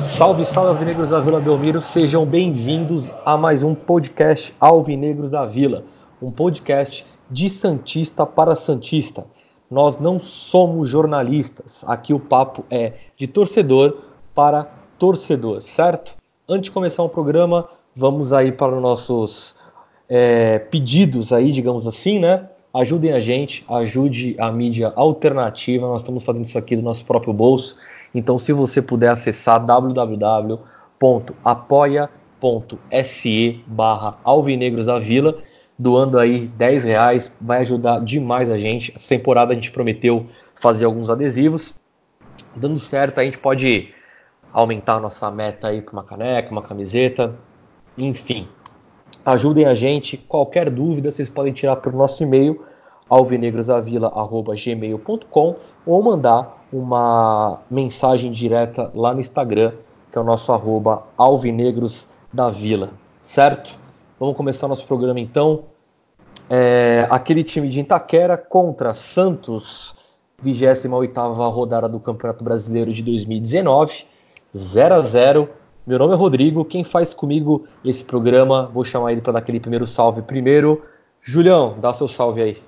Salve, 0.00 0.44
salve 0.44 0.70
Alvinegros 0.70 1.10
da 1.10 1.20
Vila 1.20 1.38
Belmiro, 1.38 1.80
sejam 1.80 2.26
bem-vindos 2.26 3.08
a 3.24 3.36
mais 3.38 3.62
um 3.62 3.72
podcast 3.72 4.52
Alvinegros 4.58 5.30
da 5.30 5.46
Vila, 5.46 5.84
um 6.20 6.32
podcast 6.32 7.06
de 7.30 7.48
Santista 7.48 8.26
para 8.26 8.56
Santista. 8.56 9.24
Nós 9.70 9.98
não 9.98 10.18
somos 10.18 10.88
jornalistas, 10.88 11.84
aqui 11.86 12.12
o 12.12 12.18
papo 12.18 12.64
é 12.70 12.94
de 13.16 13.26
torcedor 13.26 13.98
para 14.34 14.64
torcedor, 14.98 15.60
certo? 15.60 16.16
Antes 16.48 16.64
de 16.64 16.70
começar 16.72 17.02
o 17.02 17.08
programa, 17.08 17.68
vamos 17.94 18.32
aí 18.32 18.50
para 18.50 18.74
os 18.74 18.82
nossos 18.82 19.56
é, 20.08 20.58
pedidos 20.58 21.32
aí, 21.32 21.52
digamos 21.52 21.86
assim, 21.86 22.18
né? 22.18 22.48
Ajudem 22.74 23.12
a 23.12 23.20
gente, 23.20 23.64
ajude 23.68 24.36
a 24.38 24.50
mídia 24.50 24.92
alternativa, 24.96 25.86
nós 25.86 26.00
estamos 26.00 26.22
fazendo 26.22 26.44
isso 26.44 26.58
aqui 26.58 26.76
do 26.76 26.82
nosso 26.82 27.04
próprio 27.04 27.32
bolso 27.32 27.76
então, 28.14 28.38
se 28.38 28.52
você 28.52 28.80
puder 28.82 29.10
acessar 29.10 29.64
www.apoia.se 29.64 30.60
barra 33.66 34.18
Alvinegros 34.24 34.86
da 34.86 34.98
Vila, 34.98 35.38
doando 35.80 36.16
aí 36.18 36.46
10 36.46 36.84
reais, 36.84 37.34
vai 37.40 37.60
ajudar 37.60 38.00
demais 38.00 38.50
a 38.50 38.58
gente. 38.58 38.92
Essa 38.94 39.16
temporada 39.16 39.52
a 39.52 39.54
gente 39.54 39.72
prometeu 39.72 40.26
fazer 40.54 40.84
alguns 40.84 41.08
adesivos. 41.08 41.74
Dando 42.54 42.78
certo, 42.78 43.18
a 43.18 43.24
gente 43.24 43.38
pode 43.38 43.88
aumentar 44.52 44.96
a 44.96 45.00
nossa 45.00 45.30
meta 45.30 45.68
aí 45.68 45.80
para 45.80 45.94
uma 45.94 46.04
caneca, 46.04 46.50
uma 46.50 46.60
camiseta, 46.60 47.34
enfim. 47.96 48.46
Ajudem 49.24 49.64
a 49.64 49.72
gente. 49.72 50.18
Qualquer 50.18 50.68
dúvida, 50.68 51.10
vocês 51.10 51.30
podem 51.30 51.54
tirar 51.54 51.76
pelo 51.76 51.96
nosso 51.96 52.22
e-mail 52.22 52.62
alvinegrosavila.gmail.com 53.08 55.56
ou 55.86 56.02
mandar 56.02 56.62
uma 56.70 57.60
mensagem 57.70 58.30
direta 58.30 58.90
lá 58.94 59.14
no 59.14 59.20
Instagram, 59.20 59.72
que 60.12 60.18
é 60.18 60.20
o 60.20 60.24
nosso 60.24 60.52
arroba 60.52 61.04
Alvinegros 61.16 62.06
da 62.30 62.50
Vila, 62.50 62.90
certo? 63.22 63.78
Vamos 64.18 64.36
começar 64.36 64.68
nosso 64.68 64.86
programa 64.86 65.18
então. 65.18 65.69
É, 66.52 67.06
aquele 67.08 67.44
time 67.44 67.68
de 67.68 67.78
Itaquera 67.78 68.36
contra 68.36 68.92
Santos, 68.92 69.94
28ª 70.44 71.48
rodada 71.52 71.88
do 71.88 72.00
Campeonato 72.00 72.42
Brasileiro 72.42 72.92
de 72.92 73.04
2019, 73.04 74.04
0 74.56 74.94
a 74.96 75.00
0 75.00 75.48
Meu 75.86 75.96
nome 76.00 76.12
é 76.14 76.16
Rodrigo, 76.16 76.64
quem 76.64 76.82
faz 76.82 77.14
comigo 77.14 77.68
esse 77.84 78.02
programa, 78.02 78.66
vou 78.66 78.84
chamar 78.84 79.12
ele 79.12 79.20
para 79.20 79.34
dar 79.34 79.38
aquele 79.38 79.60
primeiro 79.60 79.86
salve 79.86 80.22
primeiro. 80.22 80.82
Julião, 81.22 81.78
dá 81.78 81.94
seu 81.94 82.08
salve 82.08 82.42
aí. 82.42 82.62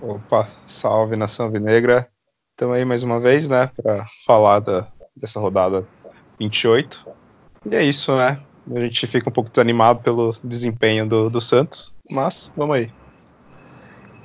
Opa, 0.00 0.48
salve 0.68 1.16
nação 1.16 1.50
vinegra. 1.50 2.06
Estamos 2.52 2.76
aí 2.76 2.84
mais 2.84 3.02
uma 3.02 3.18
vez, 3.18 3.48
né, 3.48 3.68
para 3.82 4.06
falar 4.24 4.60
da, 4.60 4.86
dessa 5.16 5.40
rodada 5.40 5.84
28. 6.38 7.04
E 7.68 7.74
é 7.74 7.82
isso, 7.82 8.16
né? 8.16 8.40
A 8.72 8.80
gente 8.80 9.06
fica 9.08 9.28
um 9.28 9.32
pouco 9.32 9.50
desanimado 9.50 10.00
pelo 10.00 10.36
desempenho 10.44 11.08
do, 11.08 11.28
do 11.28 11.40
Santos, 11.40 11.96
mas 12.08 12.52
vamos 12.56 12.76
aí. 12.76 12.97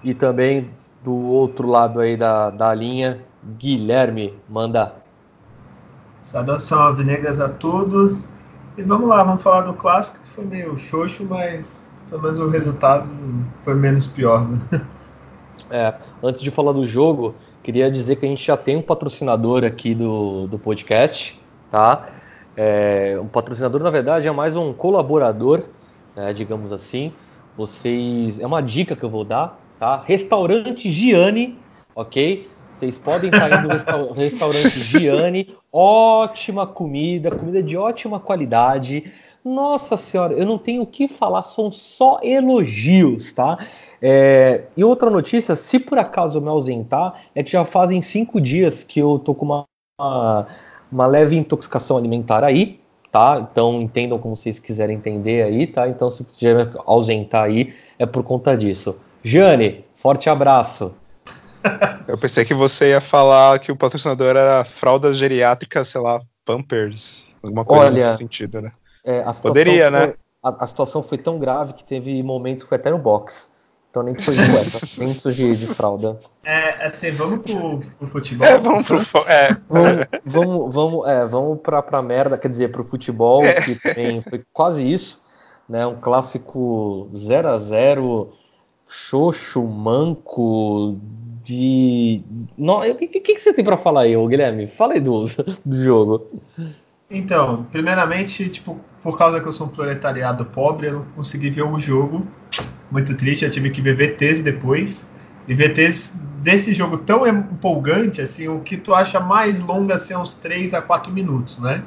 E 0.03 0.13
também 0.13 0.69
do 1.03 1.15
outro 1.15 1.67
lado 1.67 1.99
aí 1.99 2.17
da, 2.17 2.49
da 2.49 2.73
linha, 2.73 3.21
Guilherme, 3.57 4.33
manda. 4.49 4.95
Saudação 6.21 6.81
alvinegras 6.81 7.39
a 7.39 7.49
todos. 7.49 8.25
E 8.77 8.81
vamos 8.81 9.07
lá, 9.07 9.23
vamos 9.23 9.43
falar 9.43 9.61
do 9.61 9.73
clássico, 9.73 10.17
que 10.19 10.29
foi 10.29 10.45
meio 10.45 10.77
xoxo, 10.79 11.25
mas 11.29 11.85
pelo 12.09 12.21
menos 12.21 12.39
o 12.39 12.49
resultado 12.49 13.07
foi 13.63 13.75
menos 13.75 14.07
pior. 14.07 14.47
Né? 14.47 14.81
É, 15.69 15.93
antes 16.23 16.41
de 16.41 16.49
falar 16.49 16.71
do 16.71 16.85
jogo, 16.87 17.35
Queria 17.63 17.89
dizer 17.89 18.17
que 18.17 18.25
a 18.25 18.29
gente 18.29 18.45
já 18.45 18.57
tem 18.57 18.75
um 18.75 18.81
patrocinador 18.81 19.63
aqui 19.63 19.95
do, 19.95 20.47
do 20.47 20.59
podcast, 20.59 21.41
tá? 21.71 22.09
É, 22.57 23.17
um 23.21 23.27
patrocinador, 23.27 23.81
na 23.81 23.89
verdade, 23.89 24.27
é 24.27 24.31
mais 24.31 24.57
um 24.57 24.73
colaborador, 24.73 25.63
né, 26.13 26.33
digamos 26.33 26.73
assim. 26.73 27.13
Vocês. 27.55 28.41
É 28.41 28.45
uma 28.45 28.61
dica 28.61 28.97
que 28.97 29.03
eu 29.03 29.09
vou 29.09 29.23
dar, 29.23 29.57
tá? 29.83 30.01
Restaurante 30.05 30.89
Gianni, 30.89 31.57
ok? 31.93 32.47
Vocês 32.71 32.97
podem 32.97 33.29
estar 33.29 33.51
indo 33.51 33.67
no 33.67 33.73
resta 33.73 33.91
restaurante 34.15 34.79
Gianni, 34.79 35.57
ótima 35.73 36.65
comida, 36.65 37.29
comida 37.29 37.61
de 37.61 37.75
ótima 37.75 38.17
qualidade. 38.17 39.11
Nossa 39.43 39.97
senhora, 39.97 40.35
eu 40.35 40.45
não 40.45 40.57
tenho 40.57 40.83
o 40.83 40.87
que 40.87 41.09
falar, 41.09 41.43
são 41.43 41.69
só 41.69 42.21
elogios, 42.23 43.33
tá? 43.33 43.57
É, 44.01 44.63
e 44.77 44.85
outra 44.85 45.09
notícia, 45.09 45.53
se 45.53 45.77
por 45.77 45.97
acaso 45.97 46.37
eu 46.37 46.41
me 46.41 46.47
ausentar, 46.47 47.21
é 47.35 47.43
que 47.43 47.51
já 47.51 47.65
fazem 47.65 47.99
cinco 47.99 48.39
dias 48.39 48.85
que 48.85 49.01
eu 49.01 49.19
tô 49.19 49.35
com 49.35 49.43
uma, 49.43 49.65
uma, 49.99 50.47
uma 50.89 51.07
leve 51.07 51.35
intoxicação 51.35 51.97
alimentar 51.97 52.41
aí, 52.41 52.79
tá? 53.11 53.45
Então 53.51 53.81
entendam 53.81 54.17
como 54.17 54.33
vocês 54.33 54.59
quiserem 54.59 54.95
entender 54.95 55.43
aí, 55.43 55.67
tá? 55.67 55.89
Então 55.89 56.09
se 56.09 56.23
quiser 56.23 56.71
ausentar 56.85 57.43
aí, 57.43 57.73
é 57.99 58.05
por 58.05 58.23
conta 58.23 58.55
disso. 58.55 58.97
Jane, 59.23 59.85
forte 59.95 60.29
abraço. 60.29 60.93
Eu 62.07 62.17
pensei 62.17 62.43
que 62.43 62.53
você 62.53 62.89
ia 62.89 62.99
falar 62.99 63.57
que 63.59 63.71
o 63.71 63.75
patrocinador 63.75 64.35
era 64.35 64.65
fraldas 64.65 65.17
geriátricas, 65.17 65.87
sei 65.87 66.01
lá, 66.01 66.21
Pampers, 66.45 67.33
alguma 67.41 67.63
coisa 67.63 67.85
Olha, 67.85 68.07
nesse 68.07 68.17
sentido, 68.17 68.61
né? 68.61 68.73
É, 69.05 69.23
Poderia, 69.41 69.89
foi, 69.89 69.91
né? 69.91 70.13
A, 70.43 70.63
a, 70.63 70.67
situação 70.67 71.01
foi 71.01 71.17
tão 71.17 71.39
grave 71.39 71.73
que 71.73 71.85
teve 71.85 72.21
momentos 72.21 72.63
que 72.63 72.69
foi 72.69 72.77
até 72.77 72.91
no 72.91 72.97
box. 72.97 73.51
Então 73.89 74.03
nem 74.03 74.13
precisa 74.13 74.43
de 74.43 74.51
cueca, 74.51 74.79
nem 74.97 75.13
precisa 75.13 75.31
de, 75.31 75.55
de 75.55 75.67
fralda. 75.67 76.19
É, 76.43 76.85
assim, 76.85 77.11
vamos 77.11 77.43
pro, 77.43 77.79
pro 77.99 78.07
futebol? 78.07 78.45
É, 78.45 78.57
vamos 78.57 78.85
pro 78.85 78.99
é. 79.29 79.55
Vamos, 79.69 80.07
vamos, 80.25 80.73
vamos, 80.73 81.07
é, 81.07 81.25
vamos 81.25 81.59
pra, 81.61 81.81
pra 81.81 82.01
merda, 82.01 82.37
quer 82.37 82.49
dizer, 82.49 82.71
pro 82.71 82.83
futebol, 82.83 83.45
é. 83.45 83.61
que 83.61 83.75
também 83.75 84.21
foi 84.21 84.43
quase 84.51 84.91
isso, 84.91 85.23
né? 85.69 85.85
Um 85.85 85.95
clássico 85.95 87.09
0 87.15 87.49
a 87.49 87.57
0 87.57 88.33
xoxo, 88.87 89.63
manco, 89.63 90.99
de. 91.43 92.23
O 92.57 92.95
que, 92.95 93.07
que, 93.07 93.19
que, 93.19 93.39
você 93.39 93.53
tem 93.53 93.63
para 93.63 93.77
falar 93.77 94.01
aí, 94.01 94.15
Guilherme? 94.15 94.67
Fala 94.67 94.93
aí 94.93 94.99
do, 94.99 95.25
do 95.65 95.83
jogo. 95.83 96.27
Então, 97.09 97.67
primeiramente, 97.71 98.49
tipo, 98.49 98.79
por 99.01 99.17
causa 99.17 99.39
que 99.39 99.47
eu 99.47 99.53
sou 99.53 99.67
um 99.67 99.69
proletariado 99.69 100.45
pobre, 100.45 100.87
eu 100.87 100.93
não 100.93 101.05
consegui 101.15 101.49
ver 101.49 101.63
o 101.63 101.77
jogo. 101.77 102.25
Muito 102.89 103.15
triste, 103.15 103.45
eu 103.45 103.51
tive 103.51 103.69
que 103.69 103.81
ver 103.81 103.95
VTs 103.95 104.41
depois. 104.41 105.05
E 105.47 105.53
VTs 105.53 106.15
desse 106.41 106.73
jogo 106.73 106.97
tão 106.97 107.27
empolgante, 107.27 108.21
assim, 108.21 108.47
o 108.47 108.61
que 108.61 108.77
tu 108.77 108.95
acha 108.95 109.19
mais 109.19 109.59
longa 109.59 109.95
assim, 109.95 110.15
uns 110.15 110.33
3 110.35 110.73
a 110.73 110.81
4 110.81 111.11
minutos, 111.11 111.59
né? 111.59 111.83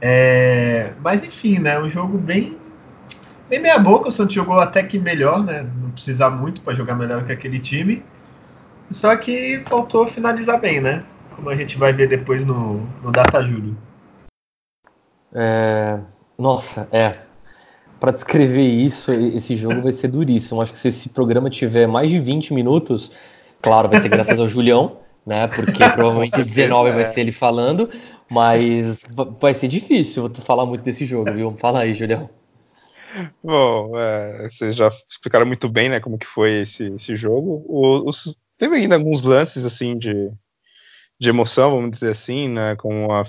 É... 0.00 0.92
Mas 1.00 1.22
enfim, 1.22 1.58
né? 1.60 1.78
Um 1.80 1.88
jogo 1.88 2.18
bem, 2.18 2.56
bem 3.52 3.60
meia 3.60 3.78
boca. 3.78 4.08
O 4.08 4.12
Santos 4.12 4.34
jogou 4.34 4.58
até 4.58 4.82
que 4.82 4.98
melhor, 4.98 5.44
né? 5.44 5.66
Não 5.80 5.90
precisar 5.90 6.30
muito 6.30 6.62
para 6.62 6.74
jogar 6.74 6.94
melhor 6.94 7.22
que 7.24 7.32
aquele 7.32 7.60
time. 7.60 8.02
Só 8.90 9.14
que 9.16 9.62
faltou 9.66 10.06
finalizar 10.06 10.58
bem, 10.58 10.80
né? 10.80 11.04
Como 11.36 11.50
a 11.50 11.54
gente 11.54 11.76
vai 11.76 11.92
ver 11.92 12.08
depois 12.08 12.46
no, 12.46 12.80
no 13.02 13.12
Data 13.12 13.42
Júlio. 13.42 13.76
É... 15.34 15.98
Nossa, 16.38 16.88
é. 16.90 17.14
Para 18.00 18.10
descrever 18.10 18.66
isso, 18.66 19.12
esse 19.12 19.54
jogo 19.54 19.82
vai 19.82 19.92
ser 19.92 20.08
duríssimo. 20.08 20.62
Acho 20.62 20.72
que 20.72 20.78
se 20.78 20.88
esse 20.88 21.10
programa 21.10 21.50
tiver 21.50 21.86
mais 21.86 22.10
de 22.10 22.18
20 22.18 22.54
minutos, 22.54 23.14
claro, 23.60 23.88
vai 23.88 23.98
ser 24.00 24.08
graças 24.08 24.40
ao 24.40 24.48
Julião, 24.48 24.96
né? 25.26 25.46
Porque 25.46 25.88
provavelmente 25.90 26.42
19 26.42 26.90
vai 26.90 27.04
ser 27.04 27.20
ele 27.20 27.32
falando, 27.32 27.88
mas 28.30 29.06
vai 29.38 29.52
ser 29.52 29.68
difícil 29.68 30.28
tu 30.30 30.40
falar 30.40 30.64
muito 30.64 30.82
desse 30.82 31.04
jogo, 31.04 31.32
viu? 31.32 31.54
Fala 31.58 31.80
aí, 31.80 31.94
Julião. 31.94 32.28
Bom, 33.42 33.98
é, 33.98 34.48
vocês 34.48 34.74
já 34.74 34.90
explicaram 35.10 35.46
muito 35.46 35.68
bem, 35.68 35.88
né, 35.88 36.00
como 36.00 36.18
que 36.18 36.26
foi 36.26 36.62
esse, 36.62 36.84
esse 36.94 37.16
jogo. 37.16 37.64
O, 37.66 38.08
os, 38.08 38.40
teve 38.56 38.76
ainda 38.76 38.94
alguns 38.94 39.22
lances, 39.22 39.64
assim, 39.64 39.98
de, 39.98 40.30
de 41.20 41.28
emoção, 41.28 41.72
vamos 41.72 41.92
dizer 41.92 42.12
assim, 42.12 42.48
né, 42.48 42.76
com 42.76 43.12
a 43.12 43.24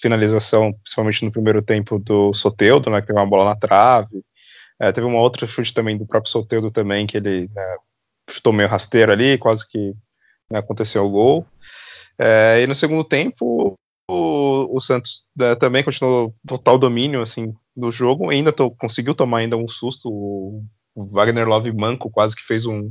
finalização, 0.00 0.72
principalmente 0.72 1.24
no 1.24 1.32
primeiro 1.32 1.62
tempo 1.62 1.98
do 1.98 2.32
Soteudo, 2.32 2.90
né, 2.90 3.00
que 3.00 3.06
teve 3.06 3.18
uma 3.18 3.26
bola 3.26 3.44
na 3.44 3.56
trave, 3.56 4.22
é, 4.78 4.90
teve 4.90 5.06
uma 5.06 5.20
outra 5.20 5.46
chute 5.46 5.72
também 5.72 5.96
do 5.96 6.06
próprio 6.06 6.32
Soteudo 6.32 6.70
também, 6.70 7.06
que 7.06 7.16
ele 7.16 7.48
né, 7.54 7.76
chutou 8.28 8.52
meio 8.52 8.68
rasteiro 8.68 9.12
ali, 9.12 9.38
quase 9.38 9.66
que 9.68 9.94
né, 10.50 10.58
aconteceu 10.58 11.04
o 11.04 11.10
gol, 11.10 11.46
é, 12.18 12.60
e 12.62 12.66
no 12.66 12.74
segundo 12.74 13.04
tempo 13.04 13.78
o, 14.10 14.76
o 14.76 14.80
Santos 14.80 15.22
né, 15.36 15.54
também 15.54 15.82
continuou 15.82 16.34
total 16.46 16.78
domínio, 16.78 17.22
assim, 17.22 17.54
do 17.76 17.90
jogo, 17.90 18.30
ainda 18.30 18.52
conseguiu 18.52 19.14
tomar 19.14 19.38
ainda 19.38 19.56
um 19.56 19.68
susto, 19.68 20.08
o, 20.08 20.64
o 20.94 21.06
Wagner 21.06 21.48
Love 21.48 21.72
Manco 21.72 22.10
quase 22.10 22.34
que 22.34 22.42
fez 22.42 22.66
um, 22.66 22.90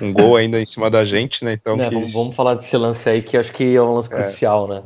um 0.00 0.12
gol 0.12 0.36
ainda 0.36 0.60
em 0.60 0.66
cima 0.66 0.90
da 0.90 1.04
gente, 1.04 1.44
né? 1.44 1.54
Então, 1.54 1.80
é, 1.80 1.88
que... 1.88 1.94
vamos, 1.94 2.12
vamos, 2.12 2.36
falar 2.36 2.54
desse 2.54 2.76
lance 2.76 3.08
aí, 3.08 3.22
que 3.22 3.36
acho 3.36 3.52
que 3.52 3.74
é 3.74 3.82
um 3.82 3.94
lance 3.94 4.12
é. 4.12 4.16
crucial, 4.16 4.68
né? 4.68 4.82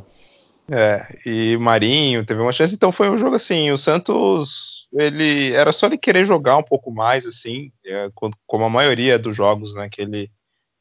É, 0.71 1.05
e 1.27 1.57
Marinho 1.59 2.25
teve 2.25 2.41
uma 2.41 2.53
chance, 2.53 2.75
então 2.75 2.93
foi 2.93 3.11
um 3.11 3.19
jogo 3.19 3.35
assim, 3.35 3.71
o 3.73 3.77
Santos, 3.77 4.87
ele, 4.93 5.53
era 5.53 5.73
só 5.73 5.87
ele 5.87 5.99
querer 5.99 6.25
jogar 6.25 6.57
um 6.57 6.63
pouco 6.63 6.91
mais, 6.93 7.27
assim, 7.27 7.73
é, 7.85 8.09
como 8.47 8.65
a 8.65 8.71
maioria 8.71 9.19
dos 9.19 9.37
jogos, 9.37 9.75
né, 9.75 9.89
que 9.91 10.01
ele 10.01 10.31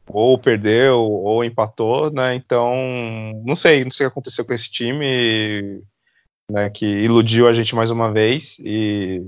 ou 0.07 0.37
perdeu 0.37 0.99
ou 0.99 1.43
empatou, 1.43 2.11
né, 2.11 2.35
então, 2.35 2.73
não 3.45 3.55
sei, 3.55 3.83
não 3.83 3.91
sei 3.91 4.05
o 4.05 4.09
que 4.09 4.13
aconteceu 4.13 4.45
com 4.45 4.53
esse 4.53 4.69
time, 4.71 5.81
né, 6.49 6.69
que 6.69 6.85
iludiu 6.85 7.47
a 7.47 7.53
gente 7.53 7.75
mais 7.75 7.91
uma 7.91 8.11
vez, 8.11 8.57
e, 8.59 9.23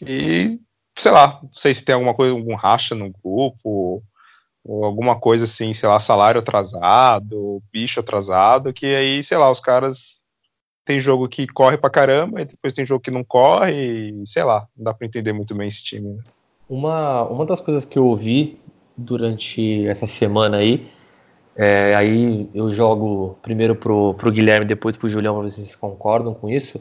e 0.00 0.58
sei 0.96 1.12
lá, 1.12 1.40
não 1.42 1.52
sei 1.52 1.74
se 1.74 1.84
tem 1.84 1.94
alguma 1.94 2.14
coisa, 2.14 2.34
algum 2.34 2.54
racha 2.54 2.94
no 2.94 3.10
grupo, 3.10 4.02
ou 4.64 4.84
alguma 4.84 5.18
coisa 5.18 5.44
assim, 5.44 5.72
sei 5.72 5.88
lá, 5.88 5.98
salário 5.98 6.40
atrasado, 6.40 7.62
bicho 7.72 8.00
atrasado, 8.00 8.72
que 8.72 8.86
aí, 8.86 9.22
sei 9.22 9.38
lá, 9.38 9.50
os 9.50 9.60
caras 9.60 10.18
tem 10.84 11.00
jogo 11.00 11.28
que 11.28 11.46
corre 11.46 11.76
pra 11.76 11.90
caramba, 11.90 12.40
e 12.40 12.44
depois 12.44 12.72
tem 12.72 12.84
jogo 12.84 13.02
que 13.02 13.10
não 13.10 13.24
corre, 13.24 14.10
e 14.10 14.26
sei 14.26 14.42
lá, 14.42 14.66
não 14.76 14.84
dá 14.84 14.94
pra 14.94 15.06
entender 15.06 15.32
muito 15.32 15.54
bem 15.54 15.68
esse 15.68 15.82
time. 15.82 16.14
Né? 16.14 16.22
Uma, 16.68 17.24
uma 17.24 17.46
das 17.46 17.60
coisas 17.60 17.84
que 17.84 17.98
eu 17.98 18.06
ouvi 18.06 18.60
durante 18.98 19.86
essa 19.86 20.06
semana 20.06 20.58
aí, 20.58 20.88
é, 21.56 21.94
aí 21.94 22.50
eu 22.54 22.70
jogo 22.72 23.38
primeiro 23.42 23.74
pro, 23.74 24.14
pro 24.14 24.30
Guilherme, 24.30 24.66
depois 24.66 24.96
pro 24.96 25.08
Julião, 25.08 25.34
pra 25.34 25.44
ver 25.44 25.50
se 25.50 25.56
vocês 25.62 25.76
concordam 25.76 26.34
com 26.34 26.50
isso. 26.50 26.80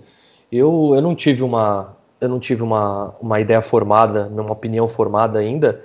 Eu, 0.51 0.91
eu 0.95 1.01
não 1.01 1.15
tive 1.15 1.43
uma 1.43 1.95
eu 2.19 2.27
não 2.27 2.39
tive 2.39 2.63
uma, 2.63 3.13
uma 3.21 3.39
ideia 3.39 3.61
formada, 3.61 4.27
uma 4.27 4.51
opinião 4.51 4.87
formada 4.87 5.37
ainda, 5.37 5.83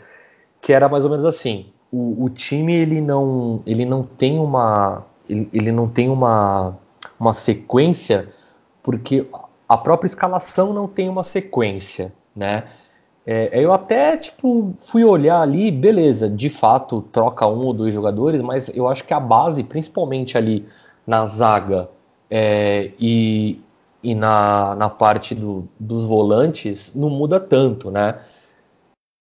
que 0.63 0.73
era 0.73 0.89
mais 0.89 1.05
ou 1.05 1.11
menos 1.11 1.27
assim 1.27 1.67
o, 1.93 2.25
o 2.25 2.31
time 2.31 2.75
ele 2.75 3.01
não, 3.01 3.63
ele 3.67 3.85
não 3.85 4.03
tem 4.03 4.39
uma 4.39 5.05
ele, 5.29 5.49
ele 5.53 5.71
não 5.71 5.87
tem 5.89 6.09
uma, 6.09 6.77
uma 7.21 7.35
sequência 7.35 8.29
porque 8.83 9.27
a 9.69 9.77
própria 9.77 10.07
escalação 10.07 10.73
não 10.73 10.89
tem 10.89 11.09
uma 11.09 11.23
sequência, 11.23 12.13
né? 12.35 12.65
É, 13.25 13.61
eu 13.61 13.73
até 13.73 14.17
tipo 14.17 14.75
fui 14.79 15.05
olhar 15.05 15.41
ali, 15.41 15.71
beleza, 15.71 16.29
de 16.29 16.51
fato 16.51 17.03
troca 17.13 17.47
um 17.47 17.67
ou 17.67 17.73
dois 17.73 17.95
jogadores, 17.95 18.43
mas 18.43 18.69
eu 18.75 18.89
acho 18.89 19.05
que 19.05 19.15
a 19.15 19.21
base, 19.21 19.63
principalmente 19.63 20.37
ali 20.37 20.67
na 21.07 21.25
zaga 21.25 21.89
é, 22.29 22.91
e, 22.99 23.61
e 24.03 24.15
na, 24.15 24.75
na 24.75 24.91
parte 24.91 25.35
do, 25.35 25.69
dos 25.79 26.05
volantes, 26.05 26.95
não 26.97 27.11
muda 27.11 27.39
tanto, 27.39 27.91
né? 27.91 28.19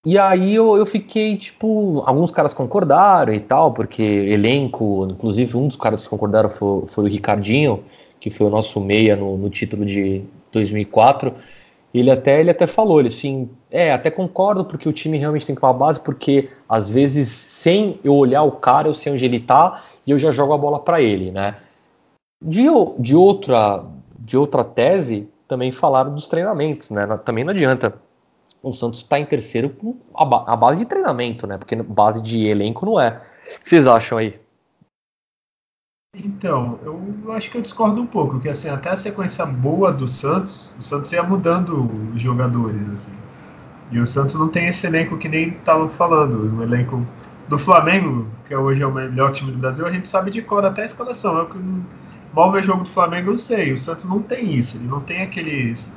E 0.04 0.18
aí 0.18 0.56
eu, 0.56 0.76
eu 0.76 0.86
fiquei, 0.86 1.38
tipo, 1.38 2.02
alguns 2.08 2.32
caras 2.32 2.54
concordaram 2.54 3.34
e 3.34 3.40
tal, 3.40 3.72
porque 3.72 4.02
elenco, 4.02 5.08
inclusive 5.12 5.56
um 5.56 5.68
dos 5.68 5.78
caras 5.78 6.04
que 6.04 6.10
concordaram 6.10 6.50
foi, 6.50 6.88
foi 6.88 7.04
o 7.04 7.08
Ricardinho, 7.08 7.84
que 8.20 8.32
foi 8.32 8.48
o 8.48 8.50
nosso 8.50 8.80
meia 8.80 9.16
no, 9.16 9.38
no 9.38 9.48
título 9.50 9.86
de 9.86 10.24
2004. 10.52 11.36
Ele 11.94 12.10
até, 12.10 12.40
ele 12.40 12.50
até 12.50 12.66
falou, 12.66 13.00
ele 13.00 13.10
assim, 13.10 13.50
é, 13.70 13.92
até 13.92 14.10
concordo 14.10 14.64
porque 14.64 14.88
o 14.88 14.94
time 14.94 15.18
realmente 15.18 15.46
tem 15.46 15.54
que 15.54 15.62
ter 15.62 15.68
uma 15.68 15.74
base, 15.74 16.00
porque 16.00 16.50
às 16.68 16.90
vezes 16.90 17.28
sem 17.30 18.00
eu 18.04 18.16
olhar 18.16 18.44
o 18.44 18.52
cara, 18.54 18.88
eu 18.88 18.94
sei 18.94 19.12
onde 19.12 19.26
ele 19.26 19.40
tá 19.40 19.84
e 20.08 20.12
eu 20.12 20.18
já 20.18 20.32
jogo 20.32 20.54
a 20.54 20.58
bola 20.58 20.80
para 20.80 21.02
ele, 21.02 21.32
né? 21.32 21.58
De, 22.44 22.64
de, 22.98 23.16
outra, 23.16 23.84
de 24.18 24.38
outra 24.38 24.64
tese, 24.64 25.28
também 25.48 25.72
falaram 25.72 26.14
dos 26.14 26.28
treinamentos, 26.28 26.90
né? 26.92 27.06
Também 27.26 27.44
não 27.44 27.52
adianta 27.52 27.94
o 28.64 28.72
Santos 28.72 29.00
está 29.00 29.20
em 29.20 29.26
terceiro 29.26 29.70
com 29.70 29.98
a, 30.14 30.56
base 30.56 30.80
de 30.80 30.86
treinamento, 30.86 31.48
né? 31.48 31.58
Porque 31.58 31.76
base 31.76 32.22
de 32.22 32.48
elenco 32.48 32.86
não 32.86 33.00
é. 33.00 33.22
O 33.56 33.64
que 33.64 33.70
vocês 33.70 33.88
acham 33.88 34.18
aí? 34.18 34.40
Então, 36.14 36.78
eu 36.84 37.32
acho 37.32 37.50
que 37.50 37.58
eu 37.58 37.62
discordo 37.62 38.02
um 38.02 38.06
pouco, 38.06 38.34
porque 38.34 38.50
assim, 38.50 38.68
até 38.68 38.90
a 38.90 38.98
sequência 38.98 39.46
boa 39.46 39.94
do 39.94 40.08
Santos, 40.10 40.76
o 40.78 40.82
Santos 40.82 41.10
ia 41.14 41.24
mudando 41.24 41.90
os 42.14 42.22
jogadores, 42.22 42.82
assim. 42.90 43.14
E 43.92 43.98
o 44.00 44.06
Santos 44.06 44.36
não 44.36 44.50
tem 44.50 44.68
esse 44.68 44.86
elenco 44.86 45.18
que 45.18 45.30
nem 45.30 45.50
estava 45.50 45.88
falando, 45.88 46.58
o 46.58 46.64
elenco 46.64 47.06
do 47.48 47.58
Flamengo, 47.58 48.28
que 48.46 48.54
hoje 48.54 48.84
é 48.84 48.88
o 48.88 48.94
melhor 48.94 49.32
time 49.32 49.52
do 49.54 49.58
Brasil, 49.58 49.86
a 49.86 49.92
gente 49.92 50.10
sabe 50.10 50.32
de 50.32 50.42
cor 50.42 50.66
até 50.66 50.82
a 50.82 50.86
escalação. 50.86 51.38
Eu 51.38 51.46
que 51.46 51.58
mal 52.34 52.52
ver 52.52 52.64
jogo 52.64 52.84
do 52.84 52.90
Flamengo, 52.90 53.32
eu 53.32 53.38
sei. 53.38 53.72
O 53.72 53.78
Santos 53.78 54.04
não 54.06 54.22
tem 54.22 54.56
isso, 54.56 54.78
ele 54.78 54.88
não 54.88 55.00
tem 55.00 55.22
aqueles 55.22 55.94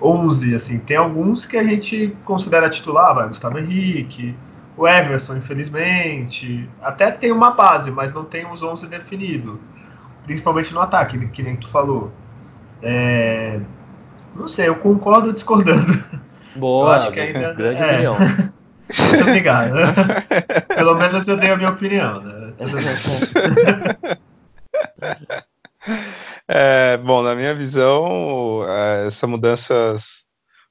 11, 0.00 0.54
assim. 0.54 0.78
Tem 0.78 0.96
alguns 0.96 1.44
que 1.44 1.56
a 1.56 1.64
gente 1.64 2.16
considera 2.24 2.70
titular, 2.70 3.14
vai, 3.16 3.28
Gustavo 3.28 3.58
Henrique, 3.58 4.34
o 4.80 4.88
Everson, 4.88 5.36
infelizmente. 5.36 6.66
Até 6.80 7.10
tem 7.10 7.30
uma 7.30 7.50
base, 7.50 7.90
mas 7.90 8.14
não 8.14 8.24
tem 8.24 8.50
os 8.50 8.62
11 8.62 8.86
definido. 8.86 9.60
Principalmente 10.24 10.72
no 10.72 10.80
ataque, 10.80 11.28
que 11.28 11.42
nem 11.42 11.56
tu 11.56 11.68
falou. 11.68 12.10
É... 12.82 13.60
Não 14.34 14.48
sei, 14.48 14.68
eu 14.68 14.76
concordo 14.76 15.34
discordando. 15.34 16.02
Boa, 16.56 16.88
eu 16.88 16.92
acho 16.92 17.12
que 17.12 17.20
ainda, 17.20 17.52
grande 17.54 17.82
é... 17.82 17.86
opinião. 17.86 18.14
Muito 18.98 19.22
obrigado. 19.22 19.74
Pelo 20.74 20.94
menos 20.94 21.28
eu 21.28 21.36
dei 21.36 21.50
a 21.50 21.56
minha 21.56 21.70
opinião. 21.70 22.20
Né? 22.22 22.50
É, 26.48 26.96
bom, 26.96 27.22
na 27.22 27.34
minha 27.34 27.54
visão, 27.54 28.64
é, 28.66 29.06
essas 29.06 29.28
mudanças 29.28 30.24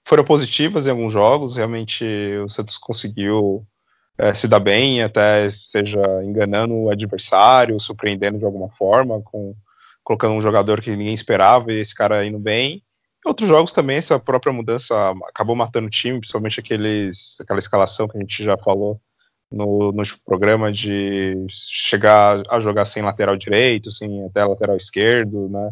foram 0.04 0.24
positivas 0.24 0.88
em 0.88 0.90
alguns 0.90 1.14
jogos. 1.14 1.56
Realmente, 1.56 2.04
o 2.44 2.50
Santos 2.50 2.78
conseguiu 2.78 3.66
é, 4.20 4.34
se 4.36 4.48
dar 4.48 4.60
bem, 4.60 5.02
até 5.02 5.50
seja 5.50 6.02
enganando 6.24 6.74
o 6.74 6.90
adversário, 6.90 7.80
surpreendendo 7.80 8.38
de 8.38 8.46
alguma 8.46 8.70
forma, 8.72 9.22
com 9.22 9.56
colocando 10.04 10.34
um 10.34 10.42
jogador 10.42 10.82
que 10.82 10.96
ninguém 10.96 11.14
esperava 11.14 11.72
e 11.72 11.80
esse 11.80 11.94
cara 11.96 12.26
indo 12.26 12.40
bem. 12.40 12.84
Em 13.26 13.30
outros 13.30 13.48
jogos 13.48 13.72
também, 13.72 13.98
essa 13.98 14.20
própria 14.20 14.52
mudança 14.52 14.96
acabou 15.28 15.56
matando 15.56 15.88
o 15.88 15.90
time, 15.90 16.20
principalmente 16.20 16.60
aqueles, 16.60 17.38
aquela 17.40 17.60
escalação 17.60 18.08
que 18.08 18.18
a 18.18 18.20
gente 18.20 18.44
já 18.44 18.58
falou 18.58 19.00
no, 19.52 19.92
no 19.92 20.04
programa 20.26 20.72
de 20.72 21.36
chegar 21.50 22.42
a 22.50 22.60
jogar 22.60 22.86
sem 22.86 23.04
lateral 23.04 23.38
direito, 23.38 23.92
sem 23.92 24.26
até 24.26 24.44
lateral 24.44 24.78
esquerdo, 24.78 25.48
né? 25.50 25.72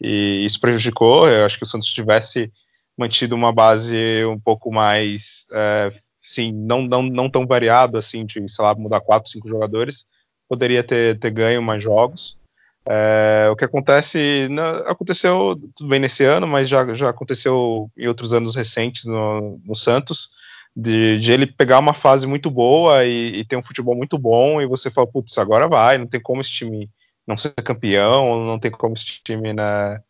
E 0.00 0.44
isso 0.44 0.60
prejudicou. 0.60 1.28
Eu 1.28 1.44
acho 1.46 1.56
que 1.56 1.64
o 1.64 1.66
Santos 1.66 1.88
tivesse 1.88 2.52
mantido 2.96 3.34
uma 3.34 3.52
base 3.52 4.24
um 4.26 4.38
pouco 4.38 4.72
mais, 4.72 5.46
é, 5.52 5.92
sim, 6.28 6.52
não, 6.52 6.82
não, 6.82 7.02
não 7.02 7.30
tão 7.30 7.46
variado 7.46 7.96
assim, 7.96 8.26
de, 8.26 8.46
sei 8.48 8.64
lá, 8.64 8.74
mudar 8.74 9.00
quatro, 9.00 9.30
cinco 9.30 9.48
jogadores, 9.48 10.06
poderia 10.48 10.84
ter, 10.84 11.18
ter 11.18 11.30
ganho 11.30 11.62
mais 11.62 11.82
jogos. 11.82 12.38
É, 12.86 13.48
o 13.50 13.56
que 13.56 13.64
acontece, 13.64 14.48
aconteceu 14.86 15.58
tudo 15.74 15.88
bem 15.88 15.98
nesse 15.98 16.24
ano, 16.24 16.46
mas 16.46 16.68
já, 16.68 16.94
já 16.94 17.08
aconteceu 17.10 17.90
em 17.96 18.06
outros 18.06 18.32
anos 18.32 18.54
recentes 18.56 19.04
no, 19.04 19.60
no 19.64 19.74
Santos, 19.74 20.30
de, 20.76 21.18
de, 21.18 21.32
ele 21.32 21.46
pegar 21.46 21.78
uma 21.78 21.92
fase 21.92 22.26
muito 22.26 22.50
boa 22.50 23.04
e, 23.04 23.40
e, 23.40 23.44
ter 23.44 23.56
um 23.56 23.62
futebol 23.62 23.94
muito 23.96 24.18
bom, 24.18 24.60
e 24.60 24.66
você 24.66 24.90
fala, 24.90 25.06
putz, 25.06 25.36
agora 25.38 25.66
vai, 25.68 25.98
não 25.98 26.06
tem 26.06 26.20
como 26.20 26.40
esse 26.40 26.50
time 26.50 26.90
não 27.26 27.36
ser 27.36 27.52
campeão, 27.62 28.44
não 28.46 28.58
tem 28.58 28.70
como 28.70 28.94
esse 28.94 29.22
time 29.22 29.52
né, 29.52 30.00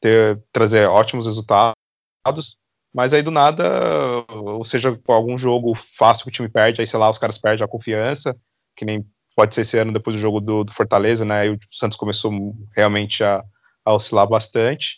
ter, 0.00 0.42
trazer 0.52 0.86
ótimos 0.88 1.26
resultados, 1.26 2.58
mas 2.96 3.12
aí 3.12 3.20
do 3.20 3.30
nada, 3.30 4.24
ou 4.32 4.64
seja, 4.64 4.98
algum 5.06 5.36
jogo 5.36 5.78
fácil 5.98 6.24
que 6.24 6.30
o 6.30 6.32
time 6.32 6.48
perde, 6.48 6.80
aí 6.80 6.86
sei 6.86 6.98
lá, 6.98 7.10
os 7.10 7.18
caras 7.18 7.36
perdem 7.36 7.62
a 7.62 7.68
confiança, 7.68 8.34
que 8.74 8.86
nem 8.86 9.04
pode 9.36 9.54
ser 9.54 9.60
esse 9.60 9.76
ano 9.76 9.92
depois 9.92 10.16
do 10.16 10.22
jogo 10.22 10.40
do, 10.40 10.64
do 10.64 10.72
Fortaleza, 10.72 11.22
né, 11.22 11.40
aí 11.40 11.50
o 11.50 11.58
Santos 11.70 11.98
começou 11.98 12.32
realmente 12.74 13.22
a, 13.22 13.44
a 13.84 13.92
oscilar 13.92 14.26
bastante, 14.26 14.96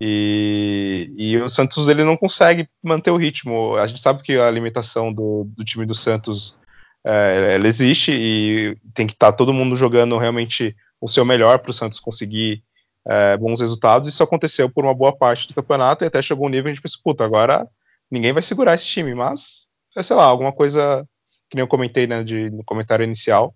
e, 0.00 1.12
e, 1.18 1.36
o 1.36 1.48
Santos 1.50 1.86
ele 1.86 2.02
não 2.02 2.16
consegue 2.16 2.66
manter 2.82 3.12
o 3.12 3.16
ritmo. 3.16 3.76
A 3.76 3.86
gente 3.86 4.00
sabe 4.00 4.24
que 4.24 4.36
a 4.36 4.50
limitação 4.50 5.12
do, 5.12 5.46
do 5.56 5.64
time 5.64 5.86
do 5.86 5.94
Santos 5.94 6.58
é, 7.06 7.54
ela 7.54 7.68
existe 7.68 8.10
e 8.10 8.76
tem 8.92 9.06
que 9.06 9.12
estar 9.12 9.30
tá 9.30 9.36
todo 9.36 9.52
mundo 9.52 9.76
jogando 9.76 10.18
realmente 10.18 10.74
o 11.00 11.08
seu 11.08 11.24
melhor 11.24 11.60
para 11.60 11.70
o 11.70 11.72
Santos 11.72 12.00
conseguir 12.00 12.64
é, 13.06 13.36
bons 13.36 13.60
resultados. 13.60 14.08
Isso 14.08 14.22
aconteceu 14.22 14.68
por 14.70 14.84
uma 14.84 14.94
boa 14.94 15.16
parte 15.16 15.48
do 15.48 15.54
campeonato 15.54 16.04
e 16.04 16.06
até 16.06 16.20
chegou 16.22 16.46
um 16.46 16.50
nível 16.50 16.64
que 16.64 16.70
a 16.70 16.74
gente 16.74 16.82
pensou, 16.82 17.00
puta, 17.02 17.24
agora 17.24 17.68
ninguém 18.10 18.32
vai 18.32 18.42
segurar 18.42 18.74
esse 18.74 18.86
time, 18.86 19.14
mas, 19.14 19.66
é, 19.96 20.02
sei 20.02 20.16
lá, 20.16 20.24
alguma 20.24 20.52
coisa 20.52 21.06
que 21.50 21.56
nem 21.56 21.62
eu 21.62 21.68
comentei 21.68 22.06
né, 22.06 22.22
de, 22.22 22.50
no 22.50 22.64
comentário 22.64 23.04
inicial, 23.04 23.54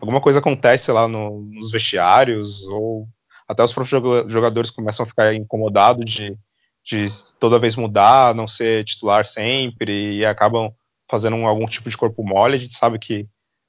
alguma 0.00 0.20
coisa 0.20 0.38
acontece 0.38 0.90
lá 0.92 1.06
no, 1.08 1.42
nos 1.52 1.70
vestiários 1.70 2.64
ou 2.66 3.06
até 3.48 3.62
os 3.62 3.72
próprios 3.72 4.30
jogadores 4.30 4.70
começam 4.70 5.04
a 5.04 5.08
ficar 5.08 5.34
incomodados 5.34 6.10
de, 6.10 6.36
de 6.84 7.06
toda 7.40 7.58
vez 7.58 7.74
mudar, 7.76 8.34
não 8.34 8.46
ser 8.46 8.84
titular 8.84 9.24
sempre, 9.24 10.18
e 10.18 10.26
acabam 10.26 10.70
fazendo 11.10 11.36
um, 11.36 11.46
algum 11.46 11.66
tipo 11.66 11.88
de 11.88 11.96
corpo 11.96 12.22
mole. 12.22 12.56
A 12.56 12.60
gente 12.60 12.76
sabe 12.76 12.98
que 12.98 13.26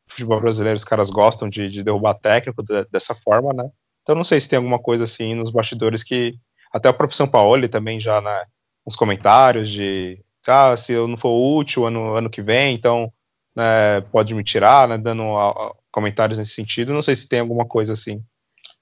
futebol 0.10 0.42
brasileiro 0.42 0.76
os 0.76 0.84
caras 0.84 1.10
gostam 1.10 1.50
de, 1.50 1.70
de 1.70 1.82
derrubar 1.82 2.16
técnico 2.16 2.62
de, 2.62 2.84
dessa 2.92 3.16
forma, 3.16 3.54
né? 3.54 3.70
Então 4.10 4.18
não 4.18 4.24
sei 4.24 4.40
se 4.40 4.50
tem 4.50 4.58
alguma 4.58 4.80
coisa 4.80 5.04
assim 5.04 5.36
nos 5.36 5.52
bastidores 5.52 6.02
que 6.02 6.34
até 6.74 6.90
o 6.90 6.94
próprio 6.96 7.16
São 7.16 7.28
Paulo 7.28 7.70
também 7.70 8.00
já 8.00 8.20
né, 8.20 8.44
nos 8.84 8.96
comentários 8.96 9.70
de 9.70 10.20
ah, 10.48 10.76
se 10.76 10.94
eu 10.94 11.08
não 11.08 11.16
for 11.16 11.30
útil 11.30 11.86
ano, 11.86 12.16
ano 12.16 12.28
que 12.28 12.42
vem, 12.42 12.74
então 12.74 13.14
né, 13.56 14.02
pode 14.12 14.34
me 14.34 14.44
tirar, 14.44 14.88
né, 14.88 14.98
dando 14.98 15.22
a, 15.38 15.76
comentários 15.92 16.40
nesse 16.40 16.56
sentido. 16.56 16.92
Não 16.92 17.04
sei 17.04 17.16
se 17.16 17.30
tem 17.30 17.40
alguma 17.40 17.68
coisa 17.68 17.94
assim 17.94 18.24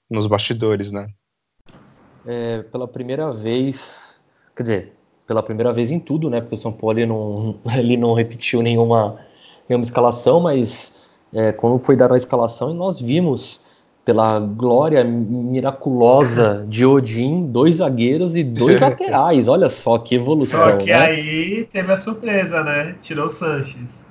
nos 0.08 0.26
bastidores, 0.26 0.90
né? 0.90 1.08
É, 2.26 2.62
pela 2.62 2.88
primeira 2.88 3.30
vez, 3.30 4.18
quer 4.56 4.62
dizer, 4.62 4.92
pela 5.26 5.42
primeira 5.42 5.74
vez 5.74 5.92
em 5.92 6.00
tudo, 6.00 6.30
né? 6.30 6.40
Porque 6.40 6.54
o 6.54 6.58
São 6.58 6.72
Paulo 6.72 6.98
ele 6.98 7.04
não, 7.04 7.60
ele 7.76 7.98
não 7.98 8.14
repetiu 8.14 8.62
nenhuma, 8.62 9.20
nenhuma 9.68 9.84
escalação, 9.84 10.40
mas 10.40 10.98
é, 11.34 11.52
quando 11.52 11.84
foi 11.84 11.96
dar 11.96 12.10
a 12.10 12.16
escalação, 12.16 12.72
nós 12.72 12.98
vimos 12.98 13.67
pela 14.08 14.40
glória 14.40 15.04
miraculosa 15.04 16.64
de 16.66 16.86
Odin, 16.86 17.44
dois 17.52 17.74
zagueiros 17.74 18.38
e 18.38 18.42
dois 18.42 18.80
laterais. 18.80 19.48
Olha 19.48 19.68
só 19.68 19.98
que 19.98 20.14
evolução. 20.14 20.58
Só 20.58 20.76
que 20.78 20.86
né? 20.86 20.96
aí 20.98 21.68
teve 21.70 21.92
a 21.92 21.96
surpresa, 21.98 22.64
né? 22.64 22.94
Tirou 23.02 23.26
o 23.26 23.28
Sanches. 23.28 24.02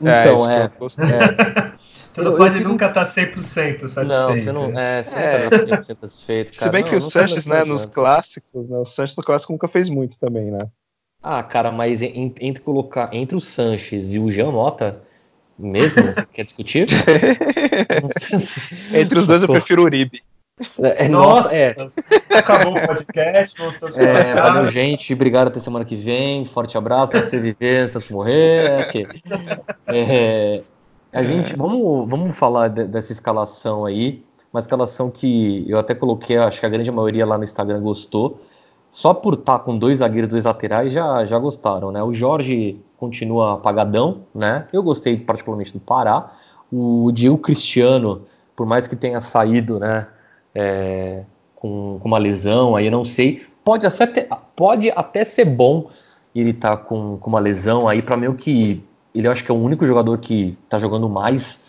Então, 0.00 0.48
é. 0.48 0.66
é, 0.66 0.70
Tu 2.14 2.22
não 2.22 2.36
pode 2.36 2.54
queria... 2.54 2.68
nunca 2.68 2.86
estar 2.86 3.02
100% 3.02 3.88
satisfeito. 3.88 4.04
Não, 4.06 4.36
você 4.36 4.52
não, 4.52 4.78
é, 4.78 5.02
você 5.02 5.16
é. 5.16 5.42
nunca 5.42 5.58
tá 5.58 5.78
100% 5.78 5.82
satisfeito, 5.82 6.52
cara. 6.52 6.66
Se 6.66 6.72
bem 6.72 6.82
não, 6.84 6.88
que 6.88 6.96
o 6.96 7.10
Sanches, 7.10 7.46
né, 7.46 7.64
nos 7.64 7.86
clássicos, 7.86 8.68
né, 8.68 8.78
o 8.78 8.84
Sanches 8.84 9.16
no 9.16 9.24
clássico 9.24 9.52
nunca 9.52 9.66
fez 9.66 9.90
muito 9.90 10.16
também, 10.16 10.48
né? 10.52 10.68
Ah, 11.20 11.42
cara, 11.42 11.72
mas 11.72 12.02
entre 12.02 12.62
colocar 12.62 13.10
entre 13.12 13.36
o 13.36 13.40
Sanches 13.40 14.14
e 14.14 14.20
o 14.20 14.30
Jean 14.30 14.52
Mota, 14.52 15.02
mesmo, 15.60 16.02
você 16.02 16.26
quer 16.32 16.44
discutir? 16.44 16.86
entre 18.94 19.18
os 19.18 19.26
dois 19.26 19.42
eu 19.42 19.48
prefiro 19.48 19.82
o 19.82 19.84
Uribe. 19.84 20.22
É, 20.78 21.08
nossa, 21.08 21.56
é. 21.56 21.74
acabou 22.34 22.76
o 22.76 22.86
podcast. 22.86 23.56
É, 23.96 24.34
valeu, 24.34 24.66
gente. 24.66 25.14
Obrigado 25.14 25.48
até 25.48 25.58
semana 25.58 25.84
que 25.84 25.96
vem. 25.96 26.44
Forte 26.44 26.76
abraço. 26.76 27.14
Nascer 27.14 27.40
viver, 27.40 27.88
Santos 27.88 28.10
morrer. 28.10 28.66
É, 28.66 28.80
okay. 28.82 29.06
é, 29.86 30.62
a 31.12 31.22
gente, 31.22 31.56
vamos, 31.56 32.08
vamos 32.08 32.36
falar 32.36 32.68
de, 32.68 32.84
dessa 32.84 33.10
escalação 33.10 33.86
aí, 33.86 34.22
uma 34.52 34.60
escalação 34.60 35.10
que 35.10 35.64
eu 35.68 35.78
até 35.78 35.94
coloquei, 35.94 36.36
acho 36.36 36.60
que 36.60 36.66
a 36.66 36.68
grande 36.68 36.90
maioria 36.90 37.24
lá 37.24 37.38
no 37.38 37.44
Instagram 37.44 37.80
gostou. 37.80 38.40
Só 38.90 39.14
por 39.14 39.34
estar 39.34 39.58
tá 39.58 39.64
com 39.64 39.78
dois 39.78 39.98
zagueiros, 39.98 40.28
dois 40.28 40.44
laterais, 40.44 40.92
já, 40.92 41.24
já 41.24 41.38
gostaram, 41.38 41.92
né? 41.92 42.02
O 42.02 42.12
Jorge 42.12 42.80
continua 43.00 43.54
apagadão, 43.54 44.26
né? 44.34 44.68
Eu 44.72 44.82
gostei 44.82 45.16
particularmente 45.16 45.72
do 45.72 45.80
Pará. 45.80 46.32
O 46.70 47.10
Diego 47.10 47.38
Cristiano, 47.38 48.22
por 48.54 48.66
mais 48.66 48.86
que 48.86 48.94
tenha 48.94 49.18
saído, 49.18 49.80
né? 49.80 50.06
É, 50.54 51.24
com, 51.56 51.98
com, 52.00 52.08
uma 52.08 52.18
lesão, 52.18 52.76
aí 52.76 52.86
eu 52.86 52.92
não 52.92 53.02
sei. 53.02 53.44
Pode 53.64 53.86
até, 53.86 54.06
ter, 54.06 54.28
pode 54.54 54.90
até 54.90 55.24
ser 55.24 55.46
bom 55.46 55.90
ele 56.34 56.52
tá 56.52 56.76
com, 56.76 57.16
com 57.18 57.28
uma 57.28 57.40
lesão 57.40 57.88
aí 57.88 58.00
para 58.02 58.16
meio 58.16 58.34
que 58.34 58.82
ele 59.14 59.26
acho 59.26 59.44
que 59.44 59.50
é 59.50 59.54
o 59.54 59.58
único 59.58 59.84
jogador 59.84 60.16
que 60.18 60.56
está 60.64 60.78
jogando 60.78 61.08
mais 61.08 61.64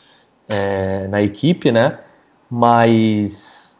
é, 0.47 1.07
na 1.07 1.21
equipe, 1.21 1.71
né? 1.71 1.99
Mas 2.49 3.79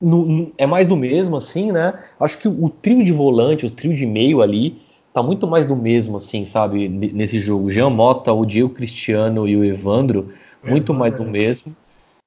no, 0.00 0.26
no, 0.26 0.52
é 0.58 0.66
mais 0.66 0.86
do 0.86 0.96
mesmo, 0.96 1.36
assim, 1.36 1.72
né? 1.72 1.98
Acho 2.20 2.38
que 2.38 2.48
o, 2.48 2.64
o, 2.64 2.68
trio 2.68 3.02
de 3.02 3.12
volante, 3.12 3.64
o 3.64 3.70
trio 3.70 3.94
de 3.94 4.04
meio 4.04 4.42
ali, 4.42 4.82
tá 5.16 5.22
muito 5.22 5.46
mais 5.46 5.64
do 5.64 5.74
mesmo, 5.74 6.18
assim, 6.18 6.44
sabe? 6.44 6.90
Nesse 6.90 7.38
jogo. 7.38 7.70
Jean 7.70 7.88
Mota, 7.88 8.34
o 8.34 8.44
Diego 8.44 8.68
Cristiano 8.68 9.48
e 9.48 9.56
o 9.56 9.64
Evandro, 9.64 10.30
muito 10.62 10.92
mais 10.92 11.14
do 11.14 11.24
mesmo. 11.24 11.74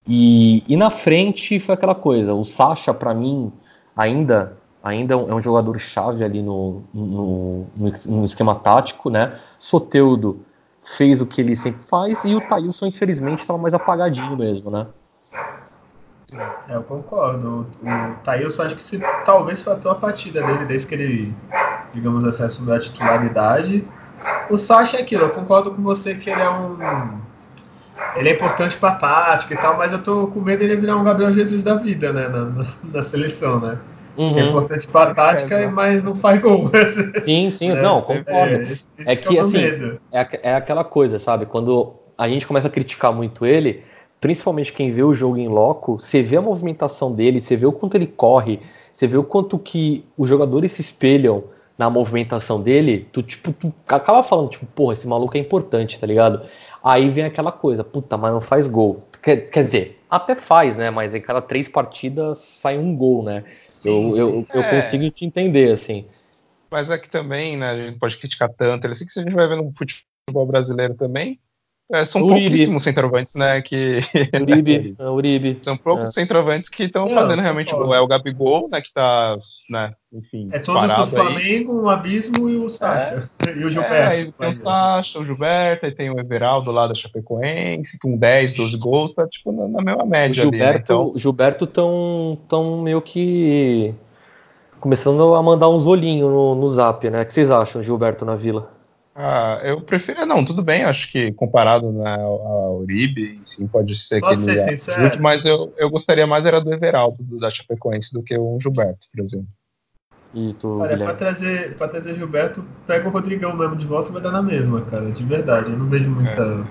E, 0.07 0.63
e 0.67 0.75
na 0.75 0.89
frente 0.89 1.59
foi 1.59 1.75
aquela 1.75 1.93
coisa. 1.93 2.33
O 2.33 2.43
Sacha, 2.43 2.91
para 2.91 3.13
mim, 3.13 3.53
ainda 3.95 4.57
ainda 4.81 5.13
é 5.13 5.17
um 5.17 5.39
jogador 5.39 5.77
chave 5.77 6.23
ali 6.23 6.41
no, 6.41 6.81
no, 6.91 7.67
no, 8.07 8.23
esquema 8.23 8.55
tático, 8.55 9.09
né? 9.11 9.37
Soteudo 9.59 10.43
fez 10.83 11.21
o 11.21 11.27
que 11.27 11.41
ele 11.41 11.55
sempre 11.55 11.83
faz 11.83 12.23
e 12.23 12.33
o 12.33 12.41
Thailson, 12.41 12.87
infelizmente, 12.87 13.39
estava 13.39 13.59
mais 13.59 13.73
apagadinho 13.75 14.35
mesmo, 14.35 14.71
né? 14.71 14.87
É, 16.67 16.75
eu 16.75 16.83
concordo. 16.83 17.67
O 17.83 18.23
Thailson, 18.23 18.63
acho 18.63 18.75
que 18.77 18.83
se, 18.83 18.99
talvez 19.25 19.61
foi 19.61 19.73
a 19.73 19.75
pior 19.75 19.95
partida 19.99 20.41
dele 20.41 20.65
desde 20.65 20.87
que 20.87 20.95
ele, 20.95 21.35
digamos 21.93 22.23
assim, 22.25 22.43
assumiu 22.43 22.73
a 22.73 22.79
titularidade. 22.79 23.85
O 24.49 24.57
Sacha 24.57 24.97
é 24.97 25.01
aquilo, 25.01 25.23
eu 25.23 25.29
concordo 25.29 25.71
com 25.71 25.81
você 25.81 26.15
que 26.15 26.29
ele 26.29 26.41
é 26.41 26.49
um. 26.49 26.77
Ele 28.15 28.29
é 28.29 28.33
importante 28.33 28.77
para 28.77 28.95
tática 28.95 29.53
e 29.53 29.57
tal, 29.57 29.77
mas 29.77 29.91
eu 29.91 30.01
tô 30.01 30.27
com 30.27 30.39
medo 30.39 30.59
de 30.59 30.65
ele 30.65 30.77
virar 30.77 30.95
um 30.95 31.03
Gabriel 31.03 31.33
Jesus 31.33 31.61
da 31.61 31.75
vida, 31.75 32.11
né, 32.11 32.27
na, 32.27 32.65
na 32.91 33.03
seleção, 33.03 33.59
né? 33.59 33.77
Uhum. 34.17 34.37
É 34.37 34.41
importante 34.43 34.87
para 34.87 35.11
a 35.11 35.13
tática, 35.13 35.57
é, 35.57 35.67
mas 35.67 36.03
não 36.03 36.15
faz 36.15 36.41
gol. 36.41 36.69
Sim, 37.23 37.51
sim, 37.51 37.71
é, 37.71 37.81
não, 37.81 38.01
concordo. 38.01 38.77
É, 38.99 39.13
é 39.13 39.15
que, 39.15 39.37
é 39.37 39.41
assim, 39.41 39.59
é, 40.11 40.27
é 40.43 40.55
aquela 40.55 40.83
coisa, 40.83 41.17
sabe? 41.19 41.45
Quando 41.45 41.93
a 42.17 42.27
gente 42.27 42.45
começa 42.45 42.67
a 42.67 42.71
criticar 42.71 43.13
muito 43.13 43.45
ele, 43.45 43.81
principalmente 44.19 44.73
quem 44.73 44.91
vê 44.91 45.03
o 45.03 45.13
jogo 45.13 45.37
em 45.37 45.47
loco, 45.47 45.99
você 45.99 46.21
vê 46.21 46.35
a 46.35 46.41
movimentação 46.41 47.13
dele, 47.13 47.39
você 47.39 47.55
vê 47.55 47.65
o 47.65 47.71
quanto 47.71 47.95
ele 47.95 48.07
corre, 48.07 48.59
você 48.93 49.07
vê 49.07 49.17
o 49.17 49.23
quanto 49.23 49.57
que 49.57 50.03
os 50.17 50.27
jogadores 50.27 50.73
se 50.73 50.81
espelham 50.81 51.45
na 51.79 51.89
movimentação 51.89 52.61
dele, 52.61 53.07
tu, 53.13 53.23
tipo, 53.23 53.53
tu 53.53 53.73
acaba 53.87 54.21
falando, 54.21 54.49
tipo, 54.49 54.65
porra, 54.65 54.91
esse 54.91 55.07
maluco 55.07 55.37
é 55.37 55.39
importante, 55.39 55.97
tá 55.97 56.05
ligado? 56.05 56.45
Aí 56.83 57.07
vem 57.07 57.23
aquela 57.23 57.53
coisa, 57.53 57.85
puta, 57.85 58.17
mas 58.17 58.33
não 58.33 58.41
faz 58.41 58.67
gol. 58.67 59.07
Quer, 59.23 59.49
quer 59.49 59.61
dizer, 59.61 60.01
até 60.09 60.35
faz, 60.35 60.75
né? 60.75 60.89
Mas 60.89 61.15
em 61.15 61.21
cada 61.21 61.41
três 61.41 61.69
partidas 61.69 62.37
sai 62.39 62.77
um 62.77 62.93
gol, 62.93 63.23
né? 63.23 63.45
Sim, 63.71 64.09
eu, 64.09 64.11
sim. 64.11 64.19
eu, 64.19 64.47
eu 64.53 64.61
é. 64.61 64.75
consigo 64.75 65.09
te 65.09 65.25
entender, 65.25 65.71
assim. 65.71 66.05
Mas 66.69 66.89
é 66.89 66.97
que 66.97 67.09
também, 67.09 67.55
né, 67.55 67.69
a 67.69 67.77
gente 67.77 67.97
pode 67.97 68.17
criticar 68.17 68.49
tanto, 68.49 68.85
ele 68.85 68.93
assim 68.93 69.05
que 69.05 69.13
se 69.13 69.19
a 69.21 69.23
gente 69.23 69.33
vai 69.33 69.47
ver 69.47 69.55
no 69.55 69.71
futebol 69.71 70.45
brasileiro 70.45 70.95
também, 70.95 71.39
é, 71.91 72.05
são 72.05 72.21
Uribe. 72.21 72.41
pouquíssimos 72.41 72.83
centroavantes, 72.83 73.33
né? 73.33 73.61
Que... 73.61 73.99
Uribe, 74.39 74.95
é, 74.99 75.09
Uribe. 75.09 75.59
São 75.63 75.75
poucos 75.75 76.09
é. 76.09 76.11
centroavantes 76.11 76.69
que 76.69 76.83
estão 76.83 77.09
fazendo 77.09 77.41
realmente 77.41 77.73
É 77.73 77.75
o 77.75 78.07
Gabigol, 78.07 78.69
né? 78.69 78.79
Que 78.79 78.93
tá, 78.93 79.37
né? 79.69 79.93
Enfim. 80.13 80.49
É 80.51 80.59
todos 80.59 80.95
do 80.95 81.07
Flamengo, 81.07 81.71
aí. 81.79 81.85
o 81.85 81.89
Abismo 81.89 82.49
e 82.49 82.57
o 82.57 82.69
Sacha. 82.69 83.29
É. 83.47 83.49
E 83.59 83.65
o 83.65 83.69
Gilberto. 83.69 83.93
É, 83.93 84.07
aí 84.07 84.31
tem 84.31 84.49
o 84.49 84.53
Sacha, 84.53 85.19
o 85.19 85.25
Gilberto, 85.25 85.85
aí 85.87 85.91
tem 85.91 86.09
o 86.11 86.19
Everaldo 86.19 86.71
lá 86.71 86.87
da 86.87 86.93
Chapecoense, 86.93 87.97
com 87.99 88.15
10, 88.15 88.55
12 88.55 88.77
gols, 88.77 89.13
tá 89.13 89.27
tipo 89.27 89.51
na, 89.51 89.67
na 89.67 89.81
mesma 89.81 90.05
média. 90.05 90.31
O 90.31 90.51
Gilberto, 90.51 90.63
ali, 90.63 90.77
né? 90.77 90.81
então... 90.83 91.13
Gilberto 91.15 91.67
tão, 91.67 92.37
tão 92.47 92.81
meio 92.81 93.01
que 93.01 93.93
começando 94.79 95.35
a 95.35 95.43
mandar 95.43 95.69
uns 95.69 95.87
olhinhos 95.87 96.29
no, 96.31 96.55
no 96.55 96.69
zap, 96.69 97.09
né? 97.09 97.21
O 97.21 97.25
que 97.25 97.33
vocês 97.33 97.51
acham, 97.51 97.81
Gilberto, 97.81 98.23
na 98.23 98.35
Vila? 98.35 98.78
Ah, 99.21 99.59
eu 99.65 99.81
prefiro. 99.81 100.25
Não, 100.25 100.45
tudo 100.45 100.63
bem, 100.63 100.85
acho 100.85 101.11
que 101.11 101.33
comparado 101.33 101.91
na, 101.91 102.15
a 102.15 102.71
Uribe, 102.71 103.43
sim, 103.45 103.67
pode 103.67 103.97
ser 103.97 104.21
Posso 104.21 104.45
que 104.45 104.51
ele. 104.51 104.77
Ser 104.77 104.97
muito, 104.97 105.21
mas 105.21 105.45
eu, 105.45 105.73
eu 105.77 105.89
gostaria 105.89 106.25
mais 106.25 106.45
era 106.45 106.61
do 106.61 106.73
Everaldo, 106.73 107.21
do, 107.21 107.37
da 107.37 107.49
Chapecoense, 107.49 108.13
do 108.13 108.23
que 108.23 108.37
o 108.37 108.57
Gilberto, 108.61 109.07
por 109.13 109.25
exemplo. 109.25 109.49
E 110.33 110.53
tu, 110.53 110.79
Olha, 110.79 110.97
pra 110.97 111.13
trazer, 111.13 111.75
pra 111.75 111.89
trazer 111.89 112.15
Gilberto, 112.15 112.63
pega 112.87 113.09
o 113.09 113.11
Rodrigão 113.11 113.53
mesmo 113.57 113.75
de 113.75 113.85
volta 113.85 114.09
e 114.09 114.13
vai 114.13 114.21
dar 114.21 114.31
na 114.31 114.41
mesma, 114.41 114.83
cara, 114.83 115.11
de 115.11 115.23
verdade. 115.25 115.69
Eu 115.69 115.77
não 115.77 115.87
vejo 115.87 116.09
muita, 116.09 116.41
é. 116.41 116.63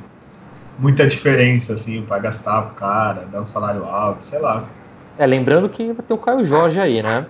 muita 0.78 1.06
diferença, 1.06 1.74
assim, 1.74 2.00
pra 2.00 2.18
gastar 2.18 2.62
pro 2.62 2.76
cara, 2.76 3.26
dar 3.26 3.42
um 3.42 3.44
salário 3.44 3.84
alto, 3.84 4.24
sei 4.24 4.38
lá. 4.38 4.66
É, 5.18 5.26
lembrando 5.26 5.68
que 5.68 5.92
vai 5.92 6.06
ter 6.06 6.14
o 6.14 6.18
Caio 6.18 6.42
Jorge 6.46 6.80
aí, 6.80 7.02
né? 7.02 7.26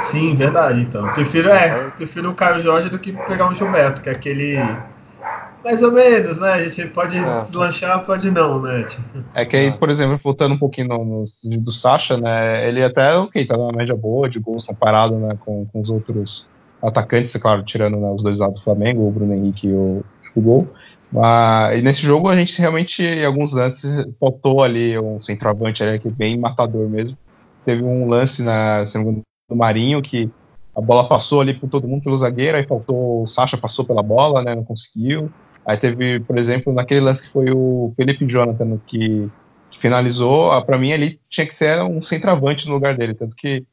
Sim, 0.00 0.34
verdade. 0.34 0.80
Então, 0.80 1.06
prefiro 1.14 1.48
é, 1.50 1.90
prefiro 1.90 2.30
o 2.30 2.34
Caio 2.34 2.60
Jorge 2.60 2.88
do 2.88 2.98
que 2.98 3.12
pegar 3.12 3.48
um 3.48 3.54
Gilberto, 3.54 4.02
que 4.02 4.08
é 4.08 4.12
aquele 4.12 4.58
mais 5.64 5.82
ou 5.82 5.90
menos, 5.90 6.38
né? 6.38 6.52
A 6.52 6.68
gente 6.68 6.88
pode 6.88 7.16
é. 7.16 7.36
deslanchar, 7.36 8.04
pode 8.04 8.30
não, 8.30 8.60
né? 8.60 8.84
Tipo, 8.84 9.24
é 9.34 9.44
que 9.46 9.56
aí, 9.56 9.72
por 9.72 9.88
exemplo, 9.88 10.20
voltando 10.22 10.54
um 10.54 10.58
pouquinho 10.58 10.88
no, 10.88 11.04
no, 11.04 11.24
do 11.58 11.72
Sacha, 11.72 12.18
né? 12.18 12.68
Ele 12.68 12.84
até, 12.84 13.14
ok, 13.16 13.46
tá 13.46 13.56
numa 13.56 13.72
média 13.72 13.96
boa 13.96 14.28
de 14.28 14.38
gols 14.38 14.62
comparado 14.62 15.16
né, 15.16 15.36
com, 15.40 15.64
com 15.66 15.80
os 15.80 15.88
outros 15.88 16.46
atacantes, 16.82 17.34
é 17.34 17.38
claro, 17.38 17.62
tirando 17.64 17.96
né, 17.96 18.10
os 18.10 18.22
dois 18.22 18.36
lados 18.36 18.60
do 18.60 18.64
Flamengo, 18.64 19.08
o 19.08 19.10
Bruno 19.10 19.32
Henrique 19.32 19.68
e 19.68 19.72
o, 19.72 20.04
o 20.36 20.40
Gol. 20.40 20.68
Mas 21.10 21.82
nesse 21.82 22.02
jogo 22.02 22.28
a 22.28 22.36
gente 22.36 22.60
realmente, 22.60 23.02
em 23.02 23.24
alguns 23.24 23.52
lances, 23.52 24.06
faltou 24.20 24.62
ali 24.62 24.98
um 24.98 25.18
centroavante 25.18 25.82
ali, 25.82 25.98
que 25.98 26.08
é 26.08 26.10
bem 26.10 26.38
matador 26.38 26.90
mesmo. 26.90 27.16
Teve 27.64 27.82
um 27.82 28.06
lance 28.06 28.42
na, 28.42 28.84
se 28.84 28.98
não 28.98 29.22
do 29.48 29.56
Marinho, 29.56 30.02
que 30.02 30.30
a 30.76 30.80
bola 30.80 31.08
passou 31.08 31.40
ali 31.40 31.54
por 31.54 31.68
todo 31.68 31.86
mundo, 31.86 32.02
pelo 32.02 32.16
zagueiro, 32.16 32.56
aí 32.56 32.66
faltou 32.66 33.22
o 33.22 33.26
Sacha, 33.26 33.56
passou 33.56 33.84
pela 33.84 34.02
bola, 34.02 34.42
né, 34.42 34.54
não 34.54 34.64
conseguiu. 34.64 35.30
Aí 35.64 35.76
teve, 35.76 36.20
por 36.20 36.36
exemplo, 36.36 36.72
naquele 36.72 37.00
lance 37.00 37.22
que 37.22 37.32
foi 37.32 37.50
o 37.50 37.92
Felipe 37.96 38.26
Jonathan 38.26 38.78
que, 38.86 39.30
que 39.70 39.78
finalizou, 39.78 40.52
ah, 40.52 40.62
para 40.62 40.76
mim 40.76 40.92
ali 40.92 41.20
tinha 41.30 41.46
que 41.46 41.54
ser 41.54 41.80
um 41.82 42.02
centroavante 42.02 42.66
no 42.66 42.74
lugar 42.74 42.96
dele, 42.96 43.14
tanto 43.14 43.34
que 43.36 43.64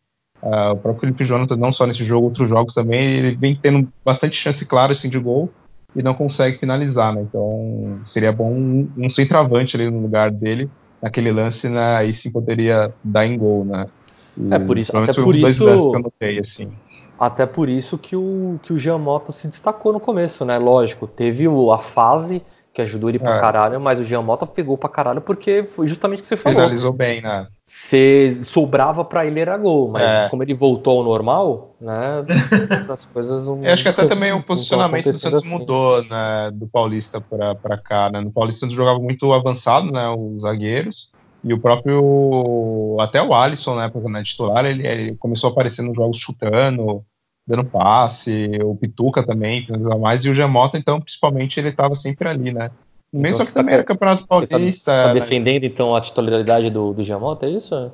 uh, 0.41 0.71
o 0.71 0.77
próprio 0.77 1.01
Felipe 1.01 1.25
Jonathan, 1.25 1.55
não 1.55 1.71
só 1.71 1.85
nesse 1.85 2.05
jogo, 2.05 2.27
outros 2.27 2.47
jogos 2.47 2.73
também, 2.73 3.15
ele 3.15 3.35
vem 3.35 3.55
tendo 3.55 3.91
bastante 4.05 4.37
chance 4.37 4.65
clara 4.65 4.93
assim, 4.93 5.09
de 5.09 5.19
gol 5.19 5.51
e 5.95 6.01
não 6.01 6.13
consegue 6.13 6.57
finalizar, 6.59 7.13
né? 7.13 7.21
Então 7.21 7.99
seria 8.05 8.31
bom 8.31 8.51
um, 8.51 8.89
um 8.97 9.09
centroavante 9.09 9.75
ali 9.75 9.89
no 9.89 10.01
lugar 10.01 10.31
dele, 10.31 10.69
naquele 11.01 11.31
lance, 11.31 11.67
né? 11.67 11.97
Aí 11.97 12.15
sim 12.15 12.31
poderia 12.31 12.93
dar 13.03 13.25
em 13.25 13.37
gol, 13.37 13.65
né? 13.65 13.87
É 14.49 14.59
por 14.59 14.77
isso, 14.77 14.97
até 14.97 15.13
por 15.13 15.35
isso, 15.35 15.65
notei, 15.99 16.39
assim. 16.39 16.69
até 17.19 17.45
por 17.45 17.69
isso 17.69 17.97
que 17.97 18.15
o 18.15 18.59
que 18.63 18.73
o 18.73 18.77
Jean 18.77 18.97
Mota 18.97 19.31
se 19.31 19.47
destacou 19.47 19.93
no 19.93 19.99
começo, 19.99 20.45
né? 20.45 20.57
Lógico, 20.57 21.05
teve 21.07 21.47
o, 21.47 21.71
a 21.71 21.77
fase 21.77 22.41
que 22.73 22.81
ajudou 22.81 23.09
ele 23.09 23.19
pra 23.19 23.35
É. 23.35 23.39
caralho, 23.39 23.81
mas 23.81 23.99
o 23.99 24.03
Jean 24.03 24.21
Mota 24.21 24.47
pegou 24.47 24.77
pra 24.77 24.89
caralho 24.89 25.21
porque 25.21 25.63
foi 25.63 25.87
justamente 25.87 26.19
o 26.19 26.21
que 26.21 26.27
você 26.27 26.37
falou. 26.37 26.57
Finalizou 26.57 26.93
bem, 26.93 27.21
né? 27.21 27.47
Você 27.67 28.39
sobrava 28.43 29.03
pra 29.03 29.25
ele 29.25 29.39
era 29.39 29.57
gol, 29.57 29.89
mas 29.89 30.03
É. 30.25 30.29
como 30.29 30.43
ele 30.43 30.53
voltou 30.53 30.99
ao 30.99 31.03
normal, 31.05 31.75
né, 31.79 32.23
as 32.89 33.05
coisas 33.05 33.45
não. 33.45 33.63
Eu 33.63 33.73
acho 33.73 33.83
que 33.83 33.89
até 33.89 34.07
também 34.07 34.31
o 34.33 34.43
posicionamento 34.43 35.05
do 35.05 35.13
Santos 35.13 35.39
assim. 35.39 35.57
mudou, 35.57 36.03
né, 36.03 36.51
do 36.53 36.67
Paulista 36.67 37.21
pra, 37.21 37.55
pra 37.55 37.77
cá, 37.77 38.09
né? 38.09 38.19
No 38.21 38.31
Paulista 38.31 38.59
o 38.59 38.61
Santos 38.61 38.75
jogava 38.75 38.99
muito 38.99 39.31
avançado, 39.33 39.91
né, 39.91 40.09
os 40.09 40.41
zagueiros, 40.41 41.09
e 41.43 41.53
o 41.53 41.59
próprio, 41.59 42.97
até 42.99 43.21
o 43.21 43.33
Alisson, 43.33 43.75
né, 43.75 43.89
porque 43.89 44.09
na 44.09 44.23
titular, 44.23 44.65
ele, 44.65 44.85
ele 44.85 45.15
começou 45.15 45.49
a 45.49 45.51
aparecer 45.51 45.81
nos 45.81 45.95
jogos 45.95 46.17
chutando, 46.17 47.03
dando 47.47 47.65
passe, 47.65 48.49
o 48.63 48.75
Pituca 48.75 49.25
também, 49.25 49.65
finalizava 49.65 49.97
mais, 49.97 50.23
e 50.23 50.29
o 50.29 50.35
Jamota, 50.35 50.77
então, 50.77 51.01
principalmente, 51.01 51.59
ele 51.59 51.71
tava 51.71 51.95
sempre 51.95 52.29
ali, 52.29 52.53
né. 52.53 52.69
Mesmo 53.11 53.35
Então 53.35 53.37
só 53.39 53.45
que 53.45 53.51
tá 53.51 53.59
também 53.59 53.73
era 53.73 53.83
Campeonato 53.83 54.21
tá, 54.21 54.27
Paulista. 54.27 54.61
você 54.71 54.83
tá 54.85 55.07
né? 55.07 55.13
defendendo 55.13 55.63
então 55.65 55.95
a 55.95 55.99
titularidade 55.99 56.69
do, 56.69 56.93
do 56.93 57.03
Giamota, 57.03 57.45
é 57.45 57.49
isso? 57.49 57.91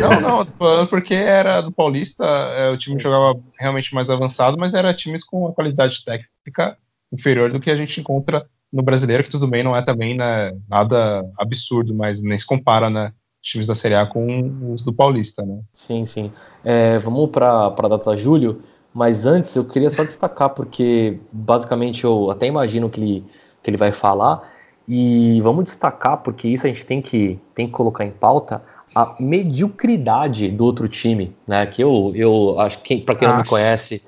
Não, 0.00 0.20
não, 0.20 0.46
tô 0.46 0.52
falando 0.52 0.88
porque 0.88 1.14
era 1.14 1.60
do 1.60 1.70
Paulista, 1.70 2.24
é, 2.24 2.70
o 2.70 2.78
time 2.78 3.00
jogava 3.00 3.38
realmente 3.58 3.94
mais 3.94 4.08
avançado, 4.08 4.56
mas 4.58 4.74
era 4.74 4.94
times 4.94 5.22
com 5.22 5.40
uma 5.40 5.52
qualidade 5.52 6.02
técnica 6.04 6.76
inferior 7.12 7.52
do 7.52 7.60
que 7.60 7.70
a 7.70 7.76
gente 7.76 8.00
encontra 8.00 8.46
no 8.72 8.82
brasileiro, 8.82 9.24
que 9.24 9.30
tudo 9.30 9.46
bem, 9.46 9.62
não 9.62 9.76
é 9.76 9.82
também 9.82 10.16
né, 10.16 10.52
nada 10.68 11.24
absurdo, 11.38 11.94
mas 11.94 12.22
nem 12.22 12.38
se 12.38 12.46
compara, 12.46 12.90
né? 12.90 13.12
Times 13.42 13.66
da 13.66 13.74
Série 13.74 13.94
A 13.94 14.04
com 14.04 14.72
os 14.72 14.84
do 14.84 14.92
Paulista, 14.92 15.42
né? 15.44 15.60
Sim, 15.72 16.04
sim. 16.04 16.32
É, 16.64 16.98
vamos 16.98 17.30
para 17.30 17.66
a 17.66 17.88
data 17.88 18.16
julho, 18.16 18.62
mas 18.92 19.24
antes 19.24 19.54
eu 19.56 19.64
queria 19.64 19.90
só 19.90 20.04
destacar, 20.04 20.50
porque 20.50 21.18
basicamente 21.32 22.04
eu 22.04 22.30
até 22.30 22.46
imagino 22.46 22.90
que 22.90 23.00
ele, 23.00 23.24
que 23.62 23.70
ele 23.70 23.76
vai 23.76 23.92
falar, 23.92 24.50
e 24.86 25.40
vamos 25.40 25.64
destacar, 25.64 26.18
porque 26.18 26.48
isso 26.48 26.66
a 26.66 26.68
gente 26.68 26.84
tem 26.84 27.00
que, 27.00 27.38
tem 27.54 27.66
que 27.66 27.72
colocar 27.72 28.04
em 28.04 28.10
pauta, 28.10 28.62
a 28.94 29.16
mediocridade 29.20 30.48
do 30.48 30.64
outro 30.64 30.88
time, 30.88 31.34
né? 31.46 31.64
Que 31.66 31.82
eu, 31.82 32.12
eu 32.14 32.58
acho 32.58 32.82
que, 32.82 32.96
para 32.98 33.14
quem 33.14 33.28
não 33.28 33.34
me 33.34 33.40
Nossa. 33.40 33.50
conhece, 33.50 34.02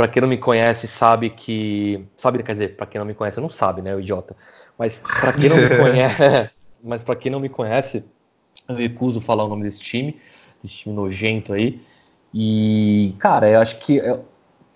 para 0.00 0.08
quem 0.08 0.22
não 0.22 0.28
me 0.30 0.38
conhece, 0.38 0.86
sabe 0.86 1.28
que. 1.28 2.02
Sabe, 2.16 2.42
quer 2.42 2.52
dizer, 2.52 2.74
para 2.74 2.86
quem 2.86 2.98
não 2.98 3.06
me 3.06 3.12
conhece, 3.12 3.38
não 3.38 3.50
sabe, 3.50 3.82
né, 3.82 3.94
o 3.94 4.00
idiota. 4.00 4.34
Mas 4.78 4.98
para 4.98 5.30
quem 5.34 5.50
não 5.50 5.58
me 5.58 5.68
conhece, 5.76 6.50
mas 6.82 7.04
para 7.04 7.16
quem 7.16 7.30
não 7.30 7.38
me 7.38 7.50
conhece, 7.50 8.02
eu 8.66 8.76
recuso 8.76 9.20
falar 9.20 9.44
o 9.44 9.48
nome 9.48 9.62
desse 9.62 9.80
time, 9.80 10.18
desse 10.62 10.74
time 10.74 10.94
nojento 10.94 11.52
aí. 11.52 11.82
E, 12.32 13.14
cara, 13.18 13.46
eu 13.50 13.60
acho 13.60 13.78
que 13.78 14.00
é, 14.00 14.18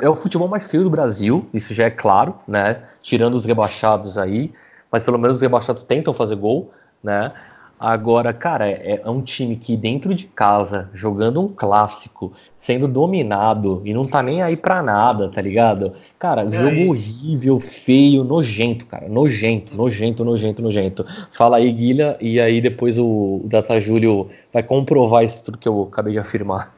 é 0.02 0.08
o 0.10 0.14
futebol 0.14 0.46
mais 0.46 0.66
feio 0.66 0.84
do 0.84 0.90
Brasil, 0.90 1.48
isso 1.54 1.72
já 1.72 1.84
é 1.84 1.90
claro, 1.90 2.38
né? 2.46 2.82
Tirando 3.00 3.34
os 3.34 3.46
rebaixados 3.46 4.18
aí, 4.18 4.52
mas 4.92 5.02
pelo 5.02 5.18
menos 5.18 5.38
os 5.38 5.42
rebaixados 5.42 5.84
tentam 5.84 6.12
fazer 6.12 6.36
gol, 6.36 6.70
né? 7.02 7.32
Agora, 7.78 8.32
cara, 8.32 8.68
é, 8.68 9.00
é 9.04 9.10
um 9.10 9.20
time 9.20 9.56
que 9.56 9.76
dentro 9.76 10.14
de 10.14 10.26
casa, 10.26 10.88
jogando 10.94 11.40
um 11.40 11.48
clássico, 11.48 12.32
sendo 12.56 12.88
dominado 12.88 13.82
e 13.84 13.92
não 13.92 14.06
tá 14.06 14.22
nem 14.22 14.42
aí 14.42 14.56
pra 14.56 14.82
nada, 14.82 15.28
tá 15.28 15.40
ligado? 15.42 15.92
Cara, 16.18 16.50
E 16.50 16.54
jogo 16.54 16.68
aí? 16.68 16.88
horrível, 16.88 17.58
feio, 17.60 18.24
nojento, 18.24 18.86
cara. 18.86 19.08
Nojento, 19.08 19.74
nojento, 19.76 20.24
nojento, 20.24 20.62
nojento. 20.62 21.04
Fala 21.32 21.58
aí, 21.58 21.70
Guilha, 21.72 22.16
e 22.20 22.40
aí 22.40 22.60
depois 22.60 22.98
o, 22.98 23.04
o 23.44 23.48
Data 23.48 23.78
Júlio 23.80 24.30
vai 24.52 24.62
comprovar 24.62 25.24
isso 25.24 25.44
tudo 25.44 25.58
que 25.58 25.68
eu 25.68 25.82
acabei 25.90 26.12
de 26.14 26.18
afirmar. 26.18 26.72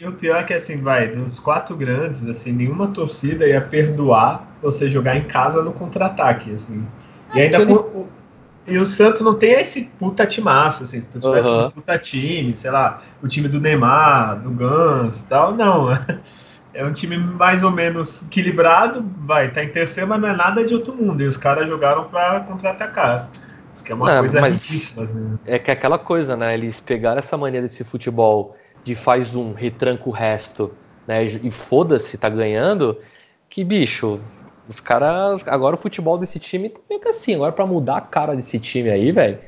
E 0.00 0.06
o 0.06 0.12
pior 0.12 0.40
é 0.40 0.44
que, 0.44 0.54
assim, 0.54 0.78
vai, 0.82 1.08
dos 1.08 1.38
quatro 1.38 1.76
grandes, 1.76 2.26
assim, 2.26 2.52
nenhuma 2.52 2.88
torcida 2.88 3.46
ia 3.46 3.60
perdoar 3.60 4.48
você 4.60 4.88
jogar 4.88 5.16
em 5.16 5.24
casa 5.28 5.62
no 5.62 5.72
contra-ataque, 5.72 6.52
assim. 6.52 6.84
E 7.34 7.40
ainda 7.40 7.58
porque 7.58 7.72
com, 7.72 8.00
o- 8.00 8.06
E 8.66 8.78
o 8.78 8.86
Santos 8.86 9.20
não 9.22 9.36
tem 9.36 9.52
esse 9.52 9.84
puta 9.98 10.24
timaço, 10.26 10.84
assim, 10.84 11.00
se 11.00 11.08
tu 11.08 11.18
tivesse 11.18 11.48
Aham. 11.48 11.66
um 11.68 11.70
puta 11.70 11.98
time, 11.98 12.54
sei 12.54 12.70
lá, 12.70 13.02
o 13.20 13.26
time 13.26 13.48
do 13.48 13.60
Neymar, 13.60 14.40
do 14.40 14.50
Gans 14.50 15.20
e 15.20 15.26
tal, 15.28 15.54
não. 15.56 15.88
É 16.74 16.82
um 16.86 16.92
time 16.94 17.18
mais 17.18 17.62
ou 17.62 17.70
menos 17.70 18.22
equilibrado, 18.22 19.04
vai, 19.26 19.52
tá 19.52 19.62
em 19.62 19.68
terceiro, 19.68 20.08
mas 20.08 20.18
não 20.18 20.28
é 20.28 20.34
nada 20.34 20.64
de 20.64 20.74
outro 20.74 20.94
mundo. 20.94 21.22
E 21.22 21.26
os 21.26 21.36
caras 21.36 21.68
jogaram 21.68 22.04
pra 22.04 22.40
contra-atacar. 22.40 23.30
Que 23.84 23.92
é 23.92 23.94
uma 23.94 24.06
Não, 24.10 24.20
coisa 24.20 24.40
mas- 24.40 24.96
né? 24.96 25.36
É 25.44 25.58
que 25.58 25.70
é 25.70 25.74
aquela 25.74 25.98
coisa, 25.98 26.34
né? 26.34 26.54
Eles 26.54 26.80
pegaram 26.80 27.18
essa 27.18 27.36
mania 27.36 27.60
desse 27.60 27.84
futebol 27.84 28.56
de 28.82 28.94
faz 28.94 29.36
um, 29.36 29.52
retranca 29.52 30.08
o 30.08 30.12
resto, 30.12 30.74
né? 31.06 31.22
E 31.24 31.50
foda-se, 31.50 32.16
tá 32.16 32.30
ganhando. 32.30 32.96
Que 33.50 33.62
bicho, 33.64 34.18
os 34.68 34.80
caras. 34.80 35.46
Agora 35.46 35.76
o 35.76 35.78
futebol 35.78 36.18
desse 36.18 36.38
time 36.38 36.68
tá 36.68 36.80
meio 36.88 37.00
que 37.00 37.08
assim. 37.08 37.34
Agora 37.34 37.52
pra 37.52 37.66
mudar 37.66 37.96
a 37.98 38.00
cara 38.00 38.34
desse 38.34 38.58
time 38.58 38.90
aí, 38.90 39.12
velho. 39.12 39.38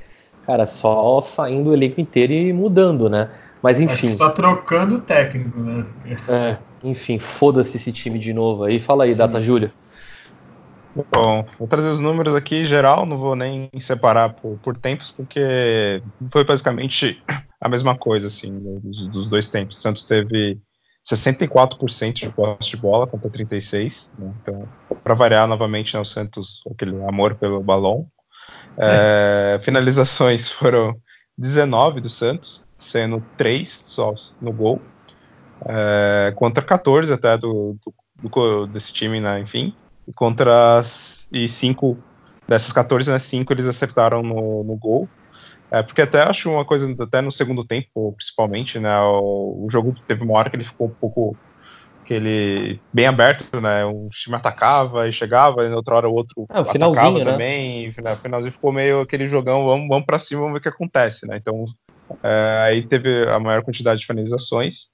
Cara, 0.47 0.67
só 0.67 1.21
saindo 1.21 1.71
o 1.71 1.73
elenco 1.73 2.01
inteiro 2.01 2.33
e 2.33 2.53
mudando, 2.53 3.09
né? 3.09 3.31
Mas 3.63 3.79
Acho 3.79 3.85
enfim, 3.85 4.09
que 4.09 4.15
só 4.15 4.29
trocando 4.29 4.97
o 4.97 5.01
técnico, 5.01 5.59
né? 5.59 5.87
é, 6.29 6.59
enfim, 6.83 7.19
foda-se 7.19 7.79
esse 7.79 7.91
time 7.93 8.19
de 8.19 8.35
novo 8.35 8.65
aí. 8.65 8.79
Fala 8.79 9.05
aí, 9.05 9.13
Sim. 9.13 9.19
Data 9.19 9.41
Júlia. 9.41 9.73
Bom, 10.95 11.45
vou 11.59 11.67
trazer 11.67 11.89
os 11.89 11.99
números 11.99 12.35
aqui 12.37 12.57
em 12.57 12.65
geral, 12.67 13.05
não 13.05 13.19
vou 13.19 13.35
nem 13.35 13.69
separar 13.81 14.35
por, 14.35 14.59
por 14.59 14.77
tempos, 14.77 15.11
porque 15.11 16.01
foi 16.31 16.45
basicamente 16.45 17.21
a 17.61 17.69
mesma 17.69 17.97
coisa, 17.97 18.29
assim, 18.29 18.57
dos, 18.81 19.09
dos 19.09 19.29
dois 19.29 19.49
tempos. 19.49 19.79
O 19.79 19.81
Santos 19.81 20.05
teve 20.05 20.61
64% 21.05 22.15
de 22.15 22.31
posse 22.31 22.71
de 22.71 22.77
bola 22.77 23.07
contra 23.07 23.29
36%, 23.29 24.09
né? 24.19 24.33
então, 24.41 24.69
para 25.03 25.15
variar 25.15 25.47
novamente, 25.47 25.95
né, 25.95 26.01
o 26.01 26.05
Santos, 26.05 26.63
aquele 26.71 27.03
amor 27.05 27.35
pelo 27.35 27.63
balão. 27.63 28.07
É, 28.79 29.61
finalizações 29.63 30.49
foram 30.49 30.97
19 31.37 32.01
do 32.01 32.09
Santos, 32.09 32.65
sendo 32.79 33.23
3 33.37 33.69
só 33.85 34.15
no 34.41 34.53
gol, 34.53 34.81
é, 35.67 36.33
contra 36.37 36.63
14 36.63 37.13
até 37.13 37.37
do, 37.37 37.77
do, 37.85 38.31
do- 38.31 38.67
desse 38.67 38.93
time, 38.93 39.21
né, 39.21 39.41
enfim. 39.41 39.75
E 40.09 40.13
contra 40.13 40.79
as, 40.79 41.27
e 41.33 41.49
cinco 41.49 41.99
dessas 42.49 42.73
14, 42.73 43.11
né, 43.11 43.19
cinco 43.19 43.53
eles 43.53 43.67
acertaram 43.67 44.23
no, 44.23 44.65
no 44.65 44.77
gol. 44.77 45.09
É, 45.75 45.83
porque 45.83 46.03
até 46.03 46.23
acho 46.23 46.49
uma 46.49 46.65
coisa, 46.65 46.89
até 47.01 47.21
no 47.21 47.33
segundo 47.33 47.65
tempo, 47.65 48.13
principalmente, 48.13 48.79
né, 48.79 48.97
o, 49.01 49.65
o 49.65 49.69
jogo 49.69 49.93
teve 50.07 50.23
uma 50.23 50.39
hora 50.39 50.49
que 50.49 50.55
ele 50.55 50.65
ficou 50.65 50.87
um 50.87 50.95
pouco 50.95 51.37
que 52.05 52.15
ele 52.15 52.81
bem 52.93 53.07
aberto, 53.07 53.61
né, 53.61 53.85
um 53.85 54.09
time 54.09 54.37
atacava 54.37 55.09
e 55.09 55.13
chegava, 55.13 55.65
e 55.65 55.69
na 55.69 55.75
outra 55.75 55.97
hora 55.97 56.09
o 56.09 56.15
outro 56.15 56.47
É, 56.49 56.61
o 56.61 56.65
finalzinho, 56.65 57.03
atacava 57.03 57.25
né? 57.25 57.33
também, 57.33 57.95
né, 58.01 58.17
finalzinho 58.23 58.53
ficou 58.53 58.73
meio 58.73 59.01
aquele 59.01 59.27
jogão, 59.27 59.65
vamos, 59.65 59.89
vamos 59.89 60.07
para 60.07 60.21
cima, 60.21 60.43
vamos 60.43 60.53
ver 60.53 60.59
o 60.61 60.63
que 60.63 60.69
acontece, 60.69 61.27
né, 61.27 61.39
então 61.39 61.65
é, 62.23 62.67
aí 62.69 62.87
teve 62.87 63.29
a 63.29 63.41
maior 63.41 63.65
quantidade 63.65 63.99
de 63.99 64.07
finalizações, 64.07 64.87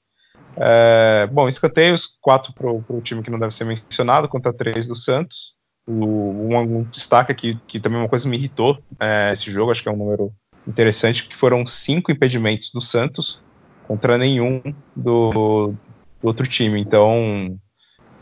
é, 0.56 1.28
bom, 1.30 1.46
escanteios, 1.46 2.16
quatro 2.22 2.54
para 2.54 2.70
o 2.70 3.02
time 3.02 3.22
que 3.22 3.30
não 3.30 3.38
deve 3.38 3.52
ser 3.52 3.64
mencionado, 3.64 4.30
contra 4.30 4.50
três 4.50 4.86
do 4.86 4.96
Santos. 4.96 5.58
O, 5.86 5.94
um, 5.94 6.58
um 6.58 6.82
destaque 6.84 7.32
aqui, 7.32 7.58
que 7.66 7.80
também 7.80 7.98
uma 7.98 8.08
coisa 8.08 8.28
me 8.28 8.36
irritou 8.36 8.78
é, 8.98 9.32
esse 9.32 9.50
jogo, 9.50 9.72
acho 9.72 9.82
que 9.82 9.88
é 9.88 9.92
um 9.92 9.96
número 9.96 10.32
interessante, 10.70 11.28
que 11.28 11.36
foram 11.36 11.66
cinco 11.66 12.10
impedimentos 12.10 12.70
do 12.72 12.80
Santos 12.80 13.42
contra 13.86 14.16
nenhum 14.16 14.62
do, 14.94 15.74
do 16.20 16.26
outro 16.26 16.46
time. 16.46 16.80
Então, 16.80 17.58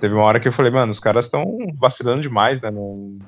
teve 0.00 0.14
uma 0.14 0.24
hora 0.24 0.40
que 0.40 0.48
eu 0.48 0.52
falei, 0.52 0.72
mano, 0.72 0.90
os 0.90 1.00
caras 1.00 1.26
estão 1.26 1.44
vacilando 1.78 2.22
demais 2.22 2.60
né, 2.60 2.70
no, 2.70 3.18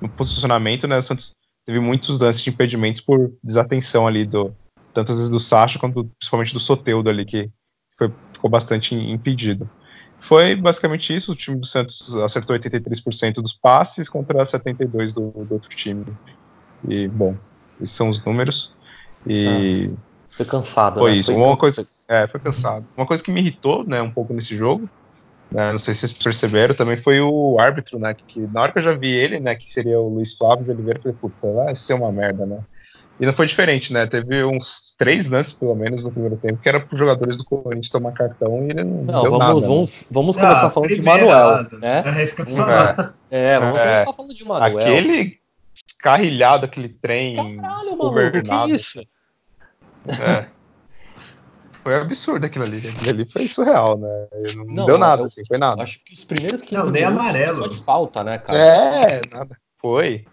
no 0.00 0.08
posicionamento, 0.08 0.86
né? 0.86 0.98
O 0.98 1.02
Santos 1.02 1.32
teve 1.64 1.80
muitos 1.80 2.18
lances 2.18 2.42
de 2.42 2.50
impedimentos 2.50 3.00
por 3.00 3.32
desatenção 3.42 4.06
ali, 4.06 4.26
do, 4.26 4.54
tanto 4.92 5.12
às 5.12 5.18
vezes 5.18 5.30
do 5.30 5.40
Sacha 5.40 5.78
quanto 5.78 6.04
principalmente 6.18 6.52
do 6.52 6.60
Soteudo 6.60 7.08
ali, 7.08 7.24
que 7.24 7.50
foi, 7.96 8.12
ficou 8.32 8.50
bastante 8.50 8.94
impedido. 8.94 9.70
Foi 10.20 10.56
basicamente 10.56 11.14
isso, 11.14 11.32
o 11.32 11.36
time 11.36 11.58
do 11.58 11.66
Santos 11.66 12.14
acertou 12.16 12.56
83% 12.56 13.34
dos 13.34 13.52
passes 13.52 14.08
contra 14.08 14.42
72% 14.42 15.12
do, 15.12 15.44
do 15.44 15.54
outro 15.54 15.68
time. 15.70 16.04
E, 16.88 17.06
bom, 17.08 17.36
esses 17.80 17.94
são 17.96 18.08
os 18.08 18.24
números. 18.24 18.70
E 19.26 19.90
Foi 20.30 20.46
cansado, 20.46 21.00
Foi 21.00 21.12
né? 21.12 21.16
isso, 21.18 21.32
uma 21.34 21.56
cansa- 21.56 21.60
coisa- 21.60 21.86
é, 22.08 22.26
foi 22.26 22.40
cansado. 22.40 22.86
Uma 22.96 23.06
coisa 23.06 23.22
que 23.22 23.30
me 23.30 23.40
irritou, 23.40 23.86
né, 23.86 24.02
um 24.02 24.10
pouco 24.12 24.34
nesse 24.34 24.56
jogo, 24.56 24.88
né, 25.52 25.72
não 25.72 25.78
sei 25.78 25.94
se 25.94 26.00
vocês 26.00 26.12
perceberam, 26.22 26.74
também 26.74 26.96
foi 26.96 27.20
o 27.20 27.56
árbitro, 27.58 27.98
né, 27.98 28.14
que, 28.14 28.24
que 28.26 28.40
na 28.48 28.62
hora 28.62 28.72
que 28.72 28.78
eu 28.78 28.82
já 28.82 28.92
vi 28.92 29.10
ele, 29.12 29.38
né, 29.40 29.54
que 29.54 29.70
seria 29.72 29.98
o 30.00 30.08
Luiz 30.08 30.36
Flávio 30.36 30.64
de 30.64 30.70
Oliveira, 30.72 30.98
eu 30.98 31.02
falei, 31.02 31.18
puta, 31.20 31.52
vai 31.52 31.76
ser 31.76 31.94
uma 31.94 32.10
merda, 32.12 32.44
né. 32.44 32.58
E 33.20 33.24
não 33.24 33.32
foi 33.32 33.46
diferente, 33.46 33.92
né, 33.92 34.06
teve 34.08 34.42
uns 34.44 34.94
três 34.98 35.26
lances, 35.30 35.52
pelo 35.54 35.76
menos, 35.76 36.02
no 36.04 36.10
primeiro 36.10 36.36
tempo, 36.36 36.60
que 36.60 36.68
era 36.68 36.80
para 36.80 36.92
os 36.92 36.98
jogadores 36.98 37.36
do 37.38 37.44
Corinthians 37.44 37.88
tomar 37.90 38.12
cartão 38.12 38.66
e 38.66 38.70
ele 38.70 38.82
não, 38.82 39.04
Não, 39.04 39.22
deu 39.22 39.30
vamos, 39.30 39.38
nada, 39.38 39.60
né. 39.60 39.66
vamos, 39.68 40.06
vamos 40.10 40.36
começar 40.36 40.66
Ah, 40.66 40.70
falando 40.70 40.92
de 40.92 41.02
Manuel, 41.02 41.62
né? 41.78 41.98
É 41.98 42.10
Hum, 42.42 42.56
ia 42.58 42.64
falar. 42.66 43.14
É, 43.30 43.58
vamos 43.60 43.78
É. 43.78 43.82
começar 43.84 44.12
falando 44.12 44.34
de 44.34 44.44
Manuel. 44.44 44.78
Aquele 44.78 45.43
carrilhado, 46.04 46.66
aquele 46.66 46.90
trem 46.90 47.34
Caralho, 47.36 47.62
maluco, 47.62 47.96
desgovernado, 47.96 48.66
que 48.66 48.74
isso? 48.74 49.00
É. 50.20 50.46
Foi 51.82 51.94
absurdo 51.94 52.44
aquilo 52.44 52.64
ali. 52.64 52.76
Aquilo 52.76 53.08
ali 53.08 53.30
foi 53.30 53.48
surreal, 53.48 53.98
né? 53.98 54.28
Não, 54.54 54.64
Não, 54.66 54.84
deu 54.86 54.98
nada, 54.98 55.22
eu- 55.22 55.26
assim, 55.26 55.42
foi 55.46 55.56
nada. 55.56 55.82
Acho 55.82 56.04
que 56.04 56.12
os 56.12 56.22
primeiros 56.22 56.60
15 56.60 56.76
Não, 56.84 56.90
nem 56.90 57.04
amarelo. 57.04 57.56
só 57.56 57.66
de 57.66 57.82
falta, 57.82 58.22
né, 58.22 58.36
cara? 58.36 58.58
É, 58.58 59.20
nada. 59.32 59.56
Foi. 59.80 60.26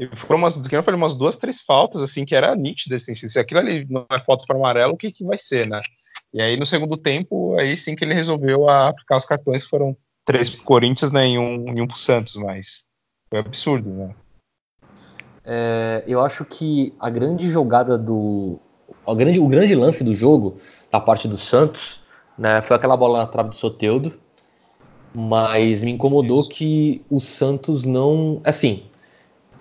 E 0.00 0.06
foram 0.16 0.38
umas, 0.38 0.56
que 0.66 0.74
eu 0.74 0.82
falei, 0.82 0.96
umas 0.98 1.12
duas, 1.14 1.36
três 1.36 1.60
faltas, 1.60 2.00
assim, 2.00 2.24
que 2.24 2.34
era 2.34 2.56
nítida, 2.56 2.96
assim, 2.96 3.14
se 3.14 3.38
aquilo 3.38 3.60
ali 3.60 3.86
não 3.88 4.06
é 4.10 4.18
falta 4.20 4.44
para 4.46 4.56
amarelo, 4.56 4.94
o 4.94 4.96
que, 4.96 5.12
que 5.12 5.24
vai 5.24 5.38
ser, 5.38 5.68
né? 5.68 5.80
E 6.32 6.40
aí, 6.40 6.56
no 6.56 6.64
segundo 6.64 6.96
tempo, 6.96 7.54
aí 7.58 7.76
sim 7.76 7.94
que 7.94 8.02
ele 8.02 8.14
resolveu 8.14 8.66
aplicar 8.68 9.18
os 9.18 9.26
cartões, 9.26 9.62
que 9.64 9.68
foram 9.70 9.94
três 10.24 10.48
pro 10.48 10.64
Corinthians, 10.64 11.12
né, 11.12 11.28
e 11.28 11.38
um, 11.38 11.76
e 11.76 11.80
um 11.82 11.86
pro 11.86 11.98
Santos, 11.98 12.34
mas 12.36 12.84
foi 13.28 13.40
absurdo, 13.40 13.90
né? 13.90 14.14
É, 15.44 16.04
eu 16.06 16.20
acho 16.24 16.44
que 16.44 16.94
a 16.98 17.10
grande 17.10 17.50
jogada 17.50 17.98
do. 17.98 18.58
O 19.04 19.14
grande, 19.14 19.40
o 19.40 19.48
grande 19.48 19.74
lance 19.74 20.04
do 20.04 20.14
jogo, 20.14 20.56
da 20.90 21.00
parte 21.00 21.26
do 21.26 21.36
Santos, 21.36 22.00
né, 22.38 22.62
foi 22.62 22.76
aquela 22.76 22.96
bola 22.96 23.18
na 23.18 23.26
trave 23.26 23.48
do 23.48 23.56
Soteudo, 23.56 24.12
mas 25.14 25.82
me 25.82 25.90
incomodou 25.90 26.40
Isso. 26.40 26.50
que 26.50 27.04
o 27.10 27.18
Santos 27.18 27.84
não. 27.84 28.40
Assim, 28.44 28.84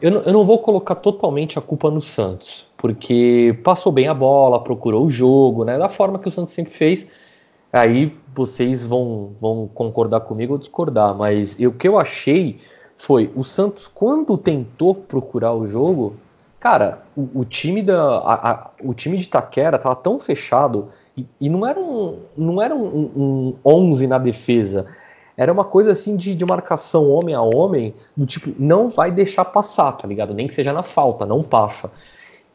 eu, 0.02 0.12
eu 0.12 0.34
não 0.34 0.46
vou 0.46 0.60
colocar 0.60 0.96
totalmente 0.96 1.58
a 1.58 1.62
culpa 1.62 1.90
no 1.90 2.02
Santos, 2.02 2.68
porque 2.78 3.58
passou 3.64 3.92
bem 3.92 4.08
a 4.08 4.14
bola, 4.14 4.64
procurou 4.64 5.06
o 5.06 5.10
jogo, 5.10 5.64
né? 5.64 5.78
Da 5.78 5.90
forma 5.90 6.20
que 6.20 6.28
o 6.28 6.32
Santos 6.32 6.54
sempre 6.54 6.74
fez. 6.74 7.08
Aí 7.74 8.14
vocês 8.36 8.86
vão, 8.86 9.34
vão 9.40 9.68
concordar 9.74 10.22
comigo 10.22 10.54
ou 10.54 10.60
discordar, 10.60 11.16
mas 11.16 11.58
o 11.60 11.72
que 11.72 11.88
eu 11.88 11.98
achei 11.98 12.60
foi 13.02 13.32
o 13.36 13.44
Santos, 13.44 13.88
quando 13.88 14.38
tentou 14.38 14.94
procurar 14.94 15.54
o 15.54 15.66
jogo, 15.66 16.16
cara, 16.60 17.04
o, 17.16 17.42
o 17.42 17.46
time 17.46 17.82
da. 17.82 18.00
A, 18.20 18.52
a, 18.52 18.70
o 18.84 18.94
time 18.94 19.18
de 19.18 19.28
Taquera 19.28 19.78
tava 19.80 19.96
tão 19.96 20.20
fechado 20.20 20.90
e, 21.18 21.26
e 21.40 21.50
não 21.50 21.66
era 21.68 21.80
um, 21.80 22.20
não 22.38 22.62
era 22.62 22.76
um, 22.76 23.12
um 23.16 23.56
11 23.66 24.08
na 24.08 24.18
defesa 24.18 24.86
era 25.38 25.52
uma 25.52 25.64
coisa 25.64 25.92
assim 25.94 26.16
de, 26.16 26.36
de 26.36 26.46
marcação 26.46 27.10
homem 27.10 27.34
a 27.34 27.42
homem, 27.42 27.96
do 28.16 28.28
tipo, 28.28 28.54
não 28.60 28.90
vai 28.90 29.12
deixar 29.12 29.46
passar, 29.46 29.94
tá 29.94 30.08
ligado? 30.08 30.36
Nem 30.36 30.48
que 30.48 30.54
seja 30.54 30.72
na 30.72 30.84
falta, 30.84 31.26
não 31.26 31.42
passa. 31.42 31.92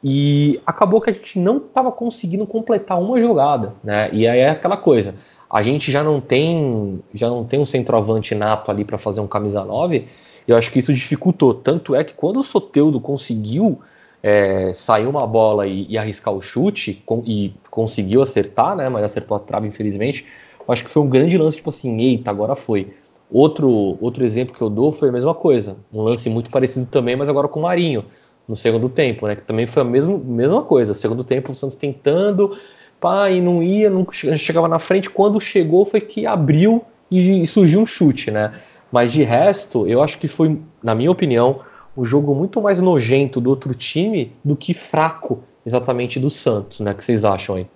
E 0.05 0.61
acabou 0.65 1.01
que 1.01 1.11
a 1.11 1.13
gente 1.13 1.39
não 1.39 1.57
estava 1.57 1.91
conseguindo 1.91 2.47
completar 2.47 3.01
uma 3.01 3.21
jogada, 3.21 3.75
né? 3.83 4.09
E 4.13 4.29
aí 4.29 4.39
é 4.39 4.51
aquela 4.51 4.77
coisa, 4.77 5.17
a 5.51 5.63
gente 5.63 5.91
já 5.91 6.05
não 6.05 6.21
tem, 6.21 7.03
já 7.13 7.29
não 7.29 7.45
tem 7.45 7.59
um 7.59 7.65
centroavante 7.65 8.37
nato 8.37 8.71
ali 8.71 8.85
para 8.85 8.99
fazer 8.99 9.21
um 9.21 9.27
camisa 9.27 9.65
9, 9.65 10.07
eu 10.47 10.57
acho 10.57 10.71
que 10.71 10.79
isso 10.79 10.93
dificultou. 10.93 11.55
Tanto 11.55 11.95
é 11.95 12.05
que 12.05 12.15
quando 12.15 12.39
o 12.39 12.43
Soteudo 12.43 13.01
conseguiu 13.01 13.81
é, 14.23 14.73
sair 14.75 15.07
uma 15.07 15.27
bola 15.27 15.67
e, 15.67 15.87
e 15.89 15.99
arriscar 15.99 16.33
o 16.35 16.41
chute, 16.41 17.03
com, 17.07 17.23
e 17.27 17.55
conseguiu 17.71 18.23
acertar, 18.23 18.77
né? 18.77 18.89
Mas 18.89 19.05
acertou 19.05 19.37
a 19.37 19.41
trave, 19.41 19.69
infelizmente 19.69 20.25
acho 20.73 20.85
que 20.85 20.91
foi 20.91 21.03
um 21.03 21.09
grande 21.09 21.39
lance, 21.39 21.57
tipo 21.57 21.71
assim, 21.71 21.99
eita, 22.01 22.31
agora 22.31 22.55
foi. 22.55 22.89
Outro, 23.31 23.99
outro 24.01 24.25
exemplo 24.25 24.55
que 24.55 24.63
eu 24.63 24.71
dou 24.71 24.93
foi 24.93 25.09
a 25.09 25.13
mesma 25.13 25.35
coisa. 25.35 25.77
Um 25.93 26.03
lance 26.03 26.29
muito 26.31 26.51
parecido 26.51 26.87
também, 26.87 27.17
mas 27.17 27.29
agora 27.29 27.49
com 27.49 27.61
o 27.61 27.63
Marinho, 27.63 28.05
no 28.47 28.55
segundo 28.55 28.89
tempo, 28.89 29.27
né? 29.27 29.35
Que 29.35 29.43
também 29.43 29.67
foi 29.67 29.83
a 29.83 29.85
mesma, 29.85 30.17
mesma 30.19 30.63
coisa. 30.63 30.95
Segundo 30.95 31.25
tempo, 31.25 31.53
o 31.53 31.55
Santos 31.55 31.77
tentando, 31.77 32.57
pá, 33.01 33.31
e 33.31 33.41
não 33.41 33.63
ia, 33.63 33.91
não 33.91 34.07
chegava 34.37 34.69
na 34.69 34.79
frente. 34.79 35.11
Quando 35.11 35.41
chegou, 35.41 35.85
foi 35.85 36.01
que 36.01 36.27
abriu 36.27 36.85
e, 37.11 37.43
e 37.43 37.47
surgiu 37.47 37.81
um 37.81 37.87
chute, 37.87 38.31
né? 38.31 38.53
Mas 38.91 39.13
de 39.13 39.23
resto, 39.23 39.87
eu 39.87 40.03
acho 40.03 40.19
que 40.19 40.29
foi, 40.29 40.61
na 40.83 40.95
minha 40.95 41.11
opinião, 41.11 41.61
um 41.97 42.05
jogo 42.05 42.35
muito 42.35 42.61
mais 42.61 42.81
nojento 42.81 43.41
do 43.41 43.51
outro 43.51 43.75
time 43.75 44.33
do 44.45 44.55
que 44.55 44.75
fraco 44.75 45.43
exatamente 45.65 46.21
do 46.21 46.31
Santos, 46.31 46.81
né? 46.81 46.93
O 46.93 46.95
que 46.95 47.05
vocês 47.05 47.25
acham 47.25 47.57
aí? 47.57 47.67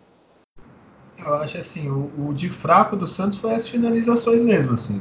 Eu 1.18 1.34
acho 1.34 1.58
assim, 1.58 1.88
o, 1.88 2.10
o 2.28 2.32
de 2.32 2.48
fraco 2.48 2.96
do 2.96 3.06
Santos 3.06 3.38
foi 3.38 3.54
as 3.54 3.68
finalizações 3.68 4.40
mesmo, 4.40 4.72
assim. 4.72 5.00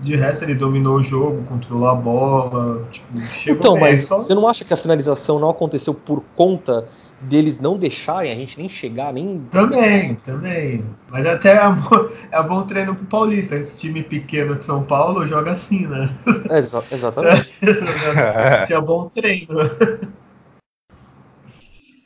De 0.00 0.14
resto, 0.14 0.44
ele 0.44 0.54
dominou 0.54 0.96
o 0.96 1.02
jogo, 1.02 1.42
controlou 1.44 1.88
a 1.88 1.94
bola. 1.94 2.84
Tipo, 2.90 3.50
então, 3.50 3.78
mas 3.78 4.06
só... 4.06 4.16
você 4.16 4.34
não 4.34 4.46
acha 4.46 4.64
que 4.64 4.74
a 4.74 4.76
finalização 4.76 5.38
não 5.38 5.48
aconteceu 5.48 5.94
por 5.94 6.22
conta 6.34 6.86
deles 7.20 7.58
não 7.58 7.78
deixarem 7.78 8.32
a 8.32 8.34
gente 8.34 8.58
nem 8.58 8.68
chegar, 8.68 9.12
nem. 9.12 9.40
Também, 9.50 10.14
também. 10.16 10.84
Mas 11.08 11.26
até 11.26 11.56
é 11.56 11.68
bom, 11.68 12.08
é 12.30 12.42
bom 12.42 12.62
treino 12.66 12.94
pro 12.94 13.06
Paulista. 13.06 13.56
Esse 13.56 13.80
time 13.80 14.02
pequeno 14.02 14.56
de 14.56 14.64
São 14.64 14.82
Paulo 14.82 15.26
joga 15.26 15.52
assim, 15.52 15.86
né? 15.86 16.10
Exa 16.50 16.82
exatamente. 16.90 17.58
Tinha 18.66 18.80
bom 18.80 19.08
treino. 19.08 19.60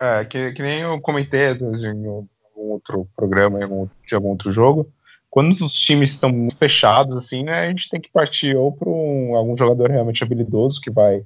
É, 0.01 0.25
que, 0.25 0.53
que 0.53 0.63
nem 0.63 0.81
eu 0.81 1.01
comentei 1.01 1.49
assim, 1.49 2.07
algum 2.07 2.27
outro 2.55 3.07
programa, 3.15 3.59
de 4.07 4.15
algum 4.15 4.29
outro 4.29 4.51
jogo, 4.51 4.91
quando 5.29 5.53
os 5.53 5.73
times 5.75 6.11
estão 6.11 6.49
fechados, 6.59 7.17
assim, 7.17 7.45
né, 7.45 7.61
a 7.61 7.69
gente 7.69 7.89
tem 7.89 8.01
que 8.01 8.11
partir 8.11 8.57
ou 8.57 8.73
para 8.73 8.89
um, 8.89 9.37
algum 9.37 9.57
jogador 9.57 9.91
realmente 9.91 10.25
habilidoso 10.25 10.81
que 10.81 10.91
vai 10.91 11.23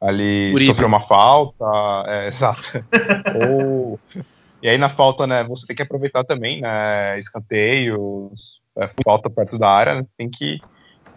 ali 0.00 0.52
Uribe. 0.54 0.66
sofrer 0.66 0.86
uma 0.86 1.06
falta, 1.06 1.64
é, 2.06 2.28
exato. 2.32 2.62
ou 3.48 3.98
e 4.62 4.68
aí 4.68 4.76
na 4.76 4.88
falta, 4.88 5.26
né, 5.26 5.44
você 5.44 5.66
tem 5.66 5.76
que 5.76 5.82
aproveitar 5.82 6.24
também, 6.24 6.60
né, 6.60 7.18
escanteios, 7.18 8.60
é, 8.76 8.90
falta 9.04 9.30
perto 9.30 9.56
da 9.56 9.70
área, 9.70 9.94
né, 9.94 10.06
tem 10.16 10.28
que 10.28 10.60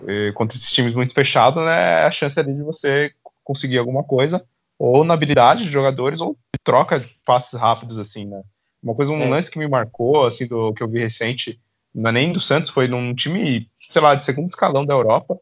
eh, 0.08 0.32
contra 0.34 0.58
esses 0.58 0.72
times 0.72 0.94
muito 0.94 1.14
fechados, 1.14 1.64
né, 1.64 2.04
a 2.04 2.12
chance 2.12 2.40
ali 2.40 2.54
de 2.54 2.64
você 2.64 3.12
conseguir 3.44 3.78
alguma 3.78 4.04
coisa, 4.04 4.44
ou 4.78 5.04
na 5.04 5.14
habilidade 5.14 5.66
de 5.66 5.72
jogadores, 5.72 6.22
ou 6.22 6.38
troca 6.64 7.00
de 7.00 7.08
passes 7.26 7.60
rápidos, 7.60 7.98
assim, 8.00 8.26
né. 8.26 8.42
Uma 8.82 8.96
coisa, 8.96 9.12
um 9.12 9.22
é. 9.22 9.30
lance 9.30 9.50
que 9.50 9.60
me 9.60 9.68
marcou, 9.68 10.26
assim, 10.26 10.48
do 10.48 10.74
que 10.74 10.82
eu 10.82 10.88
vi 10.88 11.00
recente, 11.00 11.60
não 11.94 12.10
é 12.10 12.14
nem 12.14 12.34
do 12.34 12.40
Santos, 12.40 12.72
foi 12.72 12.88
num 12.88 13.14
time, 13.14 13.70
sei 13.80 14.02
lá, 14.02 14.16
de 14.16 14.26
segundo 14.26 14.50
escalão 14.50 14.86
da 14.86 14.94
Europa. 14.94 15.38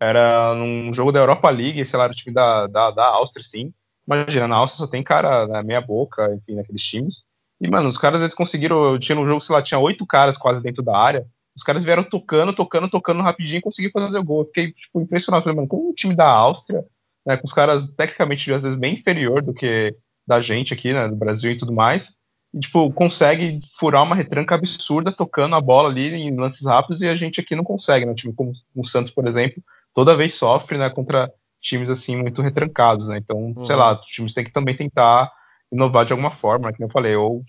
Era 0.00 0.54
num 0.54 0.92
jogo 0.92 1.10
da 1.10 1.20
Europa 1.20 1.48
League, 1.50 1.84
sei 1.86 1.98
lá, 1.98 2.06
o 2.06 2.14
time 2.14 2.34
da, 2.34 2.66
da, 2.66 2.90
da 2.90 3.06
Áustria, 3.06 3.44
sim. 3.44 3.72
Imagina, 4.06 4.46
na 4.46 4.56
Áustria 4.56 4.86
só 4.86 4.90
tem 4.90 5.02
cara 5.02 5.46
na 5.48 5.62
meia 5.62 5.80
boca, 5.80 6.32
enfim, 6.34 6.54
naqueles 6.54 6.82
times. 6.82 7.24
E, 7.60 7.68
mano, 7.68 7.88
os 7.88 7.98
caras 7.98 8.20
eles 8.20 8.34
conseguiram. 8.34 8.98
Tinha 8.98 9.18
um 9.18 9.26
jogo, 9.26 9.40
sei 9.40 9.54
lá, 9.54 9.62
tinha 9.62 9.78
oito 9.78 10.06
caras 10.06 10.36
quase 10.36 10.62
dentro 10.62 10.82
da 10.82 10.96
área. 10.96 11.26
Os 11.56 11.62
caras 11.62 11.84
vieram 11.84 12.04
tocando, 12.04 12.52
tocando, 12.52 12.88
tocando 12.88 13.22
rapidinho 13.22 13.58
e 13.58 13.62
conseguiram 13.62 13.92
fazer 13.92 14.18
o 14.18 14.24
gol. 14.24 14.42
Eu 14.42 14.46
fiquei, 14.46 14.72
tipo, 14.72 15.00
impressionado. 15.00 15.42
Falei, 15.42 15.56
mano, 15.56 15.68
como 15.68 15.90
o 15.90 15.94
time 15.94 16.14
da 16.14 16.28
Áustria, 16.28 16.84
né, 17.26 17.36
com 17.36 17.46
os 17.46 17.52
caras 17.52 17.88
tecnicamente, 17.94 18.52
às 18.52 18.62
vezes, 18.62 18.78
bem 18.78 18.94
inferior 18.94 19.42
do 19.42 19.54
que 19.54 19.96
da 20.26 20.40
gente 20.42 20.74
aqui, 20.74 20.92
né, 20.92 21.08
do 21.08 21.16
Brasil 21.16 21.52
e 21.52 21.58
tudo 21.58 21.72
mais, 21.72 22.14
tipo, 22.60 22.92
consegue 22.92 23.60
furar 23.78 24.02
uma 24.02 24.14
retranca 24.14 24.54
absurda 24.54 25.10
tocando 25.10 25.56
a 25.56 25.60
bola 25.60 25.88
ali 25.88 26.14
em 26.14 26.36
lances 26.36 26.66
rápidos 26.66 27.00
e 27.00 27.08
a 27.08 27.16
gente 27.16 27.40
aqui 27.40 27.56
não 27.56 27.64
consegue, 27.64 28.04
né? 28.04 28.14
Time 28.14 28.34
como 28.34 28.52
o 28.74 28.84
Santos, 28.84 29.12
por 29.12 29.26
exemplo, 29.26 29.62
toda 29.96 30.14
vez 30.14 30.34
sofre, 30.34 30.76
né, 30.76 30.90
contra 30.90 31.32
times 31.58 31.88
assim 31.88 32.16
muito 32.16 32.42
retrancados, 32.42 33.08
né? 33.08 33.16
Então, 33.16 33.54
uhum. 33.56 33.64
sei 33.64 33.74
lá, 33.74 33.98
os 33.98 34.06
times 34.06 34.34
têm 34.34 34.44
que 34.44 34.52
também 34.52 34.76
tentar 34.76 35.32
inovar 35.72 36.04
de 36.04 36.12
alguma 36.12 36.30
forma, 36.30 36.68
né, 36.68 36.76
que 36.76 36.84
eu 36.84 36.90
falei, 36.90 37.16
ou 37.16 37.42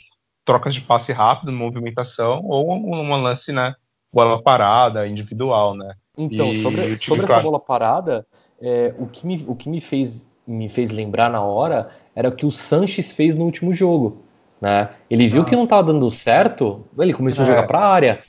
trocas 0.45 0.73
de 0.73 0.79
passe 0.79 1.11
rápido, 1.11 1.51
movimentação, 1.51 2.41
ou 2.45 2.71
uma 2.71 3.17
lance, 3.17 3.51
né, 3.51 3.75
bola 4.13 4.41
parada, 4.41 5.05
individual, 5.05 5.75
né? 5.75 5.93
Então, 6.17 6.47
e 6.47 6.63
sobre, 6.63 6.95
sobre 6.95 7.25
essa 7.25 7.41
bola 7.41 7.59
parada, 7.59 8.25
é, 8.61 8.95
o, 8.97 9.07
que 9.07 9.27
me, 9.27 9.43
o 9.45 9.53
que 9.53 9.69
me 9.69 9.81
fez, 9.81 10.25
me 10.47 10.69
fez 10.69 10.89
lembrar 10.89 11.29
na 11.29 11.41
hora 11.41 11.89
era 12.15 12.29
o 12.29 12.31
que 12.31 12.45
o 12.45 12.49
Sanches 12.49 13.11
fez 13.11 13.35
no 13.35 13.43
último 13.43 13.73
jogo. 13.73 14.23
Né? 14.59 14.89
Ele 15.09 15.27
viu 15.27 15.41
ah. 15.41 15.45
que 15.45 15.55
não 15.55 15.65
estava 15.65 15.83
dando 15.83 16.09
certo, 16.09 16.87
ele 16.97 17.13
começou 17.13 17.43
é. 17.43 17.47
a 17.47 17.51
jogar 17.51 17.67
para 17.67 17.79
a 17.79 17.93
área, 17.93 18.23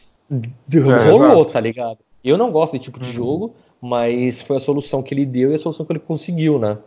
rolou, 1.09 1.43
é, 1.43 1.53
tá 1.53 1.61
ligado? 1.61 1.99
Eu 2.23 2.37
não 2.37 2.51
gosto 2.51 2.73
desse 2.73 2.85
tipo 2.85 2.99
de 2.99 3.09
uhum. 3.09 3.15
jogo, 3.15 3.55
mas 3.81 4.43
foi 4.43 4.57
a 4.57 4.61
solução 4.61 5.03
que 5.03 5.15
ele 5.15 5.27
deu 5.27 5.51
e 5.51 5.55
a 5.55 5.59
solução 5.59 5.85
que 5.87 5.93
ele 5.93 6.01
conseguiu, 6.01 6.59
né? 6.59 6.79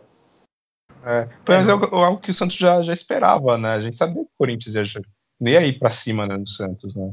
É, 1.04 1.28
mas 1.48 1.68
é 1.68 1.72
algo 1.72 2.20
que 2.20 2.30
o 2.30 2.34
Santos 2.34 2.56
já, 2.56 2.82
já 2.82 2.92
esperava, 2.92 3.58
né? 3.58 3.70
A 3.70 3.80
gente 3.80 3.98
sabia 3.98 4.16
que 4.16 4.20
o 4.20 4.38
Corinthians 4.38 4.74
ia, 4.74 5.02
ia 5.40 5.66
ir 5.66 5.78
para 5.78 5.90
cima 5.90 6.26
né, 6.26 6.38
do 6.38 6.48
Santos, 6.48 6.94
né? 6.94 7.12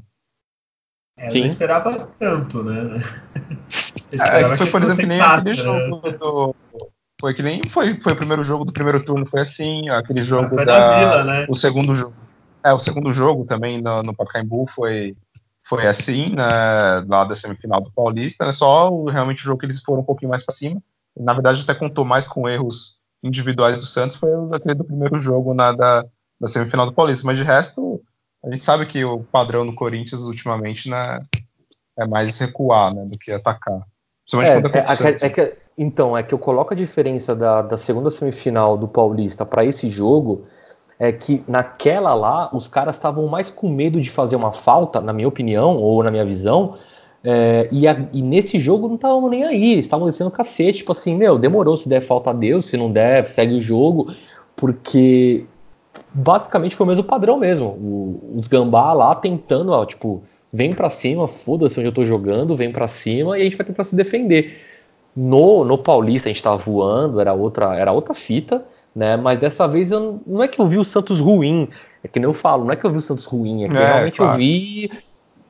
É, 1.18 1.30
Sim. 1.30 1.42
não 1.42 1.48
esperava 1.48 2.10
tanto, 2.20 2.64
né? 2.64 3.00
É, 4.12 4.58
foi, 4.58 4.66
por 4.72 4.82
exemplo, 4.82 5.06
nem 5.06 5.22
aquele 5.22 5.50
né? 5.50 5.56
jogo 5.56 6.12
do, 6.14 6.56
foi 7.20 7.34
que 7.34 7.44
nem 7.44 7.62
foi, 7.70 8.00
foi 8.02 8.14
o 8.14 8.16
primeiro 8.16 8.44
jogo 8.44 8.64
do 8.64 8.72
primeiro 8.72 9.04
turno, 9.04 9.26
foi 9.26 9.42
assim, 9.42 9.90
aquele 9.90 10.24
jogo 10.24 10.56
foi 10.56 10.66
da, 10.66 11.00
Vila, 11.00 11.24
né? 11.24 11.46
o 11.50 11.54
segundo 11.54 11.94
jogo. 11.94 12.16
É, 12.64 12.74
o 12.74 12.80
segundo 12.80 13.14
jogo 13.14 13.46
também 13.46 13.82
no, 13.82 14.02
no 14.02 14.16
Pacaembu 14.16 14.66
foi 14.74 15.16
foi 15.70 15.86
assim, 15.86 16.26
né, 16.32 16.44
lá 17.08 17.24
da 17.24 17.36
semifinal 17.36 17.80
do 17.80 17.92
Paulista, 17.92 18.44
né, 18.44 18.52
só 18.52 18.92
o, 18.92 19.06
realmente 19.06 19.44
o 19.44 19.46
jogo 19.46 19.60
que 19.60 19.68
eles 19.68 19.80
foram 19.82 20.02
um 20.02 20.06
pouquinho 20.06 20.32
mais 20.32 20.44
para 20.44 20.56
cima. 20.56 20.82
Na 21.16 21.32
verdade, 21.32 21.62
até 21.62 21.76
contou 21.76 22.04
mais 22.04 22.28
com 22.28 22.50
erros 22.50 22.98
individuais 23.24 23.78
do 23.78 23.86
Santos, 23.86 24.18
foi 24.18 24.32
aquele 24.52 24.74
do 24.74 24.84
primeiro 24.84 25.20
jogo 25.20 25.54
na, 25.54 25.72
da, 25.72 26.06
da 26.42 26.48
semifinal 26.48 26.88
do 26.88 26.94
Paulista, 26.94 27.26
mas 27.26 27.38
de 27.38 27.44
resto, 27.44 28.02
a 28.44 28.50
gente 28.50 28.64
sabe 28.64 28.88
que 28.88 29.06
o 29.06 29.24
padrão 29.24 29.64
no 29.64 29.76
Corinthians 29.76 30.24
ultimamente 30.24 30.90
né, 30.90 31.24
é 32.00 32.08
mais 32.08 32.40
recuar 32.40 32.94
né, 32.94 33.06
do 33.06 33.18
que 33.20 33.32
atacar. 33.32 33.82
Principalmente 34.24 34.76
é, 34.76 34.80
é, 34.80 35.12
é, 35.12 35.28
é, 35.28 35.30
que 35.30 35.58
então, 35.78 36.18
é 36.18 36.24
que 36.24 36.34
eu 36.34 36.40
coloco 36.40 36.74
a 36.74 36.78
diferença 36.78 37.36
da, 37.36 37.62
da 37.62 37.78
segunda 37.78 38.10
semifinal 38.10 38.76
do 38.76 38.88
Paulista 38.88 39.46
para 39.46 39.64
esse 39.64 39.90
jogo 39.90 40.48
é 41.00 41.12
que 41.12 41.42
naquela 41.48 42.14
lá 42.14 42.50
os 42.54 42.68
caras 42.68 42.96
estavam 42.96 43.26
mais 43.28 43.50
com 43.50 43.70
medo 43.70 44.02
de 44.02 44.10
fazer 44.10 44.36
uma 44.36 44.52
falta, 44.52 45.00
na 45.00 45.14
minha 45.14 45.28
opinião, 45.28 45.78
ou 45.78 46.04
na 46.04 46.12
minha 46.12 46.26
visão, 46.26 46.76
É, 47.22 47.68
e, 47.70 47.86
a, 47.86 48.08
e, 48.14 48.22
nesse 48.22 48.58
jogo 48.60 48.88
não 48.88 48.96
estavam 48.96 49.30
nem 49.30 49.44
aí, 49.44 49.74
eles 49.74 49.84
estavam 49.86 50.08
descendo 50.08 50.32
cacete, 50.32 50.78
tipo 50.80 50.94
assim, 50.94 51.18
meu, 51.18 51.38
demorou, 51.38 51.76
se 51.76 51.90
der 51.90 52.02
falta 52.02 52.30
a 52.30 52.34
Deus, 52.34 52.66
se 52.68 52.78
não 52.78 52.90
der, 52.90 53.26
segue 53.26 53.56
o 53.56 53.62
jogo, 53.62 54.14
porque 54.56 55.46
basicamente 56.14 56.76
foi 56.76 56.86
o 56.86 56.88
mesmo 56.88 57.04
padrão 57.04 57.38
mesmo. 57.38 57.68
O, 57.68 58.36
os 58.38 58.48
gambá 58.48 58.94
lá 58.94 59.14
tentando, 59.16 59.72
ó, 59.74 59.86
tipo, 59.86 60.24
vem 60.54 60.74
para 60.74 60.90
cima, 60.90 61.28
foda-se 61.28 61.78
onde 61.80 61.90
eu 61.90 61.94
tô 61.94 62.06
jogando, 62.06 62.56
vem 62.56 62.72
para 62.72 62.88
cima 62.88 63.38
e 63.38 63.42
a 63.42 63.44
gente 63.44 63.58
vai 63.58 63.66
tentar 63.68 63.84
se 63.84 63.96
defender. 63.96 64.58
No, 65.16 65.66
no 65.66 65.78
Paulista 65.78 66.30
a 66.30 66.32
gente 66.32 66.42
tava 66.44 66.58
voando, 66.58 67.20
era 67.20 67.34
outra, 67.34 67.76
era 67.76 67.92
outra 67.92 68.14
fita, 68.14 68.64
né? 68.96 69.16
Mas 69.18 69.40
dessa 69.40 69.68
vez 69.68 69.92
eu, 69.92 70.22
não 70.26 70.44
é 70.44 70.48
que 70.48 70.60
eu 70.60 70.66
vi 70.66 70.78
o 70.78 70.84
Santos 70.84 71.20
ruim, 71.20 71.70
é 72.04 72.08
que 72.08 72.20
nem 72.20 72.28
eu 72.28 72.34
falo, 72.34 72.66
não 72.66 72.72
é 72.72 72.76
que 72.76 72.86
eu 72.86 72.92
vi 72.92 72.98
o 72.98 73.02
Santos 73.02 73.26
ruim, 73.26 73.66
é 73.66 73.70
que 73.70 73.78
é, 73.78 73.86
realmente 73.86 74.18
claro. 74.18 74.34
eu 74.34 74.38
vi 74.38 74.92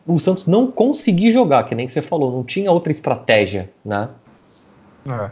o 0.06 0.20
Santos 0.20 0.46
não 0.46 0.68
conseguir 0.72 1.32
jogar, 1.32 1.64
que 1.64 1.76
nem 1.76 1.88
você 1.88 2.02
falou, 2.02 2.32
não 2.32 2.44
tinha 2.44 2.72
outra 2.72 2.92
estratégia, 2.92 3.70
né? 3.86 4.10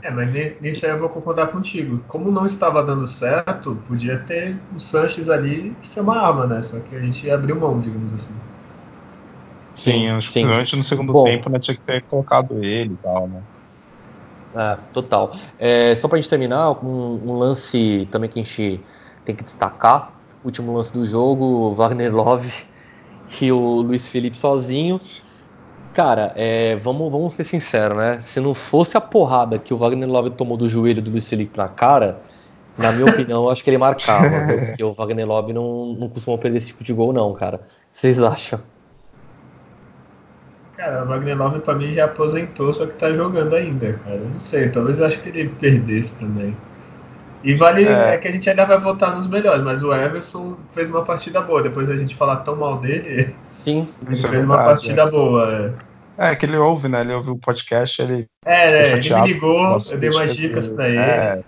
É, 0.01 0.09
mas 0.09 0.61
nisso 0.61 0.85
aí 0.85 0.91
eu 0.91 0.99
vou 0.99 1.09
concordar 1.09 1.47
contigo. 1.47 2.01
Como 2.07 2.31
não 2.31 2.45
estava 2.45 2.81
dando 2.81 3.05
certo, 3.05 3.77
podia 3.87 4.17
ter 4.19 4.55
o 4.75 4.79
Sanches 4.79 5.29
ali 5.29 5.75
ser 5.83 6.01
uma 6.01 6.17
arma, 6.17 6.47
né? 6.47 6.61
Só 6.61 6.79
que 6.79 6.95
a 6.95 6.99
gente 6.99 7.29
abriu 7.29 7.59
mão, 7.59 7.79
digamos 7.79 8.13
assim. 8.13 8.33
Sim, 9.75 10.09
acho 10.09 10.27
que 10.27 10.33
principalmente 10.33 10.75
no 10.75 10.83
segundo 10.83 11.13
Bom, 11.13 11.25
tempo, 11.25 11.49
né, 11.49 11.59
tinha 11.59 11.75
que 11.77 11.83
ter 11.83 12.01
colocado 12.03 12.63
ele 12.63 12.93
e 12.93 12.97
tal, 12.97 13.27
né? 13.27 13.39
É, 14.55 14.77
total. 14.93 15.35
É, 15.59 15.95
só 15.95 16.07
pra 16.07 16.17
gente 16.17 16.29
terminar, 16.29 16.71
um, 16.83 17.19
um, 17.25 17.37
lance 17.37 18.07
também 18.11 18.29
que 18.29 18.39
a 18.39 18.43
gente 18.43 18.79
tem 19.25 19.35
que 19.35 19.43
destacar, 19.43 20.13
último 20.43 20.75
lance 20.75 20.93
do 20.93 21.05
jogo, 21.05 21.73
Wagner 21.73 22.15
Love 22.15 22.51
e 23.41 23.51
o 23.51 23.81
Luiz 23.81 24.07
Felipe 24.07 24.37
sozinho. 24.37 24.99
Cara, 25.93 26.31
é, 26.35 26.75
vamos, 26.75 27.11
vamos 27.11 27.33
ser 27.33 27.43
sinceros, 27.43 27.97
né? 27.97 28.19
Se 28.19 28.39
não 28.39 28.53
fosse 28.53 28.95
a 28.95 29.01
porrada 29.01 29.57
que 29.57 29.73
o 29.73 29.77
Wagner 29.77 30.07
Love 30.07 30.29
tomou 30.31 30.55
do 30.55 30.69
joelho 30.69 31.01
do 31.01 31.09
Luiz 31.09 31.27
Felipe 31.27 31.57
na 31.57 31.67
cara, 31.67 32.21
na 32.77 32.91
minha 32.91 33.05
opinião, 33.09 33.43
eu 33.43 33.49
acho 33.49 33.63
que 33.63 33.69
ele 33.69 33.77
marcava. 33.77 34.29
porque 34.67 34.83
o 34.83 34.93
Wagner 34.93 35.27
Love 35.27 35.53
não, 35.53 35.93
não 35.93 36.09
costuma 36.09 36.37
perder 36.37 36.57
esse 36.57 36.67
tipo 36.67 36.83
de 36.83 36.93
gol, 36.93 37.11
não, 37.11 37.33
cara. 37.33 37.61
Vocês 37.89 38.21
acham? 38.21 38.61
Cara, 40.77 41.03
o 41.03 41.07
Wagner 41.07 41.35
Love 41.35 41.59
pra 41.61 41.73
mim 41.73 41.95
já 41.95 42.05
aposentou, 42.05 42.71
só 42.71 42.85
que 42.85 42.93
tá 42.93 43.11
jogando 43.11 43.55
ainda, 43.55 43.93
cara. 43.93 44.17
Não 44.17 44.39
sei, 44.39 44.69
talvez 44.69 44.99
eu 44.99 45.07
acho 45.07 45.19
que 45.21 45.29
ele 45.29 45.49
perdesse 45.49 46.19
também. 46.19 46.55
E 47.43 47.55
vale 47.55 47.85
é. 47.85 48.13
é. 48.13 48.17
que 48.17 48.27
a 48.27 48.31
gente 48.31 48.47
ainda 48.47 48.65
vai 48.65 48.77
votar 48.77 49.15
nos 49.15 49.25
melhores, 49.25 49.63
mas 49.63 49.81
o 49.81 49.91
Everson 49.93 50.55
fez 50.73 50.89
uma 50.89 51.03
partida 51.03 51.41
boa. 51.41 51.63
Depois 51.63 51.89
a 51.89 51.95
gente 51.95 52.15
falar 52.15 52.37
tão 52.37 52.55
mal 52.55 52.77
dele, 52.77 53.35
sim, 53.55 53.87
ele 54.01 54.07
fez 54.07 54.23
é 54.23 54.27
verdade, 54.27 54.45
uma 54.45 54.63
partida 54.63 55.01
é. 55.01 55.09
boa. 55.09 55.73
É. 56.17 56.31
é. 56.31 56.35
que 56.35 56.45
ele 56.45 56.57
ouve, 56.57 56.87
né? 56.87 57.01
Ele 57.01 57.13
ouve 57.13 57.31
o 57.31 57.37
podcast, 57.37 57.99
ele. 57.99 58.27
É, 58.45 58.71
né? 58.71 58.91
Ele 58.99 59.15
me 59.15 59.27
ligou, 59.27 59.79
eu 59.89 59.97
dei 59.97 60.09
umas 60.11 60.35
dicas 60.35 60.67
pra 60.67 60.87
ele. 60.87 60.99
É. 60.99 61.43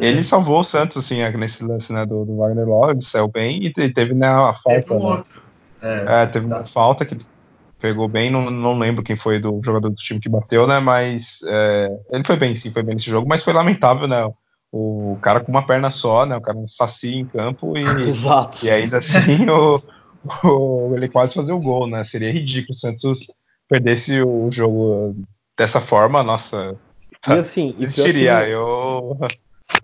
Ele 0.00 0.24
salvou 0.24 0.60
o 0.60 0.64
Santos, 0.64 0.96
assim, 0.96 1.20
nesse 1.36 1.62
lance 1.62 1.92
né, 1.92 2.06
do, 2.06 2.24
do 2.24 2.38
Wagner 2.38 2.66
Love, 2.66 2.92
ele 2.92 3.04
saiu 3.04 3.28
bem 3.28 3.62
e 3.62 3.92
teve 3.92 4.14
né, 4.14 4.26
a 4.26 4.54
falta. 4.54 4.80
Teve 4.80 4.92
um 4.94 4.98
né? 4.98 5.04
outro. 5.04 5.42
É, 5.82 6.26
teve 6.26 6.48
tá. 6.48 6.56
uma 6.58 6.66
falta 6.66 7.04
que 7.04 7.12
ele 7.12 7.26
pegou 7.82 8.06
bem, 8.06 8.30
não, 8.30 8.48
não 8.48 8.78
lembro 8.78 9.02
quem 9.02 9.16
foi 9.16 9.40
do 9.40 9.60
jogador 9.62 9.90
do 9.90 9.96
time 9.96 10.20
que 10.20 10.28
bateu, 10.28 10.68
né? 10.68 10.78
Mas 10.78 11.40
é, 11.44 11.88
ele 12.12 12.24
foi 12.24 12.36
bem, 12.36 12.56
sim, 12.56 12.70
foi 12.70 12.84
bem 12.84 12.94
nesse 12.94 13.10
jogo, 13.10 13.28
mas 13.28 13.42
foi 13.42 13.52
lamentável, 13.52 14.06
né? 14.06 14.24
O 14.70 15.18
cara 15.20 15.40
com 15.40 15.50
uma 15.50 15.66
perna 15.66 15.90
só, 15.90 16.24
né? 16.24 16.36
O 16.36 16.40
cara 16.40 16.56
um 16.56 16.68
saci 16.68 17.16
em 17.16 17.26
campo 17.26 17.76
e, 17.76 17.82
Exato. 18.08 18.64
e 18.64 18.70
ainda 18.70 18.98
assim 18.98 19.50
o, 19.50 19.82
o, 20.44 20.92
ele 20.94 21.08
quase 21.08 21.34
fazer 21.34 21.52
o 21.52 21.58
gol, 21.58 21.88
né? 21.88 22.04
Seria 22.04 22.30
ridículo 22.30 22.70
o 22.70 22.74
Santos 22.74 23.26
perdesse 23.68 24.22
o 24.22 24.48
jogo 24.52 25.16
dessa 25.58 25.80
forma, 25.80 26.22
nossa. 26.22 26.76
E 27.28 27.32
assim, 27.32 27.74
existiria. 27.78 28.48
Eu 28.48 29.18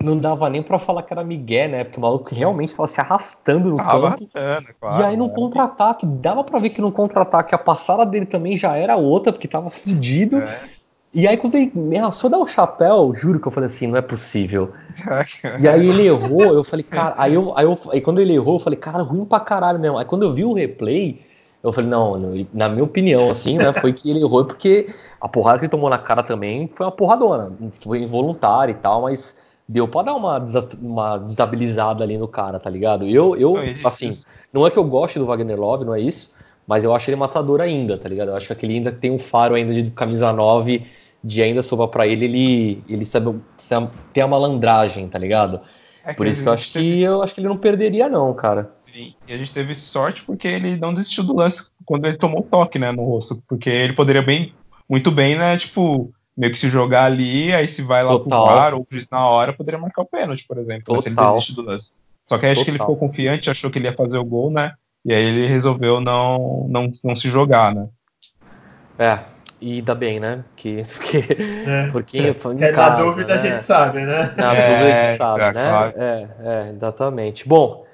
não 0.01 0.17
dava 0.17 0.49
nem 0.49 0.63
para 0.63 0.79
falar 0.79 1.03
que 1.03 1.13
era 1.13 1.23
Miguel, 1.23 1.69
né? 1.69 1.83
Porque 1.83 1.97
o 1.97 2.01
maluco 2.01 2.33
realmente 2.33 2.69
estava 2.69 2.87
se 2.87 3.01
arrastando 3.01 3.69
no 3.69 3.77
tava 3.77 4.11
campo. 4.11 4.29
Claro, 4.79 5.01
e 5.01 5.03
aí 5.03 5.17
no 5.17 5.27
né? 5.27 5.33
contra-ataque, 5.33 6.05
dava 6.05 6.43
para 6.43 6.59
ver 6.59 6.69
que 6.69 6.81
no 6.81 6.91
contra-ataque 6.91 7.53
a 7.53 7.57
passada 7.57 8.05
dele 8.05 8.25
também 8.25 8.55
já 8.55 8.75
era 8.75 8.95
outra, 8.95 9.33
porque 9.33 9.47
tava 9.47 9.69
fudido. 9.69 10.39
É. 10.39 10.59
E 11.13 11.27
aí 11.27 11.37
quando 11.37 11.55
ele 11.55 11.71
me 11.73 11.97
ameaçou 11.97 12.29
dar 12.29 12.37
o 12.37 12.45
chapéu, 12.45 13.13
juro 13.15 13.39
que 13.39 13.47
eu 13.47 13.51
falei 13.51 13.67
assim, 13.67 13.87
não 13.87 13.97
é 13.97 14.01
possível. 14.01 14.71
e 15.59 15.67
aí 15.67 15.89
ele 15.89 16.05
errou, 16.05 16.53
eu 16.53 16.63
falei, 16.63 16.83
cara, 16.83 17.15
aí, 17.17 17.33
eu, 17.33 17.51
aí, 17.57 17.65
eu, 17.65 17.77
aí 17.91 17.99
quando 17.99 18.21
ele 18.21 18.33
errou, 18.33 18.55
eu 18.55 18.59
falei, 18.59 18.77
cara, 18.77 19.01
ruim 19.01 19.25
pra 19.25 19.39
caralho 19.39 19.79
mesmo. 19.79 19.97
Aí 19.97 20.05
quando 20.05 20.23
eu 20.23 20.31
vi 20.31 20.45
o 20.45 20.53
replay, 20.53 21.19
eu 21.63 21.71
falei, 21.73 21.89
não, 21.89 22.45
na 22.53 22.69
minha 22.69 22.83
opinião, 22.83 23.29
assim, 23.29 23.57
né, 23.57 23.73
foi 23.73 23.91
que 23.91 24.09
ele 24.09 24.21
errou 24.21 24.45
porque 24.45 24.93
a 25.19 25.27
porrada 25.27 25.57
que 25.57 25.65
ele 25.65 25.71
tomou 25.71 25.89
na 25.89 25.97
cara 25.97 26.21
também 26.21 26.67
foi 26.67 26.85
uma 26.85 26.91
porradona. 26.91 27.51
Foi 27.71 28.03
involuntária 28.03 28.71
e 28.71 28.75
tal, 28.75 29.01
mas 29.01 29.35
deu 29.69 29.87
pra 29.87 30.01
dar 30.01 30.15
uma, 30.15 30.43
uma 30.81 31.17
desestabilizada 31.19 32.03
ali 32.03 32.17
no 32.17 32.27
cara, 32.27 32.59
tá 32.59 32.71
ligado? 32.71 33.05
Eu, 33.05 33.35
eu 33.35 33.55
assim, 33.83 34.17
não 34.51 34.65
é 34.65 34.71
que 34.71 34.77
eu 34.77 34.83
goste 34.83 35.19
do 35.19 35.27
Wagner 35.27 35.59
Love, 35.59 35.85
não 35.85 35.93
é 35.93 36.01
isso, 36.01 36.35
mas 36.65 36.83
eu 36.83 36.93
acho 36.93 37.07
ele 37.07 37.17
matador 37.17 37.61
ainda, 37.61 37.95
tá 37.95 38.09
ligado? 38.09 38.29
Eu 38.29 38.35
acho 38.35 38.47
que 38.47 38.53
aquele 38.53 38.73
ainda 38.73 38.91
tem 38.91 39.11
um 39.11 39.19
faro 39.19 39.53
ainda 39.53 39.71
de 39.71 39.91
camisa 39.91 40.33
9, 40.33 40.87
de 41.23 41.43
ainda 41.43 41.61
sobra 41.61 41.87
para 41.87 42.07
ele, 42.07 42.25
ele, 42.25 42.83
ele 42.89 43.05
sabe, 43.05 43.39
tem 44.11 44.23
a 44.23 44.27
malandragem, 44.27 45.07
tá 45.07 45.19
ligado? 45.19 45.61
É 46.03 46.13
Por 46.13 46.25
isso 46.25 46.41
que 46.41 46.49
eu 46.49 46.53
acho 46.53 46.73
teve... 46.73 46.85
que 46.85 47.01
eu 47.01 47.21
acho 47.21 47.35
que 47.35 47.41
ele 47.41 47.47
não 47.47 47.57
perderia, 47.57 48.09
não, 48.09 48.33
cara. 48.33 48.71
Sim, 48.91 49.13
e 49.27 49.33
a 49.33 49.37
gente 49.37 49.53
teve 49.53 49.75
sorte 49.75 50.23
porque 50.25 50.47
ele 50.47 50.77
não 50.77 50.95
desistiu 50.95 51.23
do 51.23 51.35
lance 51.35 51.67
quando 51.85 52.05
ele 52.05 52.17
tomou 52.17 52.39
o 52.39 52.43
toque, 52.43 52.79
né, 52.79 52.91
no 52.91 53.03
rosto, 53.03 53.39
porque 53.47 53.69
ele 53.69 53.93
poderia 53.93 54.23
bem, 54.23 54.51
muito 54.89 55.11
bem, 55.11 55.37
né, 55.37 55.57
tipo, 55.57 56.11
meio 56.39 56.53
que 56.53 56.57
se 56.57 56.69
jogar 56.69 57.03
ali, 57.03 57.53
aí 57.53 57.67
se 57.67 57.81
vai 57.81 58.01
lá 58.01 58.11
Total. 58.11 58.47
pro 58.47 58.55
VAR 58.55 58.73
ou 58.73 58.87
na 59.11 59.27
hora, 59.27 59.51
poderia 59.51 59.77
marcar 59.77 60.03
o 60.03 60.05
pênalti, 60.05 60.47
por 60.47 60.57
exemplo, 60.57 60.83
Total. 60.85 61.01
se 61.01 61.09
ele 61.09 61.15
desiste 61.17 61.53
do 61.53 61.61
lance. 61.61 61.97
Só 62.25 62.37
que 62.37 62.45
aí 62.45 62.53
acho 62.53 62.63
que 62.63 62.71
ele 62.71 62.79
ficou 62.79 62.95
confiante, 62.95 63.49
achou 63.49 63.69
que 63.69 63.77
ele 63.77 63.89
ia 63.89 63.95
fazer 63.95 64.17
o 64.17 64.23
gol, 64.23 64.49
né? 64.49 64.71
E 65.03 65.13
aí 65.13 65.21
ele 65.21 65.47
resolveu 65.47 65.99
não, 65.99 66.65
não, 66.69 66.91
não 67.03 67.13
se 67.13 67.29
jogar, 67.29 67.75
né? 67.75 67.89
É, 68.97 69.19
e 69.59 69.75
ainda 69.75 69.93
bem, 69.93 70.21
né? 70.21 70.45
Que, 70.55 70.81
porque, 70.95 71.25
é. 71.67 71.87
porque 71.91 72.33
foi 72.35 72.55
em 72.55 72.63
é, 72.63 72.71
casa, 72.71 72.89
Na 72.89 72.95
dúvida 73.03 73.35
né? 73.35 73.41
a 73.41 73.43
gente 73.43 73.61
sabe, 73.61 73.99
né? 74.05 74.33
Na 74.37 74.55
é, 74.55 74.69
dúvida 74.69 74.99
a 74.99 75.03
gente 75.03 75.17
sabe, 75.17 75.41
é, 75.41 75.53
né? 75.53 75.69
Claro. 75.69 75.93
É, 75.97 76.29
é, 76.39 76.69
exatamente. 76.69 77.47
Bom, 77.49 77.85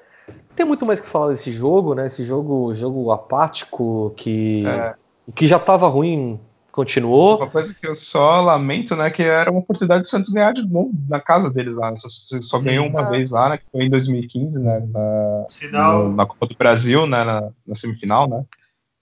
tem 0.54 0.64
muito 0.64 0.86
mais 0.86 1.00
que 1.00 1.08
falar 1.08 1.30
desse 1.30 1.50
jogo, 1.50 1.96
né? 1.96 2.06
Esse 2.06 2.24
jogo, 2.24 2.72
jogo 2.72 3.10
apático 3.10 4.14
que, 4.16 4.64
é. 4.64 4.94
que 5.34 5.48
já 5.48 5.56
estava 5.56 5.88
ruim 5.88 6.38
Continuou. 6.76 7.38
Uma 7.38 7.46
coisa 7.48 7.72
que 7.72 7.88
eu 7.88 7.96
só 7.96 8.42
lamento, 8.42 8.94
né, 8.94 9.08
que 9.08 9.22
era 9.22 9.50
uma 9.50 9.60
oportunidade 9.60 10.02
do 10.02 10.08
Santos 10.08 10.30
ganhar 10.30 10.52
de 10.52 10.60
novo 10.60 10.92
na 11.08 11.18
casa 11.18 11.48
deles 11.48 11.74
lá. 11.74 11.96
Só, 11.96 12.06
só 12.42 12.60
ganhou 12.60 12.86
uma 12.86 13.08
vez 13.08 13.30
lá, 13.30 13.48
né, 13.48 13.56
que 13.56 13.64
foi 13.72 13.84
em 13.84 13.88
2015, 13.88 14.60
né, 14.60 14.86
na, 14.92 15.46
Sinal... 15.48 16.04
no, 16.04 16.14
na 16.14 16.26
Copa 16.26 16.46
do 16.46 16.54
Brasil, 16.54 17.06
né, 17.06 17.24
na, 17.24 17.48
na 17.66 17.76
semifinal, 17.76 18.28
né. 18.28 18.44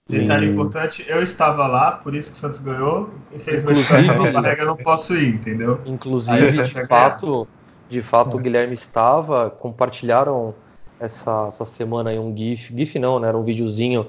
Detalhe 0.07 0.47
importante, 0.47 1.03
eu 1.05 1.21
estava 1.21 1.67
lá, 1.67 1.91
por 1.91 2.15
isso 2.15 2.31
que 2.31 2.37
o 2.37 2.39
Santos 2.39 2.59
ganhou. 2.59 3.09
Infelizmente, 3.33 3.81
essa 3.81 4.13
nova 4.13 4.39
regra, 4.39 4.63
eu 4.63 4.67
não 4.67 4.77
posso 4.77 5.13
ir, 5.17 5.35
entendeu? 5.35 5.81
Inclusive, 5.85 6.63
de 6.63 6.87
fato, 6.87 7.45
de 7.89 8.01
fato, 8.01 8.37
é. 8.37 8.39
o 8.39 8.41
Guilherme 8.41 8.73
estava, 8.73 9.49
compartilharam 9.49 10.55
essa, 10.97 11.47
essa 11.49 11.65
semana 11.65 12.11
aí 12.11 12.19
um 12.19 12.33
GIF, 12.37 12.73
GIF 12.73 12.97
não, 12.99 13.19
né? 13.19 13.27
Era 13.27 13.37
um 13.37 13.43
videozinho 13.43 14.07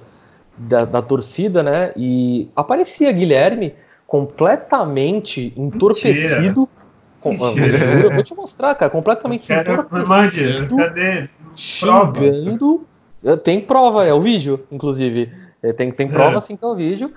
da, 0.56 0.84
da 0.84 1.02
torcida, 1.02 1.62
né? 1.62 1.92
E 1.96 2.50
aparecia 2.56 3.12
Guilherme 3.12 3.74
completamente 4.06 5.52
entorpecido. 5.56 6.68
Com, 7.20 7.34
eu 7.34 8.12
vou 8.12 8.22
te 8.22 8.34
mostrar, 8.34 8.74
cara, 8.76 8.90
completamente 8.90 9.52
entorpecido, 9.52 10.76
cadê? 10.76 11.28
xingando. 11.52 12.86
Tem 13.42 13.60
prova, 13.60 14.04
é 14.04 14.12
o 14.14 14.20
vídeo, 14.20 14.64
inclusive. 14.70 15.32
É, 15.62 15.72
tem, 15.72 15.90
tem 15.90 16.06
prova 16.06 16.34
é. 16.34 16.36
assim 16.36 16.56
que 16.56 16.64
é 16.64 16.68
o 16.68 16.76
vídeo. 16.76 17.12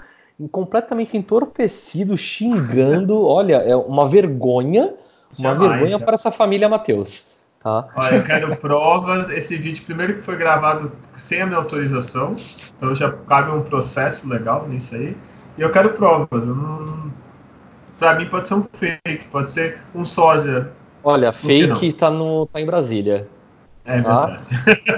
Completamente 0.51 1.15
entorpecido, 1.15 2.17
xingando. 2.17 3.23
Olha, 3.23 3.57
é 3.57 3.75
uma 3.75 4.07
vergonha. 4.07 4.93
Uma 5.37 5.53
Jamais, 5.53 5.69
vergonha 5.69 5.99
já. 5.99 5.99
para 5.99 6.15
essa 6.15 6.31
família 6.31 6.67
Matheus. 6.67 7.27
Tá? 7.59 7.89
Olha, 7.95 8.15
eu 8.15 8.23
quero 8.23 8.55
provas. 8.55 9.29
Esse 9.29 9.57
vídeo, 9.57 9.83
primeiro 9.85 10.15
que 10.15 10.21
foi 10.21 10.37
gravado 10.37 10.91
sem 11.15 11.41
a 11.41 11.45
minha 11.45 11.57
autorização, 11.57 12.37
então 12.77 12.95
já 12.95 13.11
cabe 13.11 13.51
um 13.51 13.61
processo 13.61 14.27
legal 14.27 14.67
nisso 14.67 14.95
aí. 14.95 15.15
E 15.57 15.61
eu 15.61 15.71
quero 15.71 15.89
provas. 15.91 16.45
Eu 16.45 16.55
não... 16.55 17.11
Pra 17.97 18.15
mim 18.15 18.29
pode 18.29 18.47
ser 18.47 18.53
um 18.53 18.63
fake, 18.73 19.25
pode 19.29 19.51
ser 19.51 19.79
um 19.93 20.05
sósia. 20.05 20.71
Olha, 21.03 21.33
fake 21.33 21.91
tá, 21.93 22.09
no, 22.09 22.45
tá 22.45 22.61
em 22.61 22.65
Brasília. 22.65 23.27
É 23.83 24.01
tá? 24.01 24.41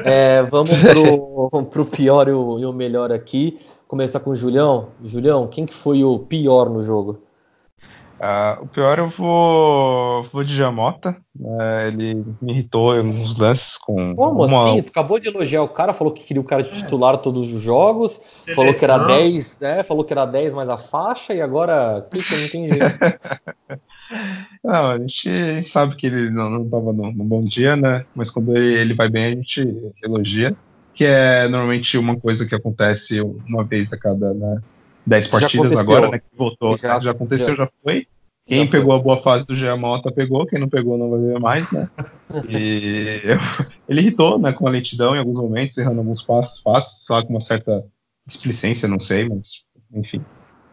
É, 0.03 0.43
vamos 0.51 0.71
pro, 0.83 1.63
pro 1.63 1.85
pior 1.85 2.27
e 2.27 2.31
o, 2.31 2.59
e 2.59 2.65
o 2.65 2.73
melhor 2.73 3.11
aqui. 3.11 3.59
Começar 3.87 4.19
com 4.19 4.29
o 4.29 4.35
Julião. 4.35 4.89
Julião, 5.03 5.47
quem 5.47 5.65
que 5.65 5.73
foi 5.73 6.03
o 6.03 6.19
pior 6.19 6.69
no 6.69 6.81
jogo? 6.81 7.19
Uh, 8.21 8.65
o 8.65 8.67
pior 8.67 8.99
eu 8.99 9.09
vou, 9.09 10.29
vou 10.31 10.43
de 10.43 10.55
Jamota. 10.55 11.17
Uh, 11.35 11.87
ele 11.87 12.23
me 12.39 12.51
irritou 12.51 12.93
em 12.93 12.99
alguns 12.99 13.35
lances 13.35 13.77
com. 13.77 14.15
Como 14.15 14.45
uma... 14.45 14.73
assim? 14.73 14.83
Tu 14.83 14.89
acabou 14.91 15.19
de 15.19 15.27
elogiar 15.27 15.63
o 15.63 15.69
cara, 15.69 15.91
falou 15.91 16.13
que 16.13 16.23
queria 16.23 16.39
o 16.39 16.45
cara 16.45 16.61
de 16.61 16.69
titular 16.69 17.17
todos 17.17 17.51
os 17.51 17.59
jogos, 17.59 18.21
Seleção. 18.35 18.55
falou 18.55 18.73
que 18.75 18.85
era 18.85 18.97
10, 18.99 19.59
né? 19.59 19.83
Falou 19.83 20.03
que 20.03 20.13
era 20.13 20.25
10 20.27 20.53
mais 20.53 20.69
a 20.69 20.77
faixa, 20.77 21.33
e 21.33 21.41
agora. 21.41 21.97
O 21.97 22.11
que, 22.11 22.23
que 22.23 22.31
eu 22.31 22.37
não 22.37 22.45
entendi? 22.45 22.77
não, 24.63 24.91
a 24.91 24.99
gente 24.99 25.63
sabe 25.67 25.95
que 25.95 26.05
ele 26.05 26.29
não, 26.29 26.63
estava 26.63 26.93
no, 26.93 27.11
no, 27.11 27.23
bom 27.23 27.43
dia, 27.43 27.75
né? 27.75 28.05
Mas 28.13 28.29
quando 28.29 28.55
ele, 28.55 28.75
ele 28.75 28.93
vai 28.93 29.09
bem, 29.09 29.25
a 29.25 29.35
gente 29.35 29.93
elogia. 30.03 30.55
Que 30.93 31.05
é 31.05 31.47
normalmente 31.47 31.97
uma 31.97 32.15
coisa 32.19 32.45
que 32.45 32.53
acontece 32.53 33.19
uma 33.19 33.63
vez 33.63 33.91
a 33.91 33.97
cada, 33.97 34.31
né? 34.31 34.61
10 35.05 35.27
partidas 35.27 35.79
agora, 35.79 36.09
né? 36.09 36.19
Que 36.19 36.37
voltou. 36.37 36.77
Já, 36.77 36.99
já 36.99 37.11
aconteceu, 37.11 37.55
já, 37.55 37.55
já 37.55 37.69
foi. 37.83 38.07
Quem 38.45 38.65
já 38.65 38.71
pegou 38.71 38.91
foi. 38.91 38.99
a 38.99 39.03
boa 39.03 39.23
fase 39.23 39.47
do 39.47 39.55
Giamota 39.55 40.11
pegou, 40.11 40.45
quem 40.45 40.59
não 40.59 40.67
pegou 40.67 40.97
não 40.97 41.09
vai 41.09 41.19
ver 41.19 41.39
mais, 41.39 41.71
né? 41.71 41.89
E 42.47 43.21
ele 43.89 44.01
irritou, 44.01 44.39
né, 44.39 44.53
com 44.53 44.65
a 44.65 44.71
lentidão 44.71 45.13
em 45.13 45.19
alguns 45.19 45.37
momentos, 45.37 45.77
errando 45.77 45.99
alguns 45.99 46.21
passos 46.21 46.61
fáceis, 46.61 47.03
só 47.05 47.21
com 47.21 47.33
uma 47.33 47.41
certa 47.41 47.85
displicência, 48.25 48.87
não 48.87 48.99
sei, 48.99 49.27
mas 49.27 49.63
enfim. 49.93 50.23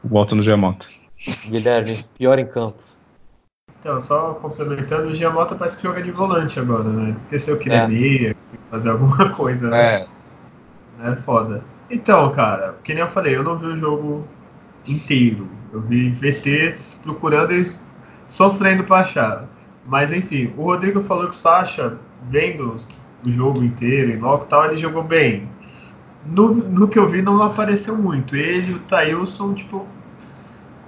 Volto 0.04 0.36
no 0.36 0.44
Giamota. 0.44 0.86
Guilherme, 1.48 2.04
pior 2.16 2.38
em 2.38 2.46
campo. 2.46 2.78
Então, 3.80 4.00
só 4.00 4.34
complementando, 4.34 5.08
o 5.08 5.14
Giamota 5.14 5.54
parece 5.54 5.76
que 5.76 5.82
joga 5.82 6.02
de 6.02 6.10
volante 6.10 6.58
agora, 6.58 6.84
né? 6.84 7.14
Esqueceu 7.16 7.58
que 7.58 7.70
é 7.70 7.86
que 7.86 8.18
tem 8.18 8.34
que 8.34 8.70
fazer 8.70 8.90
alguma 8.90 9.30
coisa, 9.34 9.68
né? 9.68 10.02
É. 10.02 10.08
É 11.00 11.16
foda. 11.16 11.62
Então, 11.90 12.30
cara, 12.32 12.76
que 12.84 12.92
nem 12.92 13.02
eu 13.02 13.10
falei, 13.10 13.36
eu 13.36 13.42
não 13.42 13.56
vi 13.58 13.66
o 13.66 13.76
jogo 13.76 14.26
inteiro. 14.86 15.48
Eu 15.72 15.80
vi 15.80 16.10
VTs 16.10 17.00
procurando 17.02 17.52
e 17.52 17.62
sofrendo 18.28 18.84
para 18.84 19.00
achar. 19.00 19.44
Mas 19.86 20.12
enfim, 20.12 20.52
o 20.56 20.64
Rodrigo 20.64 21.02
falou 21.02 21.24
que 21.24 21.34
o 21.34 21.38
Sacha, 21.38 21.98
vendo 22.28 22.76
o 23.24 23.30
jogo 23.30 23.64
inteiro 23.64 24.10
em 24.10 24.18
loco 24.18 24.46
tal, 24.46 24.66
ele 24.66 24.76
jogou 24.76 25.02
bem. 25.02 25.48
No, 26.26 26.54
no 26.54 26.88
que 26.88 26.98
eu 26.98 27.08
vi, 27.08 27.22
não 27.22 27.42
apareceu 27.42 27.96
muito. 27.96 28.36
Ele 28.36 28.72
e 28.72 28.74
o 28.74 28.80
Thailson, 28.80 29.54
tipo, 29.54 29.86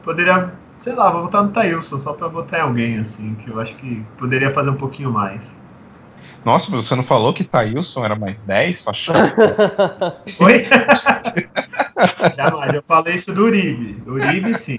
poderia, 0.02 0.52
sei 0.80 0.94
lá, 0.94 1.10
vou 1.10 1.22
votar 1.22 1.42
no 1.42 1.50
Thailson 1.50 1.98
só 1.98 2.12
para 2.12 2.28
votar 2.28 2.60
em 2.60 2.62
alguém, 2.62 2.98
assim, 2.98 3.34
que 3.36 3.50
eu 3.50 3.58
acho 3.58 3.74
que 3.76 4.04
poderia 4.18 4.50
fazer 4.50 4.70
um 4.70 4.76
pouquinho 4.76 5.10
mais. 5.10 5.40
Nossa, 6.44 6.70
você 6.70 6.94
não 6.94 7.04
falou 7.04 7.34
que 7.34 7.44
Thailson 7.44 8.04
era 8.04 8.16
mais 8.16 8.42
10? 8.44 8.84
Oi? 10.40 10.66
Jamais, 12.36 12.72
eu 12.72 12.82
falei 12.82 13.14
isso 13.14 13.34
do 13.34 13.44
Uribe. 13.44 14.02
Uribe, 14.06 14.54
sim. 14.54 14.76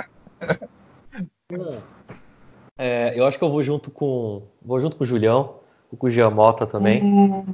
É, 2.77 3.13
eu 3.15 3.27
acho 3.27 3.37
que 3.37 3.43
eu 3.43 3.51
vou 3.51 3.61
junto 3.61 3.91
com. 3.91 4.43
Vou 4.61 4.79
junto 4.79 4.95
com 4.95 5.03
o 5.03 5.07
Julião, 5.07 5.55
com 5.97 6.07
o 6.07 6.09
Giamota 6.09 6.65
também. 6.65 7.01
Uhum. 7.01 7.45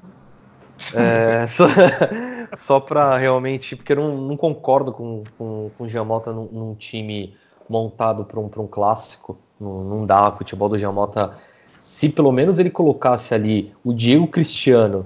É, 0.93 1.45
só 1.47 1.65
só 2.55 2.79
para 2.79 3.17
realmente. 3.17 3.75
Porque 3.75 3.91
eu 3.91 3.97
não, 3.97 4.17
não 4.17 4.37
concordo 4.37 4.93
com, 4.93 5.23
com, 5.37 5.69
com 5.77 5.83
o 5.83 5.87
Giamota 5.87 6.31
num, 6.31 6.45
num 6.45 6.75
time 6.75 7.35
montado 7.69 8.23
para 8.23 8.39
um, 8.39 8.49
um 8.57 8.67
clássico. 8.67 9.37
Não, 9.59 9.83
não 9.83 10.05
dá. 10.05 10.29
O 10.29 10.37
futebol 10.37 10.69
do 10.69 10.79
Giamota 10.79 11.35
se 11.79 12.09
pelo 12.09 12.31
menos 12.31 12.59
ele 12.59 12.69
colocasse 12.69 13.33
ali 13.33 13.73
o 13.83 13.93
Diego 13.93 14.27
Cristiano 14.27 15.05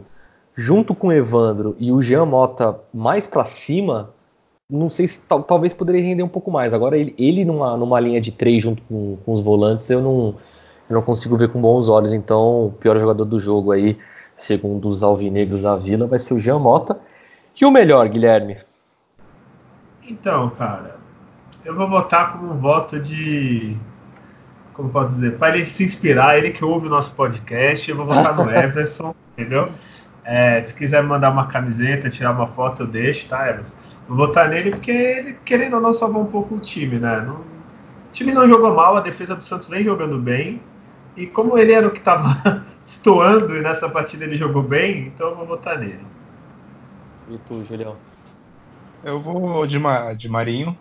junto 0.56 0.94
com 0.94 1.08
o 1.08 1.12
Evandro 1.14 1.76
e 1.80 1.92
o 1.92 2.02
Jean 2.02 2.26
Mota 2.26 2.80
mais 2.94 3.26
para 3.26 3.46
cima, 3.46 4.12
não 4.70 4.90
sei 4.90 5.08
se 5.08 5.20
tal, 5.22 5.44
talvez 5.44 5.74
poderia 5.74 6.02
render 6.02 6.24
um 6.24 6.28
pouco 6.28 6.52
mais. 6.52 6.74
Agora 6.74 6.98
ele, 6.98 7.14
ele 7.18 7.44
numa, 7.46 7.76
numa 7.78 8.00
linha 8.00 8.22
de 8.22 8.32
três 8.32 8.64
junto 8.64 8.82
com, 8.84 9.18
com 9.26 9.34
os 9.34 9.42
volantes, 9.42 9.90
eu 9.90 10.02
não, 10.02 10.36
eu 10.90 10.96
não 10.96 11.02
consigo 11.02 11.38
ver 11.38 11.52
com 11.52 11.60
bons 11.60 11.90
olhos. 11.90 12.14
Então, 12.14 12.68
o 12.68 12.72
pior 12.72 12.98
jogador 13.00 13.26
do 13.26 13.40
jogo 13.40 13.72
aí, 13.72 13.98
segundo 14.36 14.88
os 14.88 15.04
alvinegros 15.04 15.64
da 15.64 15.76
Vila, 15.76 16.08
vai 16.08 16.20
ser 16.20 16.34
o 16.34 16.40
Jean 16.40 16.60
Mota. 16.60 17.00
E 17.60 17.66
o 17.66 17.72
melhor, 17.72 18.08
Guilherme? 18.08 18.58
Então, 20.08 20.50
cara, 20.52 20.98
eu 21.66 21.76
vou 21.76 21.90
votar 21.90 22.34
como 22.34 22.54
um 22.54 22.58
voto 22.58 23.00
de 23.00 23.78
como 24.82 24.90
posso 24.90 25.14
dizer, 25.14 25.38
para 25.38 25.56
ele 25.56 25.66
se 25.66 25.84
inspirar, 25.84 26.38
ele 26.38 26.50
que 26.50 26.66
ouve 26.66 26.88
o 26.88 26.90
nosso 26.90 27.14
podcast, 27.16 27.90
eu 27.90 27.96
vou 27.96 28.06
votar 28.06 28.36
no 28.36 28.50
Everson, 28.50 29.14
entendeu? 29.38 29.70
É, 30.24 30.62
se 30.62 30.74
quiser 30.74 31.04
mandar 31.04 31.30
uma 31.30 31.48
camiseta, 31.48 32.10
tirar 32.10 32.32
uma 32.32 32.48
foto, 32.48 32.84
eu 32.84 32.88
deixo, 32.88 33.28
tá, 33.28 33.48
Everson? 33.48 33.74
Vou 34.08 34.18
votar 34.18 34.50
nele 34.50 34.72
porque 34.72 34.92
ele, 34.92 35.38
querendo 35.46 35.76
ou 35.76 35.82
não, 35.82 35.94
salvou 35.94 36.24
um 36.24 36.26
pouco 36.26 36.56
o 36.56 36.60
time, 36.60 36.98
né? 37.00 37.22
Não, 37.22 37.36
o 37.36 38.12
time 38.12 38.34
não 38.34 38.48
jogou 38.48 38.74
mal, 38.74 38.98
a 38.98 39.02
defesa 39.02 39.36
do 39.36 39.44
Santos 39.44 39.68
vem 39.68 39.84
jogando 39.84 40.18
bem. 40.18 40.62
E 41.16 41.28
como 41.28 41.58
ele 41.58 41.74
era 41.74 41.88
o 41.88 41.92
que 41.92 42.00
estava 42.00 42.66
estoando 42.86 43.56
e 43.56 43.62
nessa 43.62 43.90
partida 43.90 44.26
ele 44.26 44.36
jogou 44.36 44.64
bem, 44.64 45.08
então 45.08 45.30
eu 45.30 45.36
vou 45.36 45.46
votar 45.46 45.78
nele. 45.78 46.06
E 47.30 47.38
tu, 47.38 47.64
Julião? 47.64 47.96
Eu 49.04 49.20
vou 49.20 49.66
de, 49.68 49.78
Ma 49.78 50.14
de 50.14 50.28
Marinho, 50.28 50.78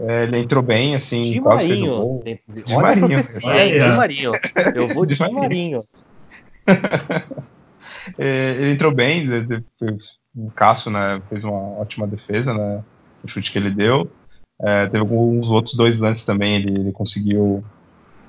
é, 0.00 0.24
ele 0.24 0.38
entrou 0.38 0.62
bem, 0.62 0.94
assim. 0.94 1.20
De 1.20 1.40
Marinho. 1.40 2.22
De, 2.24 2.40
de 2.48 2.64
Olha 2.66 2.82
Marinho. 2.82 3.04
a 3.04 3.08
profecia, 3.08 3.66
hein? 3.66 3.80
De 3.80 3.88
Marinho. 3.88 4.32
Eu 4.74 4.88
vou 4.88 5.04
de, 5.04 5.14
de 5.14 5.32
Marinho. 5.32 5.84
é, 8.18 8.56
ele 8.58 8.72
entrou 8.72 8.92
bem, 8.92 9.26
o 10.36 10.50
Cássio 10.52 10.90
né, 10.90 11.20
fez 11.28 11.42
uma 11.42 11.80
ótima 11.80 12.06
defesa, 12.06 12.54
né? 12.54 12.82
O 13.24 13.28
chute 13.28 13.50
que 13.50 13.58
ele 13.58 13.70
deu. 13.70 14.08
É, 14.60 14.86
teve 14.86 14.98
alguns 14.98 15.48
outros 15.48 15.76
dois 15.76 15.98
lances 15.98 16.24
também, 16.24 16.56
ele, 16.56 16.80
ele, 16.80 16.92
conseguiu 16.92 17.64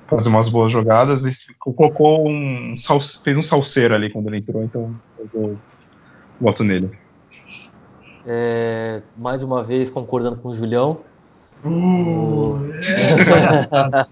fazer 0.08 0.28
umas 0.28 0.48
boas 0.48 0.72
jogadas 0.72 1.24
e 1.26 1.54
colocou 1.58 2.28
um. 2.28 2.76
fez 3.24 3.36
um 3.36 3.42
salseiro 3.42 3.94
ali 3.94 4.10
quando 4.10 4.28
ele 4.28 4.38
entrou, 4.38 4.62
então 4.62 4.94
eu 5.34 5.58
voto 6.40 6.62
nele. 6.64 6.90
É, 8.26 9.02
mais 9.16 9.42
uma 9.42 9.62
vez 9.64 9.90
concordando 9.90 10.36
com 10.36 10.50
o 10.50 10.54
Julião, 10.54 11.00
Uh, 11.62 12.70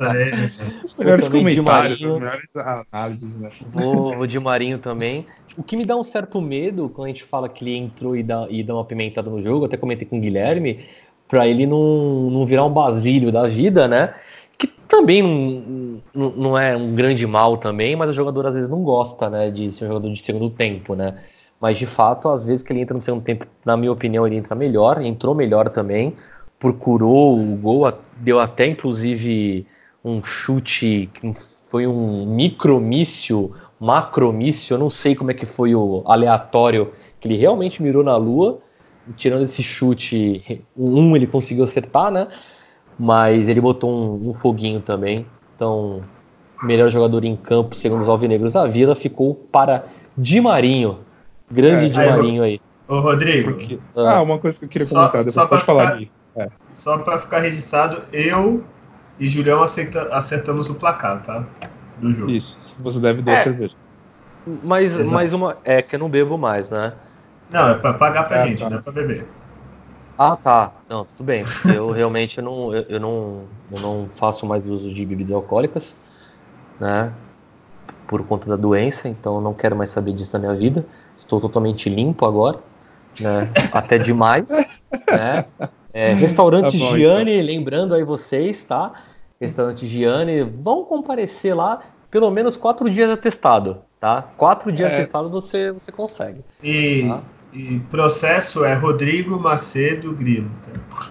é, 0.05 0.85
Os 0.85 0.97
melhores 0.99 1.29
comentários, 1.29 2.05
as 2.05 2.13
melhores 2.13 2.49
análises, 2.55 3.37
né? 3.37 3.51
Vou, 3.67 4.17
vou 4.17 4.27
de 4.27 4.39
Marinho 4.39 4.79
também. 4.79 5.27
O 5.57 5.63
que 5.63 5.75
me 5.77 5.87
dá 5.87 5.97
um 5.97 6.05
certo 6.05 6.43
medo 6.43 6.91
quando 6.91 7.07
a 7.07 7.09
gente 7.09 7.25
fala 7.25 7.49
que 7.49 7.65
ele 7.65 7.77
entrou 7.77 8.15
e 8.15 8.23
dá, 8.23 8.47
e 8.51 8.63
dá 8.63 8.75
uma 8.75 8.85
pimentada 8.85 9.31
no 9.31 9.41
jogo, 9.41 9.65
até 9.65 9.79
comentei 9.79 10.07
com 10.07 10.19
o 10.19 10.21
Guilherme, 10.21 10.85
para 11.27 11.49
ele 11.49 11.67
não, 11.67 12.31
não 12.31 12.45
virar 12.45 12.67
um 12.67 12.73
basílio 12.73 13.33
da 13.33 13.47
vida, 13.47 13.89
né? 13.89 14.15
Que 14.59 14.67
também 14.67 15.23
não, 15.23 16.03
não, 16.15 16.31
não 16.31 16.59
é 16.59 16.77
um 16.77 16.95
grande 16.95 17.27
mal 17.27 17.57
também, 17.57 17.97
mas 17.97 18.11
o 18.11 18.13
jogador 18.13 18.47
às 18.47 18.55
vezes 18.57 18.69
não 18.69 18.83
gosta, 18.83 19.31
né, 19.31 19.51
de 19.51 19.71
ser 19.73 19.87
um 19.87 19.89
jogador 19.89 20.13
de 20.13 20.21
segundo 20.21 20.51
tempo, 20.51 20.95
né? 20.95 21.15
Mas 21.61 21.79
de 21.79 21.87
fato, 21.87 22.29
às 22.29 22.45
vezes 22.45 22.63
que 22.63 22.73
ele 22.73 22.81
entra 22.81 22.95
no 22.95 23.01
segundo 23.01 23.23
tempo, 23.23 23.47
na 23.65 23.77
minha 23.77 23.91
opinião, 23.91 24.27
ele 24.27 24.37
entra 24.37 24.55
melhor, 24.55 25.03
entrou 25.03 25.35
melhor 25.35 25.69
também 25.71 26.15
procurou 26.59 27.39
o 27.39 27.57
gol, 27.57 27.93
deu 28.17 28.41
até 28.41 28.67
inclusive 28.67 29.67
um 30.05 30.23
chute 30.23 31.09
que 31.13 31.33
foi 31.71 31.87
um 31.87 32.27
micromício, 32.35 33.53
macromício, 33.79 34.75
eu 34.75 34.79
não 34.79 34.91
sei 34.91 35.15
como 35.15 35.31
é 35.31 35.35
que 35.35 35.47
foi 35.47 35.75
o 35.75 36.03
aleatório, 36.07 36.93
que 37.21 37.29
ele 37.29 37.37
realmente 37.37 37.83
mirou 37.83 38.03
na 38.03 38.17
lua, 38.17 38.59
tirando 39.17 39.43
esse 39.43 39.63
chute, 39.63 40.65
um 40.77 41.15
ele 41.15 41.27
conseguiu 41.27 41.65
acertar, 41.65 42.11
né? 42.11 42.29
Mas 42.99 43.49
ele 43.49 43.61
botou 43.61 43.91
um, 43.91 44.31
um 44.31 44.35
foguinho 44.35 44.81
também. 44.81 45.27
Então, 45.55 46.03
melhor 46.63 46.91
jogador 46.91 47.25
em 47.25 47.37
campo, 47.37 47.75
segundo 47.75 48.01
os 48.01 48.09
alvinegros 48.09 48.53
da 48.53 48.67
Vila, 48.67 48.97
ficou 48.97 49.35
para 49.35 49.87
Di 50.17 50.41
Marinho. 50.41 50.99
Grande 51.51 51.87
é, 51.87 51.89
Di 51.89 51.99
Marinho 51.99 52.43
aí. 52.43 52.61
Ô, 52.89 53.01
Rodrigo. 53.01 53.53
Porque... 53.53 53.79
Ah, 53.95 54.23
uma 54.23 54.39
coisa 54.39 54.59
que 54.59 54.65
eu 54.65 54.69
queria 54.69 54.87
comentar, 54.87 55.25
só, 55.31 55.43
depois 55.43 55.49
pode 55.49 55.65
falar 55.65 55.99
ficar... 55.99 56.18
Só 56.79 56.97
para 56.97 57.19
ficar 57.19 57.41
registrado, 57.41 58.05
eu 58.13 58.63
e 59.19 59.29
Julião 59.29 59.61
acerta, 59.61 60.15
acertamos 60.15 60.71
o 60.71 60.77
placar, 60.77 61.21
tá? 61.25 61.45
Do 61.99 62.13
jogo. 62.13 62.31
Isso. 62.31 62.57
Você 62.79 63.01
deve 63.01 63.21
dar 63.21 63.33
é. 63.33 63.43
cerveja. 63.43 63.75
Mas 64.63 64.97
mais 65.01 65.35
uma. 65.35 65.57
É 65.65 65.83
que 65.83 65.97
eu 65.97 65.99
não 65.99 66.09
bebo 66.09 66.39
mais, 66.39 66.71
né? 66.71 66.93
Não, 67.51 67.71
é 67.71 67.75
para 67.75 67.95
pagar 67.95 68.29
pra 68.29 68.39
é, 68.39 68.47
gente, 68.47 68.61
tá. 68.61 68.71
não 68.71 68.79
é 68.79 68.81
pra 68.81 68.93
beber. 68.93 69.27
Ah, 70.17 70.37
tá. 70.37 70.71
Não, 70.89 71.05
tudo 71.05 71.25
bem. 71.25 71.43
Eu 71.65 71.91
realmente 71.91 72.39
eu 72.39 72.45
não, 72.45 72.73
eu, 72.73 72.83
eu, 72.83 73.01
não, 73.01 73.43
eu 73.73 73.81
não 73.81 74.09
faço 74.13 74.47
mais 74.47 74.65
uso 74.65 74.95
de 74.95 75.05
bebidas 75.05 75.35
alcoólicas, 75.35 75.97
né? 76.79 77.13
Por 78.07 78.25
conta 78.25 78.49
da 78.49 78.57
doença, 78.57 79.09
então 79.09 79.41
não 79.41 79.53
quero 79.53 79.75
mais 79.75 79.91
saber 79.91 80.13
disso 80.13 80.33
na 80.35 80.39
minha 80.39 80.55
vida. 80.55 80.87
Estou 81.17 81.41
totalmente 81.41 81.91
limpo 81.91 82.25
agora, 82.25 82.61
né? 83.19 83.51
Até 83.73 83.99
demais, 83.99 84.49
né? 85.11 85.45
É, 85.93 86.13
restaurante 86.13 86.79
tá 86.79 86.85
bom, 86.85 86.97
Gianni, 86.97 87.33
então. 87.35 87.47
lembrando 87.47 87.95
aí 87.95 88.05
vocês, 88.05 88.65
tá? 88.65 88.93
Restaurante 89.41 89.87
Gianni, 89.87 90.43
vão 90.43 90.85
comparecer 90.85 91.55
lá 91.57 91.81
pelo 92.11 92.31
menos 92.31 92.57
quatro 92.57 92.89
dias 92.91 93.11
atestado, 93.11 93.83
tá? 94.01 94.23
Quatro 94.37 94.73
dias 94.73 94.91
é. 94.91 94.95
atestado 94.95 95.31
você, 95.31 95.71
você 95.73 95.93
consegue. 95.93 96.41
E, 96.63 97.07
tá? 97.09 97.23
e 97.53 97.79
processo 97.91 98.65
é 98.65 98.75
Rodrigo 98.75 99.39
Macedo 99.39 100.13
Grilo. 100.13 100.51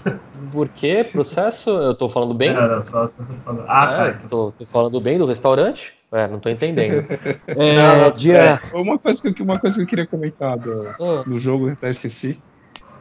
Tá? 0.03 0.17
Por 0.51 0.69
quê? 0.69 1.03
Processo? 1.03 1.69
Eu 1.69 1.95
tô 1.95 2.07
falando 2.07 2.33
bem? 2.33 2.53
Não, 2.53 2.67
não, 2.67 2.81
só, 2.81 3.07
só 3.07 3.23
tô 3.23 3.33
falando. 3.43 3.65
Ah, 3.67 3.91
É, 3.91 3.95
tá. 3.95 4.09
Então. 4.09 4.29
tô, 4.29 4.51
tô 4.51 4.65
falando 4.65 5.01
bem 5.01 5.17
do 5.17 5.25
restaurante? 5.25 5.93
É, 6.11 6.27
não 6.27 6.39
tô 6.39 6.49
entendendo. 6.49 7.05
É, 7.47 7.75
Não, 8.01 8.11
dia. 8.11 8.59
Uma 8.73 8.97
coisa 8.99 9.21
que, 9.33 9.41
eu- 9.41 9.45
uma 9.45 9.59
coisa 9.59 9.75
que 9.75 9.81
eu 9.83 9.87
queria 9.87 10.07
comentar 10.07 10.57
do, 10.57 10.87
Ah, 10.87 11.23
no 11.25 11.39
jogo, 11.39 11.67
eu 11.67 11.73
até 11.73 11.89
esqueci. 11.89 12.41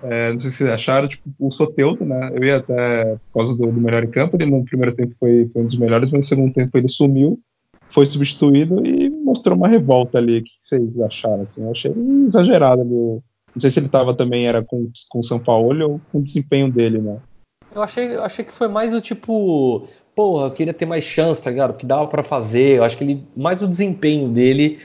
É, 0.03 0.33
não 0.33 0.41
sei 0.41 0.51
se 0.51 0.57
vocês 0.59 0.71
acharam, 0.71 1.09
tipo, 1.09 1.29
o 1.39 1.51
Soteudo, 1.51 2.05
né? 2.05 2.31
Eu 2.35 2.45
ia 2.45 2.57
até 2.59 3.17
por 3.33 3.41
causa 3.43 3.57
do, 3.57 3.67
do 3.71 3.81
melhor 3.81 4.05
em 4.05 4.11
campo, 4.11 4.37
ele 4.37 4.47
no 4.51 4.65
primeiro 4.65 4.95
tempo 4.95 5.15
foi, 5.19 5.49
foi 5.53 5.63
um 5.63 5.67
dos 5.67 5.79
melhores, 5.79 6.11
mas 6.13 6.21
no 6.21 6.27
segundo 6.27 6.53
tempo 6.53 6.77
ele 6.77 6.89
sumiu, 6.89 7.39
foi 7.93 8.07
substituído 8.07 8.87
e 8.87 9.09
mostrou 9.11 9.57
uma 9.57 9.69
revolta 9.69 10.19
ali. 10.19 10.39
O 10.41 10.45
que 10.45 10.51
vocês 10.65 11.01
acharam? 11.01 11.43
Assim? 11.43 11.63
Eu 11.65 11.71
achei 11.71 11.93
exagerado 12.29 12.83
ali. 12.83 12.93
o- 12.95 13.23
Não 13.55 13.61
sei 13.61 13.71
se 13.71 13.79
ele 13.79 13.89
tava 13.89 14.15
também, 14.15 14.47
era 14.47 14.63
com, 14.63 14.91
com 15.09 15.21
o 15.21 15.25
São 15.25 15.39
Paulo 15.39 15.93
ou 15.93 16.01
com 16.13 16.19
o 16.19 16.23
desempenho 16.23 16.71
dele, 16.71 16.99
né? 16.99 17.17
Eu 17.75 17.83
achei, 17.83 18.15
eu 18.15 18.23
achei 18.23 18.45
que 18.45 18.53
foi 18.53 18.69
mais 18.69 18.93
o 18.95 19.01
tipo, 19.01 19.89
porra, 20.15 20.47
eu 20.47 20.51
queria 20.51 20.75
ter 20.75 20.87
mais 20.87 21.05
chance, 21.05 21.43
tá 21.43 21.51
ligado? 21.51 21.77
Que 21.77 21.87
dava 21.87 22.07
pra 22.07 22.23
fazer. 22.23 22.77
Eu 22.79 22.85
acho 22.85 22.97
que 22.99 23.05
ele 23.05 23.23
mais 23.37 23.63
o 23.63 23.69
desempenho 23.69 24.29
dele 24.29 24.79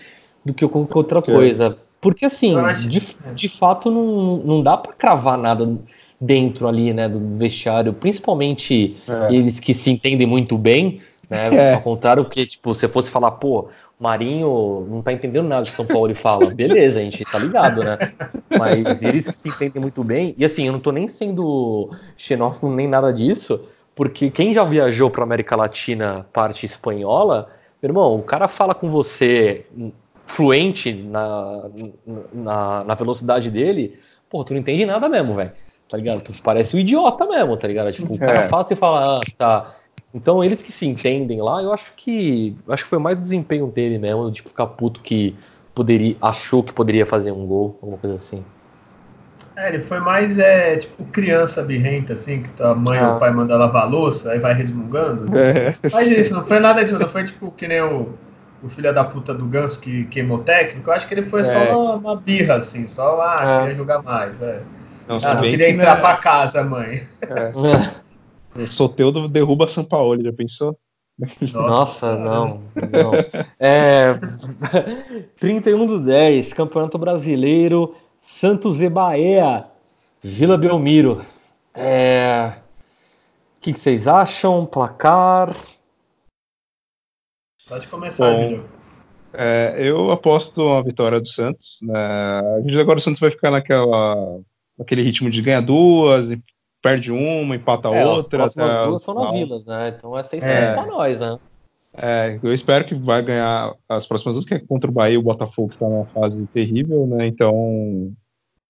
do 0.45 0.53
que 0.53 0.67
qualquer 0.67 0.97
outra 0.97 1.21
coisa. 1.21 1.77
Porque 2.01 2.25
assim, 2.25 2.57
acho- 2.57 2.89
de, 2.89 3.01
de 3.35 3.47
fato 3.47 3.91
não, 3.91 4.37
não 4.37 4.63
dá 4.63 4.75
pra 4.75 4.91
cravar 4.91 5.37
nada 5.37 5.77
dentro 6.19 6.67
ali, 6.67 6.93
né, 6.93 7.07
do 7.07 7.37
vestiário, 7.37 7.93
principalmente 7.93 8.97
É. 9.07 9.33
eles 9.33 9.59
que 9.59 9.73
se 9.73 9.89
entendem 9.91 10.27
muito 10.27 10.57
bem, 10.57 10.99
né? 11.29 11.49
É. 11.53 11.73
Ao 11.75 11.81
contrário 11.81 12.25
que, 12.25 12.45
tipo, 12.45 12.73
se 12.73 12.87
fosse 12.87 13.09
falar, 13.11 13.31
pô, 13.31 13.69
Marinho 13.99 14.85
não 14.89 15.01
tá 15.01 15.13
entendendo 15.13 15.47
nada 15.47 15.65
que 15.65 15.71
São 15.71 15.85
Paulo 15.85 16.13
fala. 16.15 16.49
Beleza, 16.53 16.99
a 16.99 17.03
gente 17.03 17.23
tá 17.23 17.37
ligado, 17.37 17.83
né? 17.83 17.97
Mas 18.49 19.01
eles 19.03 19.27
que 19.27 19.33
se 19.33 19.49
entendem 19.49 19.79
muito 19.81 20.03
bem. 20.03 20.33
E 20.37 20.43
assim, 20.43 20.65
eu 20.65 20.73
não 20.73 20.79
tô 20.79 20.91
nem 20.91 21.07
sendo 21.07 21.89
xenófobo 22.17 22.73
nem 22.73 22.87
nada 22.87 23.13
disso, 23.13 23.61
porque 23.95 24.29
quem 24.31 24.51
já 24.53 24.63
viajou 24.63 25.09
pra 25.11 25.23
América 25.23 25.55
Latina, 25.55 26.25
parte 26.33 26.65
espanhola, 26.65 27.47
meu 27.81 27.89
irmão, 27.89 28.15
o 28.15 28.23
cara 28.23 28.47
fala 28.47 28.73
com 28.73 28.89
você 28.89 29.65
fluente 30.31 30.93
na, 30.93 31.69
na, 32.33 32.83
na 32.83 32.93
velocidade 32.95 33.49
dele, 33.51 33.99
pô, 34.29 34.43
tu 34.43 34.53
não 34.53 34.59
entende 34.61 34.85
nada 34.85 35.07
mesmo, 35.09 35.33
velho. 35.33 35.51
Tá 35.89 35.97
ligado? 35.97 36.21
Tu 36.23 36.33
parece 36.41 36.75
um 36.75 36.79
idiota 36.79 37.25
mesmo, 37.25 37.57
tá 37.57 37.67
ligado? 37.67 37.91
Tipo, 37.91 38.13
o 38.13 38.17
cara 38.17 38.43
É. 38.45 38.47
fala, 38.47 38.63
você 38.65 38.75
fala, 38.75 39.17
ah, 39.17 39.21
tá. 39.37 39.75
Então, 40.13 40.43
eles 40.43 40.61
que 40.61 40.71
se 40.71 40.85
entendem 40.87 41.41
lá, 41.41 41.61
eu 41.61 41.71
acho 41.73 41.93
que. 41.95 42.55
Acho 42.67 42.83
que 42.83 42.89
foi 42.89 42.99
mais 42.99 43.19
o 43.19 43.23
desempenho 43.23 43.67
dele 43.67 43.97
mesmo, 43.97 44.31
tipo, 44.31 44.49
ficar 44.49 44.67
puto 44.67 45.01
que 45.01 45.35
poderia. 45.75 46.15
achou 46.21 46.63
que 46.63 46.71
poderia 46.73 47.05
fazer 47.05 47.31
um 47.31 47.45
gol, 47.45 47.77
alguma 47.81 47.97
coisa 47.97 48.15
assim. 48.15 48.43
É, 49.55 49.67
ele 49.73 49.79
foi 49.83 49.99
mais, 49.99 50.39
é, 50.39 50.77
tipo, 50.77 51.03
criança 51.05 51.61
birrenta, 51.61 52.13
assim, 52.13 52.43
que 52.43 52.63
a 52.63 52.73
mãe 52.73 52.97
Ah. 52.99 53.09
ou 53.11 53.15
o 53.17 53.19
pai 53.19 53.31
manda 53.31 53.55
lavar 53.57 53.83
a 53.83 53.85
louça, 53.85 54.31
aí 54.31 54.39
vai 54.39 54.53
resmungando. 54.53 55.37
É. 55.37 55.75
Mas 55.91 56.09
isso, 56.09 56.33
não 56.33 56.43
foi 56.45 56.59
nada 56.59 56.83
de. 56.83 56.91
Não 56.93 57.07
foi 57.09 57.25
tipo 57.25 57.51
que 57.51 57.67
nem 57.67 57.81
o, 57.81 58.13
o 58.63 58.69
filho 58.69 58.93
da 58.93 59.03
puta 59.03 59.33
do 59.33 59.45
ganso 59.45 59.79
que 59.79 60.05
queimou 60.05 60.39
técnico. 60.39 60.89
Eu 60.89 60.93
acho 60.93 61.07
que 61.07 61.13
ele 61.13 61.23
foi 61.23 61.41
É. 61.41 61.43
só 61.43 61.95
uma, 61.95 62.15
birra, 62.15 62.55
assim, 62.55 62.87
só, 62.87 63.19
ah, 63.21 63.37
É. 63.41 63.59
queria 63.61 63.75
jogar 63.75 64.01
mais. 64.03 64.41
É. 64.41 64.61
Não, 65.07 65.17
Ah, 65.23 65.33
não 65.35 65.41
queria 65.41 65.65
que, 65.67 65.71
entrar 65.73 65.95
né, 65.95 66.01
pra 66.01 66.15
casa, 66.17 66.63
mãe. 66.63 67.07
o 68.55 68.67
Soteudo 68.67 69.27
derruba 69.27 69.69
São 69.69 69.83
Paulo, 69.83 70.21
já 70.23 70.31
pensou? 70.31 70.77
Nossa, 71.53 72.15
não, 72.15 72.61
não. 72.75 73.11
É, 73.59 74.13
31 75.39 75.85
do 75.85 75.99
10, 75.99 76.53
Campeonato 76.53 76.97
Brasileiro, 76.97 77.95
Santos 78.17 78.81
e 78.81 78.89
Bahia, 78.89 79.61
Vila 80.21 80.57
Belmiro. 80.57 81.23
É, 81.75 82.53
O 83.57 83.61
que, 83.61 83.73
que 83.73 83.79
vocês 83.79 84.07
acham? 84.07 84.65
Placar? 84.65 85.53
Pode 87.71 87.87
começar, 87.87 88.29
Bom. 88.29 88.43
Júlio. 88.49 88.65
É, 89.33 89.75
eu 89.77 90.11
aposto 90.11 90.61
a 90.67 90.81
vitória 90.81 91.21
do 91.21 91.27
Santos. 91.27 91.79
Né? 91.81 91.97
A 91.97 92.59
gente 92.59 92.77
agora 92.77 92.99
o 92.99 93.01
Santos 93.01 93.21
vai 93.21 93.31
ficar 93.31 93.49
naquela, 93.49 94.41
naquele 94.77 95.01
ritmo 95.01 95.31
de 95.31 95.41
ganhar 95.41 95.61
duas, 95.61 96.31
e 96.31 96.43
perde 96.81 97.13
uma, 97.13 97.55
empata 97.55 97.87
É, 97.87 98.01
as 98.01 98.07
outra. 98.09 98.39
próximas 98.39 98.75
até 98.75 98.87
duas 98.87 99.01
são 99.01 99.13
na. 99.13 99.31
Vilas, 99.31 99.65
né? 99.65 99.95
Então 99.97 100.19
é 100.19 100.21
seis 100.21 100.43
É. 100.43 100.73
pra 100.73 100.85
nós, 100.85 101.21
né? 101.21 101.39
É, 101.93 102.37
eu 102.43 102.53
espero 102.53 102.83
que 102.83 102.93
vai 102.93 103.23
ganhar 103.23 103.73
as 103.87 104.05
próximas 104.05 104.35
duas, 104.35 104.45
que 104.45 104.53
é 104.55 104.59
contra 104.59 104.91
o 104.91 104.93
Bahia 104.93 105.13
e 105.13 105.17
o 105.17 105.23
Botafogo, 105.23 105.69
que 105.69 105.75
está 105.75 105.87
numa 105.87 106.07
fase 106.07 106.45
terrível, 106.47 107.07
né? 107.07 107.25
Então 107.25 107.55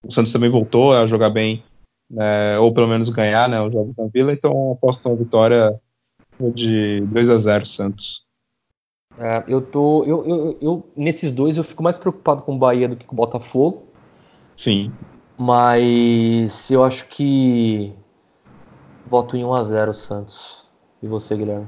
o 0.04 0.12
Santos 0.12 0.32
também 0.32 0.50
voltou 0.52 0.94
a 0.94 1.08
jogar 1.08 1.32
bem, 1.32 1.64
né? 2.08 2.60
ou 2.60 2.72
pelo 2.72 2.88
menos 2.88 3.10
ganhar 3.10 3.50
né, 3.50 3.60
os 3.64 3.74
jogos 3.74 3.98
na 3.98 4.06
Vila. 4.14 4.32
Então 4.32 4.74
aposto 4.74 5.10
uma 5.10 5.16
vitória 5.16 5.74
de 6.54 7.02
2 7.08 7.30
a 7.32 7.40
0 7.40 7.66
Santos. 7.66 8.30
É, 9.18 9.44
eu 9.48 9.62
tô. 9.62 10.04
Eu, 10.06 10.26
eu, 10.26 10.58
eu- 10.62 10.84
nesses 10.96 11.32
dois 11.32 11.58
eu 11.58 11.64
fico 11.64 11.84
mais 11.84 11.98
preocupado 11.98 12.44
com 12.44 12.56
o 12.56 12.58
Bahia 12.58 12.88
do 12.88 12.96
que 12.96 13.06
com 13.06 13.14
o 13.14 13.18
Botafogo. 13.18 13.84
Sim. 14.58 14.92
Mas 15.38 16.70
eu 16.72 16.84
acho 16.84 17.08
que. 17.08 17.94
Voto 19.10 19.36
em 19.36 19.44
1x0 19.44 19.92
o 19.92 19.94
Santos. 19.94 20.70
E 21.02 21.08
você, 21.08 21.36
Guilherme? 21.36 21.68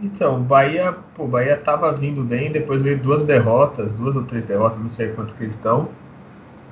Então, 0.00 0.36
o 0.36 0.40
Bahia, 0.40 0.94
pô, 1.14 1.24
o 1.24 1.28
Bahia 1.28 1.56
tava 1.56 1.90
vindo 1.92 2.22
bem, 2.22 2.52
depois 2.52 2.82
veio 2.82 2.98
duas 2.98 3.24
derrotas, 3.24 3.92
duas 3.92 4.14
ou 4.14 4.24
três 4.24 4.44
derrotas, 4.44 4.78
não 4.78 4.90
sei 4.90 5.08
quanto 5.12 5.34
que 5.34 5.44
eles 5.44 5.54
estão. 5.54 5.88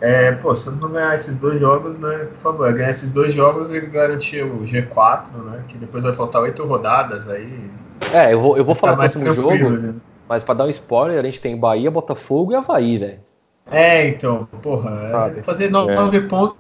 É, 0.01 0.32
pô, 0.32 0.55
se 0.55 0.70
não 0.70 0.91
ganhar 0.91 1.14
esses 1.14 1.37
dois 1.37 1.59
jogos, 1.59 1.99
né, 1.99 2.26
por 2.26 2.39
favor, 2.39 2.72
ganhar 2.72 2.91
esses 2.91 3.12
dois 3.12 3.32
jogos 3.32 3.72
e 3.72 3.80
garantir 3.80 4.43
o 4.45 4.66
G4, 4.66 5.39
né, 5.45 5.64
que 5.68 5.78
depois 5.78 6.03
vai 6.05 6.12
faltar 6.14 6.43
oito 6.43 6.64
rodadas 6.64 7.28
aí. 7.28 7.70
É, 8.12 8.32
eu 8.32 8.40
vou, 8.40 8.57
eu 8.57 8.64
vou 8.64 8.74
Fica 8.74 8.86
falar 8.86 8.94
o 8.94 8.98
mais 8.98 9.12
próximo 9.14 9.34
jogo, 9.34 9.70
né? 9.70 9.94
mas 10.28 10.42
pra 10.44 10.55
dar 10.55 10.64
um 10.64 10.68
spoiler, 10.70 11.18
a 11.18 11.22
gente 11.22 11.40
tem 11.40 11.57
Bahia, 11.57 11.90
Botafogo 11.90 12.52
e 12.52 12.55
Havaí, 12.55 12.98
velho. 12.98 13.20
É, 13.70 14.07
então, 14.09 14.46
porra, 14.62 15.02
é 15.05 15.09
Sabe? 15.09 15.42
fazer 15.42 15.70
no- 15.70 15.88
É. 15.88 15.94
nove 15.94 16.20
pontos, 16.22 16.57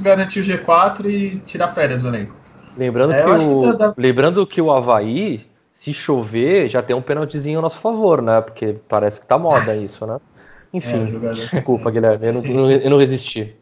garantir 0.00 0.40
o 0.40 0.42
G4 0.42 1.08
e 1.08 1.38
tirar 1.40 1.68
férias 1.68 2.02
do 2.02 2.08
elenco. 2.08 2.34
Lembrando, 2.76 3.12
É, 3.12 3.22
que 3.22 3.28
acho 3.30 3.44
que 3.44 3.52
o, 3.52 3.72
dá- 3.72 3.88
dá- 3.88 3.94
lembrando 3.96 4.46
que 4.46 4.60
o 4.60 4.70
Havaí, 4.70 5.46
se 5.72 5.92
chover, 5.92 6.68
já 6.68 6.82
tem 6.82 6.94
um 6.96 7.02
penaltizinho 7.02 7.58
a 7.58 7.62
nosso 7.62 7.78
favor, 7.78 8.22
né? 8.22 8.40
Porque 8.40 8.76
parece 8.88 9.20
que 9.20 9.26
tá 9.26 9.36
moda 9.38 9.74
isso, 9.76 10.06
né? 10.06 10.16
É, 10.16 10.76
Enfim, 10.76 11.06
jogador. 11.10 11.48
desculpa, 11.48 11.90
Guilherme, 11.90 12.26
eu 12.28 12.32
não, 12.34 12.42
não- 12.42 12.70
eu 12.70 12.90
não 12.90 12.98
resisti. 12.98 13.54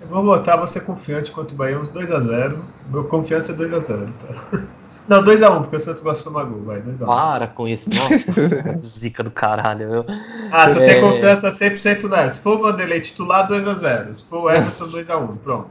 Eu 0.00 0.08
vou 0.08 0.22
botar 0.22 0.56
você 0.56 0.80
confiante 0.80 1.30
contra 1.30 1.52
o 1.54 1.56
Bahia 1.56 1.78
uns 1.78 1.90
2x0. 1.90 2.58
Meu 2.90 3.04
confiança 3.04 3.52
é 3.52 3.54
2x0, 3.54 4.06
tá? 4.12 4.62
Não, 5.08 5.22
2x1, 5.24 5.60
porque 5.62 5.76
o 5.76 5.80
Santos 5.80 6.02
gosta 6.02 6.18
de 6.18 6.24
tomar 6.24 6.44
gol, 6.44 6.60
vai, 6.62 6.80
2x1. 6.82 7.06
Para 7.06 7.46
com 7.46 7.66
isso, 7.66 7.88
nossa, 7.88 8.78
zica 8.84 9.24
do 9.24 9.30
caralho, 9.30 9.88
meu. 9.88 10.04
Ah, 10.52 10.68
tu 10.68 10.78
É. 10.78 10.86
tem 10.86 11.00
confiança 11.00 11.48
100% 11.48 12.08
nessa. 12.08 12.36
Se 12.36 12.42
for 12.42 12.58
o 12.58 12.62
Vanderlei 12.62 13.00
titular, 13.00 13.48
2x0. 13.48 14.12
Se 14.12 14.22
for 14.24 14.42
o 14.44 14.50
Everton, 14.50 14.86
2x1. 14.88 15.36
Pronto. 15.42 15.68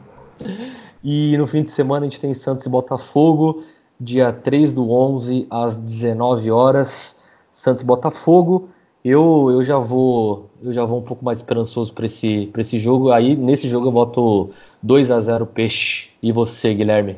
E 1.03 1.37
no 1.37 1.45
fim 1.47 1.63
de 1.63 1.71
semana 1.71 2.05
a 2.05 2.09
gente 2.09 2.19
tem 2.19 2.33
Santos 2.33 2.65
e 2.65 2.69
Botafogo, 2.69 3.63
dia 3.99 4.31
3 4.33 4.73
do 4.73 4.91
11 4.91 5.47
às 5.49 5.75
19 5.77 6.49
horas. 6.51 7.19
Santos 7.51 7.83
e 7.83 7.85
Botafogo. 7.85 8.69
Eu, 9.05 9.49
eu 9.51 9.63
já 9.63 9.77
vou 9.77 10.49
eu 10.61 10.73
já 10.73 10.83
vou 10.83 10.99
um 10.99 11.03
pouco 11.03 11.23
mais 11.23 11.37
esperançoso 11.37 11.93
para 11.93 12.05
esse, 12.05 12.47
pra 12.51 12.61
esse 12.61 12.77
jogo. 12.79 13.11
Aí 13.11 13.35
nesse 13.35 13.69
jogo 13.69 13.87
eu 13.87 13.91
boto 13.91 14.49
2 14.83 15.11
a 15.11 15.19
0 15.21 15.45
Peixe. 15.45 16.09
E 16.21 16.31
você, 16.31 16.73
Guilherme? 16.73 17.17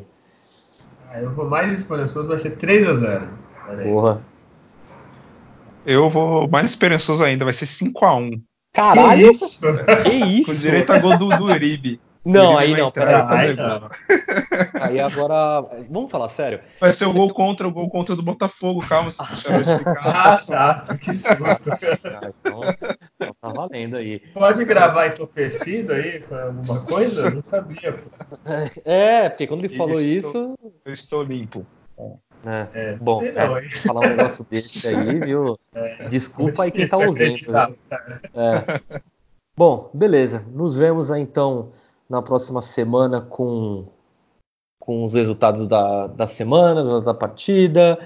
Aí 1.10 1.24
eu 1.24 1.32
vou 1.32 1.50
mais 1.50 1.80
esperançoso, 1.80 2.28
vai 2.28 2.38
ser 2.38 2.56
3x0. 2.56 3.28
Pera 3.66 3.82
aí. 3.82 3.84
Porra. 3.84 4.22
Eu 5.86 6.10
vou 6.10 6.48
mais 6.48 6.70
esperançoso 6.70 7.24
ainda, 7.24 7.46
vai 7.46 7.54
ser 7.54 7.66
5 7.66 8.06
a 8.06 8.16
1 8.16 8.42
Caralho! 8.74 9.30
Que 9.30 9.32
isso? 9.32 9.62
Que 10.04 10.14
isso? 10.14 10.52
Com 10.52 10.58
direito 10.60 10.94
a 10.94 11.00
gol 11.00 11.18
do, 11.18 11.30
do 11.30 11.46
Uribe. 11.46 12.00
Não, 12.32 12.58
aí 12.58 12.76
não, 12.76 12.88
entrar 12.90 13.28
peraí. 13.28 13.50
Aí. 13.50 14.82
Aí 14.82 15.00
agora. 15.00 15.62
Vamos 15.90 16.12
falar 16.12 16.30
sério? 16.30 16.60
Vai 16.80 16.94
ser 16.94 17.06
o 17.06 17.14
gol 17.14 17.26
aqui- 17.26 17.34
contra, 17.34 17.68
o 17.68 17.72
gol 17.72 17.90
contra 17.90 18.16
do 18.16 18.22
Botafogo, 18.24 18.86
calma, 18.88 19.12
eu. 19.12 19.86
Ah, 20.00 20.42
tá. 20.46 20.98
Que 21.02 21.18
susto. 21.18 21.70
Ah, 21.72 22.32
então, 22.46 22.62
então 23.16 23.36
tá 23.42 23.50
valendo 23.50 23.98
aí. 23.98 24.20
Pode 24.34 24.64
gravar 24.66 25.08
entorpecido 25.08 25.94
aí 25.94 26.20
com 26.22 26.36
alguma 26.36 26.82
coisa? 26.86 27.22
Eu 27.24 27.32
não 27.36 27.44
sabia. 27.44 27.94
Pô. 27.94 28.10
É, 28.86 29.30
porque 29.30 29.48
quando 29.48 29.66
ele 29.66 29.76
falou 29.76 30.00
Isso. 30.00 30.28
isso. 30.30 30.56
Eu 30.86 30.94
estou 30.94 31.24
limpo. 31.24 31.66
né, 32.44 32.68
É, 32.74 32.94
Bom, 32.96 33.20
sei 33.20 33.32
não, 33.34 33.58
hein? 33.60 33.70
falar 33.72 34.02
um 34.06 34.10
negócio 34.10 34.46
desse 34.50 34.88
aí, 34.88 35.20
viu? 35.20 35.58
Desculpa 36.10 36.64
aí 36.64 36.72
quem 36.72 36.88
tá 36.88 37.02
é 37.02 37.08
ouvindo. 37.08 37.52
né? 37.52 37.74
É. 38.34 39.02
Bom, 39.58 39.90
beleza. 39.94 40.46
Nos 40.54 40.78
vemos 40.78 41.12
aí, 41.12 41.22
então 41.22 41.72
na 42.10 42.22
próxima 42.22 42.62
semana 42.62 43.22
com, 43.22 43.86
com 44.80 45.06
os 45.06 45.14
resultados 45.14 45.68
da, 45.68 46.08
da 46.08 46.26
semana, 46.26 46.84
da, 46.84 47.00
da 47.00 47.14
partida, 47.14 48.00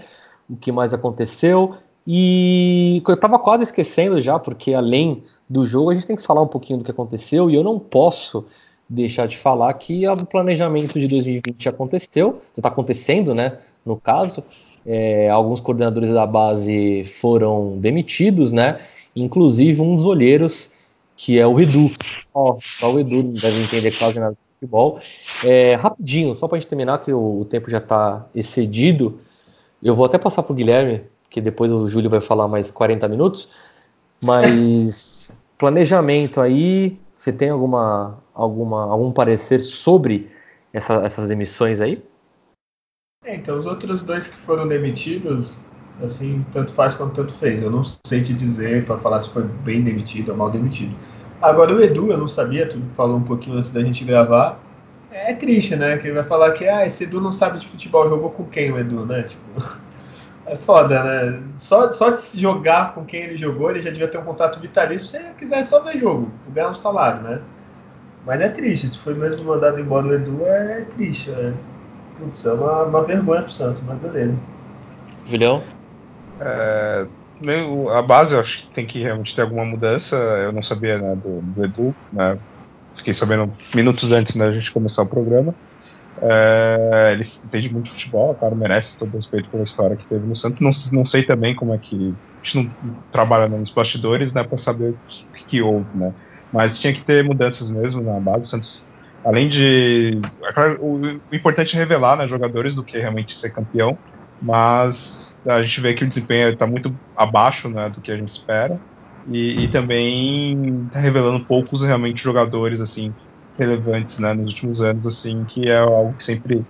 o 0.49 0.57
que 0.57 0.71
mais 0.71 0.93
aconteceu. 0.93 1.75
E 2.05 3.01
eu 3.07 3.17
tava 3.17 3.39
quase 3.39 3.63
esquecendo 3.63 4.19
já, 4.19 4.37
porque 4.37 4.73
além 4.73 5.23
do 5.49 5.65
jogo, 5.65 5.89
a 5.89 5.93
gente 5.93 6.05
tem 6.05 6.15
que 6.17 6.21
falar 6.21 6.41
um 6.41 6.47
pouquinho 6.47 6.79
do 6.79 6.85
que 6.85 6.91
aconteceu, 6.91 7.49
e 7.49 7.55
eu 7.55 7.63
não 7.63 7.79
posso 7.79 8.45
deixar 8.89 9.25
de 9.25 9.37
falar 9.37 9.73
que 9.75 10.05
o 10.05 10.25
planejamento 10.25 10.99
de 10.99 11.07
2020 11.07 11.69
aconteceu, 11.69 12.41
está 12.57 12.67
acontecendo, 12.67 13.33
né? 13.33 13.57
No 13.85 13.95
caso, 13.95 14.43
é, 14.85 15.29
alguns 15.29 15.61
coordenadores 15.61 16.11
da 16.11 16.27
base 16.27 17.05
foram 17.05 17.77
demitidos, 17.79 18.51
né? 18.51 18.81
Inclusive 19.15 19.81
um 19.81 19.95
dos 19.95 20.05
olheiros, 20.05 20.72
que 21.16 21.39
é 21.39 21.47
o 21.47 21.59
Edu. 21.59 21.91
Ó, 22.34 22.57
só 22.61 22.91
o 22.91 22.99
Edu 22.99 23.24
deve 23.24 23.61
entender 23.61 23.91
quase 23.97 24.20
nada 24.20 24.32
de 24.34 24.38
futebol. 24.59 24.99
É, 25.43 25.76
rapidinho, 25.76 26.34
só 26.36 26.47
para 26.47 26.57
a 26.57 26.59
gente 26.59 26.70
terminar, 26.70 26.99
que 26.99 27.11
o, 27.11 27.41
o 27.41 27.45
tempo 27.45 27.70
já 27.70 27.78
está 27.78 28.26
excedido, 28.34 29.20
eu 29.82 29.95
vou 29.95 30.05
até 30.05 30.18
passar 30.18 30.43
para 30.43 30.53
o 30.53 30.55
Guilherme, 30.55 31.03
que 31.30 31.41
depois 31.41 31.72
o 31.72 31.88
Júlio 31.88 32.09
vai 32.09 32.22
falar 32.22 32.47
mais 32.47 32.72
40 32.72 33.07
minutos, 33.07 33.51
mas 34.22 35.38
planejamento 35.57 36.41
aí, 36.41 36.97
você 37.16 37.32
tem 37.32 37.49
alguma, 37.49 38.18
alguma, 38.34 38.84
algum 38.91 39.11
parecer 39.11 39.59
sobre 39.59 40.30
essa, 40.72 40.95
essas 41.05 41.28
demissões 41.28 41.82
aí? 41.82 42.03
É, 43.26 43.36
então, 43.36 43.57
os 43.57 43.66
outros 43.66 44.03
dois 44.03 44.28
que 44.28 44.36
foram 44.36 44.68
demitidos, 44.68 45.55
assim, 46.05 46.45
tanto 46.51 46.71
faz 46.73 46.95
quanto 46.95 47.13
tanto 47.13 47.33
fez. 47.33 47.61
Eu 47.61 47.71
não 47.71 47.83
sei 48.05 48.21
te 48.21 48.33
dizer 48.33 48.85
para 48.85 48.97
falar 48.97 49.19
se 49.19 49.29
foi 49.29 49.43
bem 49.43 49.81
demitido 49.81 50.29
ou 50.29 50.37
mal 50.37 50.49
demitido. 50.49 50.95
Agora, 51.41 51.73
o 51.73 51.81
Edu, 51.81 52.11
eu 52.11 52.17
não 52.17 52.27
sabia, 52.27 52.67
tu 52.67 52.79
falou 52.91 53.17
um 53.17 53.23
pouquinho 53.23 53.57
antes 53.57 53.69
da 53.69 53.81
gente 53.81 54.03
gravar. 54.03 54.59
É 55.11 55.33
triste, 55.33 55.75
né? 55.75 55.97
Que 55.97 56.07
ele 56.07 56.15
vai 56.15 56.23
falar 56.23 56.51
que, 56.53 56.67
ah, 56.67 56.85
esse 56.85 57.03
Edu 57.03 57.19
não 57.19 57.31
sabe 57.31 57.59
de 57.59 57.67
futebol, 57.67 58.09
jogou 58.09 58.31
com 58.31 58.45
quem 58.45 58.71
o 58.71 58.79
Edu, 58.79 59.05
né? 59.05 59.23
Tipo, 59.23 59.77
é 60.47 60.55
foda, 60.57 61.03
né? 61.03 61.43
Só, 61.57 61.91
só 61.91 62.09
de 62.09 62.21
se 62.21 62.39
jogar 62.39 62.93
com 62.93 63.03
quem 63.03 63.23
ele 63.23 63.37
jogou, 63.37 63.69
ele 63.69 63.81
já 63.81 63.89
devia 63.89 64.07
ter 64.07 64.17
um 64.17 64.23
contrato 64.23 64.59
vitalício 64.59 65.07
se 65.07 65.17
ele 65.17 65.29
quiser 65.37 65.63
só 65.63 65.81
ver 65.81 65.97
jogo, 65.97 66.31
ganhar 66.53 66.69
um 66.69 66.75
salário, 66.75 67.21
né? 67.21 67.41
Mas 68.25 68.39
é 68.39 68.47
triste, 68.47 68.87
se 68.87 68.97
foi 68.99 69.13
mesmo 69.13 69.43
mandado 69.43 69.79
embora 69.79 70.07
o 70.07 70.13
Edu, 70.13 70.45
é, 70.45 70.79
é 70.79 70.85
triste, 70.95 71.29
né? 71.29 71.53
Putz, 72.17 72.45
é 72.45 72.53
uma, 72.53 72.83
uma 72.83 73.03
vergonha 73.03 73.41
pro 73.41 73.51
Santos, 73.51 73.83
mas 73.85 73.99
beleza. 73.99 74.35
Julião? 75.25 75.61
É, 76.43 77.05
a 77.95 78.01
base 78.01 78.35
eu 78.35 78.39
acho 78.39 78.63
que 78.63 78.67
tem 78.73 78.85
que 78.85 78.99
realmente 78.99 79.35
ter 79.35 79.41
alguma 79.41 79.65
mudança. 79.65 80.15
Eu 80.15 80.51
não 80.51 80.61
sabia 80.61 80.97
né, 80.97 81.15
do, 81.15 81.41
do, 81.41 81.65
Edu, 81.65 81.95
né? 82.11 82.37
Fiquei 82.95 83.13
sabendo 83.13 83.51
minutos 83.73 84.11
antes 84.11 84.35
da 84.35 84.51
gente 84.51 84.71
começar 84.71 85.01
o 85.01 85.07
programa. 85.07 85.55
É, 86.21 87.09
ele 87.13 87.27
entende 87.45 87.73
muito 87.73 87.89
futebol, 87.89 88.31
o 88.31 88.35
cara 88.35 88.53
merece 88.53 88.95
todo 88.95 89.15
respeito 89.15 89.49
pela 89.49 89.63
história 89.63 89.95
que 89.95 90.05
teve 90.05 90.25
no 90.25 90.35
Santos. 90.35 90.61
Não, 90.61 90.71
não 90.99 91.05
sei 91.05 91.23
também 91.23 91.55
como 91.55 91.73
é 91.73 91.77
que. 91.77 92.13
A 92.41 92.45
gente 92.45 92.57
não 92.57 92.99
trabalha 93.11 93.47
nos 93.47 93.69
bastidores, 93.69 94.33
né, 94.33 94.43
para 94.43 94.57
saber 94.57 94.89
o 94.89 94.97
que, 95.07 95.45
que 95.45 95.61
houve, 95.61 95.87
né? 95.95 96.13
Mas 96.51 96.77
tinha 96.77 96.93
que 96.93 97.01
ter 97.01 97.23
mudanças 97.23 97.69
mesmo 97.69 98.01
na 98.01 98.19
base. 98.19 98.41
O 98.41 98.45
Santos 98.45 98.83
além 99.23 99.47
de. 99.47 100.19
É 100.43 100.61
o, 100.79 101.01
o, 101.31 101.35
importante 101.35 101.75
é 101.75 101.79
revelar 101.79 102.17
né, 102.17 102.27
jogadores 102.27 102.75
do 102.75 102.83
que 102.83 102.97
realmente 102.97 103.35
ser 103.35 103.51
campeão, 103.51 103.97
mas 104.41 105.22
a 105.45 105.61
gente 105.61 105.81
vê 105.81 105.93
que 105.93 106.03
o 106.03 106.09
desempenho 106.09 106.49
está 106.49 106.65
muito 106.65 106.95
abaixo 107.15 107.69
né, 107.69 107.89
do 107.89 108.01
que 108.01 108.11
a 108.11 108.17
gente 108.17 108.31
espera. 108.31 108.79
E, 109.27 109.63
e 109.63 109.67
também 109.69 110.85
está 110.87 110.99
revelando 110.99 111.45
poucos 111.45 111.81
realmente 111.81 112.21
jogadores 112.21 112.81
assim 112.81 113.13
relevantes 113.57 114.19
né, 114.19 114.33
nos 114.33 114.51
últimos 114.51 114.81
anos, 114.81 115.05
assim, 115.05 115.45
que 115.45 115.69
é 115.69 115.77
algo 115.77 116.13
que 116.13 116.23
sempre 116.23 116.65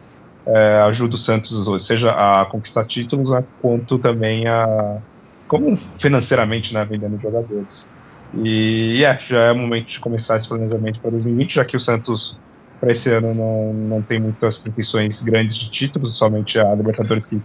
é, 0.45 0.81
ajuda 0.87 1.15
o 1.15 1.17
Santos, 1.17 1.85
seja 1.85 2.11
a 2.11 2.45
conquistar 2.45 2.85
títulos, 2.85 3.29
quanto 3.61 3.97
também 3.97 4.47
a 4.47 5.01
como 5.47 5.77
financeiramente, 5.99 6.73
né, 6.73 6.85
vendendo 6.85 7.19
jogadores. 7.21 7.87
E, 8.33 9.03
é, 9.03 9.17
já 9.19 9.41
é 9.43 9.53
momento 9.53 9.87
de 9.87 9.99
começar 9.99 10.37
esse 10.37 10.47
planejamento 10.47 10.99
para 10.99 11.11
2020, 11.11 11.53
já 11.53 11.65
que 11.65 11.77
o 11.77 11.79
Santos 11.79 12.39
para 12.79 12.91
esse 12.91 13.09
ano 13.09 13.33
não, 13.33 13.73
não 13.73 14.01
tem 14.01 14.19
muitas 14.19 14.57
pretensões 14.57 15.21
grandes 15.21 15.57
de 15.57 15.69
títulos, 15.69 16.17
somente 16.17 16.59
a 16.59 16.73
Libertadores 16.75 17.27
que 17.27 17.41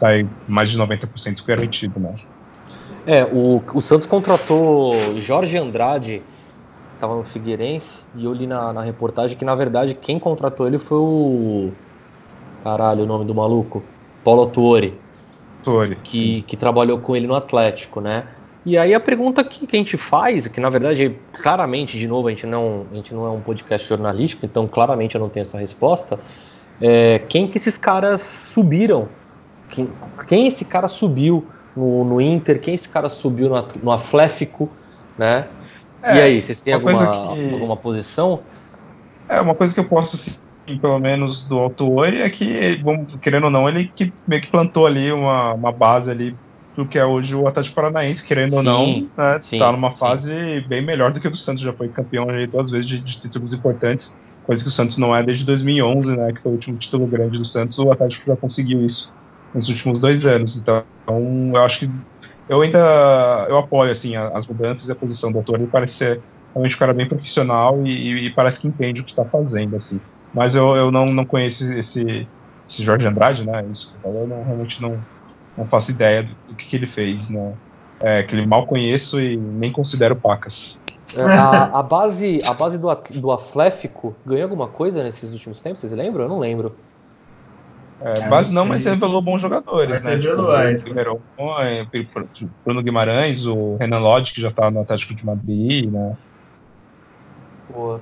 está 0.00 0.18
em 0.18 0.28
mais 0.48 0.70
de 0.70 0.78
90% 0.78 1.44
garantido, 1.46 2.00
né? 2.00 2.14
É, 3.06 3.24
o, 3.24 3.62
o 3.74 3.80
Santos 3.80 4.06
contratou 4.06 4.94
Jorge 5.20 5.58
Andrade, 5.58 6.22
estava 6.94 7.14
no 7.14 7.22
Figueirense, 7.22 8.02
e 8.16 8.24
eu 8.24 8.32
li 8.32 8.46
na, 8.46 8.72
na 8.72 8.82
reportagem 8.82 9.36
que, 9.36 9.44
na 9.44 9.54
verdade, 9.54 9.94
quem 9.94 10.18
contratou 10.18 10.66
ele 10.66 10.78
foi 10.78 10.98
o. 10.98 11.70
Caralho, 12.64 13.04
o 13.04 13.06
nome 13.06 13.24
do 13.24 13.34
maluco? 13.34 13.82
Paulo 14.24 14.46
Tuori. 14.48 14.98
Tuori. 15.62 15.96
Que, 16.02 16.42
que 16.42 16.56
trabalhou 16.56 16.98
com 16.98 17.14
ele 17.14 17.26
no 17.26 17.34
Atlético, 17.34 18.00
né? 18.00 18.24
E 18.64 18.76
aí 18.76 18.92
a 18.92 19.00
pergunta 19.00 19.42
que, 19.42 19.66
que, 19.66 19.74
a 19.74 19.78
gente 19.78 19.96
faz, 19.96 20.46
que 20.46 20.60
na 20.60 20.68
verdade, 20.68 21.16
claramente, 21.32 21.98
de 21.98 22.06
novo, 22.06 22.28
a 22.28 22.30
gente, 22.30 22.46
não, 22.46 22.86
a 22.92 22.94
gente 22.94 23.14
não 23.14 23.26
é 23.26 23.30
um 23.30 23.40
podcast 23.40 23.88
jornalístico, 23.88 24.44
então 24.44 24.68
claramente 24.68 25.14
eu 25.14 25.20
não 25.20 25.30
tenho 25.30 25.42
essa 25.42 25.58
resposta, 25.58 26.20
é 26.78 27.18
quem 27.20 27.48
que 27.48 27.56
esses 27.56 27.78
caras 27.78 28.20
subiram? 28.20 29.08
Quem, 29.70 29.88
quem 30.26 30.46
esse 30.46 30.64
cara 30.64 30.88
subiu 30.88 31.46
no, 31.76 32.04
no 32.04 32.20
Inter? 32.20 32.60
Quem 32.60 32.74
esse 32.74 32.88
cara 32.88 33.08
subiu 33.08 33.48
no, 33.48 33.66
no 33.82 33.92
Atlético, 33.92 34.68
né? 35.16 35.46
É, 36.02 36.16
e 36.16 36.20
aí, 36.20 36.42
vocês 36.42 36.60
têm 36.60 36.74
alguma, 36.74 37.34
que... 37.34 37.52
alguma 37.52 37.76
posição? 37.76 38.40
É, 39.28 39.40
uma 39.40 39.54
coisa 39.54 39.72
que 39.72 39.80
eu 39.80 39.84
posso, 39.84 40.16
assim, 40.16 40.78
pelo 40.78 40.98
menos 40.98 41.44
do 41.44 41.58
autor, 41.58 42.12
é 42.12 42.28
que, 42.30 42.80
vamos, 42.82 43.14
querendo 43.20 43.44
ou 43.44 43.50
não, 43.50 43.68
ele 43.68 43.90
que 43.94 44.12
meio 44.26 44.42
que 44.42 44.48
plantou 44.48 44.86
ali 44.86 45.12
uma, 45.12 45.52
uma 45.52 45.72
base 45.72 46.10
ali 46.10 46.36
do 46.76 46.86
que 46.86 46.98
é 46.98 47.04
hoje 47.04 47.34
o 47.34 47.46
Atlético 47.46 47.76
Paranaense, 47.76 48.24
querendo 48.24 48.50
sim, 48.50 48.56
ou 48.56 48.62
não, 48.62 49.08
né, 49.16 49.38
sim, 49.40 49.58
tá 49.58 49.70
numa 49.70 49.94
fase 49.94 50.32
sim. 50.32 50.68
bem 50.68 50.80
melhor 50.80 51.12
do 51.12 51.20
que 51.20 51.28
o 51.28 51.30
do 51.30 51.36
Santos, 51.36 51.62
já 51.62 51.72
foi 51.72 51.88
campeão 51.88 52.28
aí 52.30 52.46
duas 52.46 52.70
vezes 52.70 52.88
de, 52.88 53.00
de, 53.00 53.20
títulos 53.20 53.52
importantes, 53.52 54.14
coisa 54.44 54.62
que 54.62 54.68
o 54.68 54.72
Santos 54.72 54.96
não 54.96 55.14
é 55.14 55.22
desde 55.22 55.44
2011, 55.44 56.16
né, 56.16 56.32
que 56.32 56.40
foi 56.40 56.52
o 56.52 56.54
último 56.54 56.78
título 56.78 57.06
grande 57.06 57.38
do 57.38 57.44
Santos, 57.44 57.78
o 57.78 57.90
Atlético 57.90 58.26
já 58.26 58.36
conseguiu 58.36 58.84
isso 58.84 59.12
nos 59.54 59.68
últimos 59.68 60.00
dois 60.00 60.26
anos, 60.26 60.56
então 60.56 60.84
eu 61.54 61.62
acho 61.62 61.80
que 61.80 61.90
eu 62.48 62.60
ainda 62.60 63.46
eu 63.48 63.58
apoio 63.58 63.90
assim 63.90 64.16
as 64.16 64.46
mudanças 64.46 64.88
e 64.88 64.92
a 64.92 64.96
posição 64.96 65.30
do 65.32 65.38
autor, 65.38 65.60
ele 65.60 65.68
parece 65.70 65.94
ser 65.94 66.20
realmente 66.52 66.76
um 66.76 66.78
cara 66.78 66.92
bem 66.92 67.08
profissional 67.08 67.84
e, 67.86 68.26
e 68.26 68.30
parece 68.30 68.60
que 68.60 68.68
entende 68.68 69.00
o 69.00 69.04
que 69.04 69.10
está 69.10 69.24
fazendo, 69.24 69.76
assim, 69.76 70.00
mas 70.32 70.54
eu, 70.54 70.76
eu 70.76 70.90
não, 70.90 71.06
não 71.06 71.24
conheço 71.24 71.64
esse, 71.72 72.28
esse 72.68 72.84
Jorge 72.84 73.06
Andrade, 73.06 73.44
né, 73.44 73.64
isso 73.70 73.86
que 73.86 73.92
você 73.92 73.98
falou, 74.02 74.22
eu 74.22 74.28
não, 74.28 74.44
realmente 74.44 74.80
não 74.80 74.98
não 75.56 75.66
faço 75.66 75.90
ideia 75.90 76.22
do, 76.22 76.34
do 76.48 76.54
que, 76.54 76.66
que, 76.66 76.76
ele 76.76 76.86
fez, 76.86 77.28
né? 77.28 77.52
É, 78.00 78.22
que 78.22 78.34
ele 78.34 78.46
mal 78.46 78.66
conheço 78.66 79.20
e 79.20 79.36
nem 79.36 79.70
considero 79.70 80.16
pacas. 80.16 80.78
É, 81.14 81.22
a, 81.22 81.64
a, 81.78 81.82
base, 81.82 82.40
a 82.44 82.54
base 82.54 82.78
do, 82.78 82.88
do 82.94 83.30
Atlético 83.30 84.14
ganhou 84.24 84.44
alguma 84.44 84.68
coisa 84.68 85.02
nesses 85.02 85.32
últimos 85.32 85.60
tempos? 85.60 85.80
Vocês 85.80 85.92
lembram? 85.92 86.24
Eu 86.24 86.28
não 86.28 86.38
lembro. 86.38 86.74
É, 88.02 88.28
base 88.28 88.54
não, 88.54 88.64
mas 88.64 88.84
revelou 88.84 89.20
bons 89.20 89.42
jogadores, 89.42 90.04
né? 90.04 90.16
Tipo, 92.32 92.50
o 92.50 92.64
Bruno 92.64 92.82
Guimarães, 92.82 93.44
o 93.44 93.76
Renan 93.76 93.98
Lodge, 93.98 94.32
que 94.32 94.40
já 94.40 94.50
tá 94.50 94.70
no 94.70 94.80
Atlético 94.80 95.14
de 95.14 95.24
Madrid, 95.24 95.92
né? 95.92 96.16
Boa. 97.68 98.00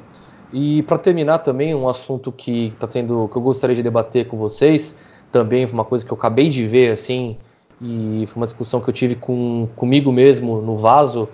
E 0.52 0.82
para 0.84 0.98
terminar 0.98 1.38
também, 1.38 1.74
um 1.74 1.88
assunto 1.88 2.30
que 2.30 2.72
tá 2.78 2.86
tendo, 2.86 3.28
que 3.28 3.36
eu 3.36 3.42
gostaria 3.42 3.74
de 3.74 3.82
debater 3.82 4.26
com 4.28 4.36
vocês, 4.36 4.98
também 5.32 5.66
foi 5.66 5.74
uma 5.74 5.84
coisa 5.84 6.06
que 6.06 6.12
eu 6.12 6.16
acabei 6.16 6.48
de 6.48 6.64
ver, 6.66 6.92
assim, 6.92 7.36
e 7.80 8.24
foi 8.28 8.40
uma 8.40 8.46
discussão 8.46 8.80
que 8.80 8.88
eu 8.88 8.94
tive 8.94 9.16
com, 9.16 9.68
comigo 9.74 10.12
mesmo 10.12 10.60
no 10.62 10.76
vaso. 10.76 11.28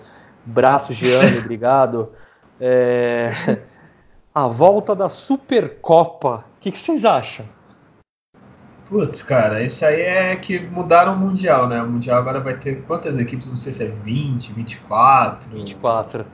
Braço, 0.45 0.93
Gianni, 0.93 1.39
obrigado. 1.45 2.09
É... 2.59 3.31
A 4.35 4.49
volta 4.49 4.97
da 4.97 5.09
Supercopa. 5.09 6.45
O 6.57 6.61
que, 6.61 6.73
que 6.73 6.79
vocês 6.79 7.05
acham? 7.05 7.47
Putz, 8.95 9.23
cara, 9.23 9.61
esse 9.61 9.85
aí 9.85 10.03
é 10.03 10.37
que 10.37 10.57
mudaram 10.57 11.15
o 11.15 11.17
Mundial, 11.17 11.67
né? 11.67 11.83
O 11.83 11.89
Mundial 11.89 12.17
agora 12.17 12.39
vai 12.39 12.55
ter 12.55 12.81
quantas 12.83 13.19
equipes? 13.19 13.49
Não 13.49 13.57
sei 13.57 13.73
se 13.73 13.83
é 13.83 13.89
20, 13.89 14.53
24. 14.53 15.51
24. 15.53 16.25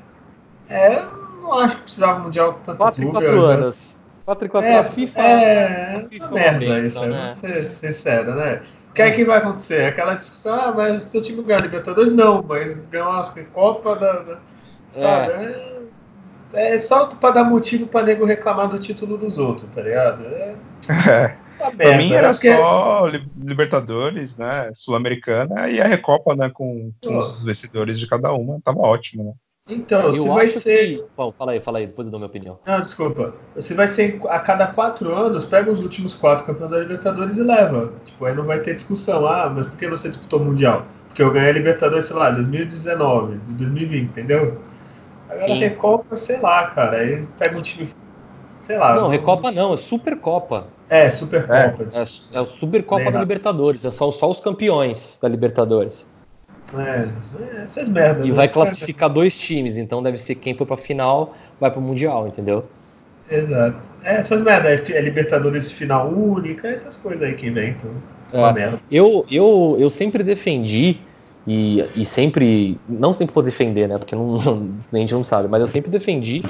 É, 0.69 1.03
não 1.41 1.55
acho 1.55 1.77
que 1.79 1.85
precisava 1.85 2.19
do 2.19 2.25
Mundial 2.25 2.61
tanto 2.63 2.77
4 2.77 3.03
em 3.03 3.11
4 3.13 3.41
anos. 3.41 3.99
4 4.27 4.45
x 4.45 4.53
4 4.53 4.69
é, 4.69 4.79
a 4.79 4.85
FIFA. 4.85 5.21
É, 5.21 5.97
a 5.97 6.09
FIFA 6.11 6.27
é 6.27 6.31
merda 6.31 6.81
isso, 6.81 7.01
né? 7.01 7.19
vamos 7.19 7.37
ser 7.39 7.65
sincero, 7.65 8.35
né? 8.35 8.61
O 8.91 8.93
que 8.93 9.01
é 9.01 9.11
que 9.11 9.25
vai 9.25 9.39
acontecer? 9.39 9.87
Aquela 9.87 10.13
discussão, 10.13 10.55
ah, 10.55 10.71
mas 10.77 11.05
seu 11.05 11.23
time 11.23 11.43
ganha 11.43 11.61
Libertadores? 11.63 12.13
Não, 12.13 12.43
mas 12.43 12.77
ganhou 12.91 13.11
a 13.11 13.35
Copa 13.55 13.97
da. 13.97 14.13
da 14.13 14.39
sabe? 14.91 15.33
É. 15.33 15.81
é, 16.53 16.75
é 16.75 16.79
só 16.79 17.07
pra 17.07 17.31
dar 17.31 17.45
motivo 17.45 17.87
pra 17.87 18.03
nego 18.03 18.27
reclamar 18.27 18.69
do 18.69 18.79
título 18.79 19.17
dos 19.17 19.39
outros, 19.39 19.67
tá 19.75 19.81
ligado? 19.81 20.27
É. 20.27 21.37
é. 21.67 21.71
pra 21.71 21.97
mim 21.97 22.13
era? 22.13 22.33
Porque... 22.33 22.55
só 22.55 23.07
Libertadores, 23.37 24.37
né? 24.37 24.71
Sul-Americana 24.75 25.69
e 25.69 25.81
a 25.81 25.87
Recopa, 25.87 26.35
né? 26.35 26.51
Com, 26.53 26.93
com 27.03 27.19
os 27.19 27.45
vencedores 27.45 27.99
de 27.99 28.07
cada 28.07 28.33
uma. 28.33 28.61
Tava 28.65 28.81
ótimo, 28.81 29.25
né? 29.25 29.33
Então, 29.69 30.01
eu 30.03 30.13
se 30.13 30.29
vai 30.29 30.47
ser. 30.49 30.97
Que... 30.97 31.05
Bom, 31.17 31.33
fala 31.33 31.53
aí, 31.53 31.61
fala 31.61 31.79
aí, 31.79 31.87
depois 31.87 32.07
eu 32.07 32.11
dou 32.11 32.19
minha 32.19 32.29
opinião. 32.29 32.59
Não, 32.67 32.81
desculpa. 32.81 33.35
Se 33.59 33.73
vai 33.73 33.87
ser 33.87 34.21
a 34.29 34.41
cada 34.41 34.67
quatro 34.67 35.15
anos, 35.15 35.45
pega 35.45 35.71
os 35.71 35.81
últimos 35.81 36.15
quatro 36.15 36.45
campeões 36.45 36.71
da 36.71 36.79
Libertadores 36.79 37.37
e 37.37 37.43
leva. 37.43 37.93
Tipo, 38.05 38.25
aí 38.25 38.35
não 38.35 38.45
vai 38.45 38.61
ter 38.61 38.75
discussão. 38.75 39.27
Ah, 39.27 39.49
mas 39.49 39.67
por 39.67 39.77
que 39.77 39.87
você 39.87 40.09
disputou 40.09 40.41
o 40.41 40.45
Mundial? 40.45 40.87
Porque 41.09 41.23
eu 41.23 41.31
ganhei 41.31 41.51
a 41.51 41.53
Libertadores, 41.53 42.07
sei 42.07 42.17
lá, 42.17 42.31
2019, 42.31 43.39
de 43.39 43.55
2020, 43.55 44.09
entendeu? 44.09 44.61
Agora 45.29 45.53
a 45.53 45.57
Recopa, 45.57 46.17
sei 46.17 46.41
lá, 46.41 46.67
cara. 46.69 46.99
Aí 46.99 47.25
pega 47.39 47.57
um 47.57 47.63
time. 47.63 47.89
Sei 48.71 48.79
lá. 48.79 48.95
Não, 48.95 49.09
Recopa 49.09 49.51
não, 49.51 49.75
é 49.75 49.77
Supercopa. 49.77 50.69
É, 50.89 51.11
Supercopa. 51.11 51.55
É, 51.55 51.99
é, 51.99 52.39
é 52.39 52.41
o 52.41 52.47
Supercopa 52.47 52.99
Legal. 52.99 53.13
da 53.13 53.21
Libertadores, 53.21 53.85
é 53.85 53.91
só, 53.91 54.11
só 54.13 54.31
os 54.31 54.39
campeões 54.41 55.19
da 55.21 55.29
Libertadores. 55.29 56.07
É, 56.77 57.09
é, 57.59 57.63
essas 57.65 57.89
merdas. 57.89 58.25
E 58.27 58.31
vai 58.31 58.49
classificar 58.49 59.11
dois 59.11 59.37
times, 59.37 59.77
então 59.77 60.01
deve 60.03 60.19
ser 60.19 60.37
quem 60.37 60.55
for 60.55 60.67
pra 60.67 60.77
final 60.77 61.35
vai 61.59 61.71
pro 61.71 61.81
Mundial, 61.81 62.29
entendeu? 62.29 62.65
Exato. 63.29 63.89
É, 64.05 64.17
essas 64.17 64.41
merdas. 64.41 64.89
É, 64.89 64.93
é 64.93 65.01
Libertadores 65.01 65.71
final 65.73 66.09
única, 66.09 66.69
essas 66.69 66.97
coisas 66.97 67.23
aí 67.23 67.35
que 67.35 67.49
inventam. 67.49 67.91
É. 68.33 68.79
Eu, 68.89 69.27
eu, 69.29 69.77
eu 69.81 69.91
sempre 69.91 70.23
defendi, 70.23 71.01
e, 71.45 71.81
e 71.97 72.05
sempre, 72.05 72.79
não 72.89 73.13
sempre 73.13 73.35
vou 73.35 73.43
defender, 73.43 73.89
né, 73.89 73.99
porque 73.99 74.15
não, 74.15 74.39
a 74.93 74.97
gente 74.97 75.13
não 75.13 75.25
sabe, 75.25 75.49
mas 75.49 75.61
eu 75.61 75.67
sempre 75.67 75.91
defendi 75.91 76.45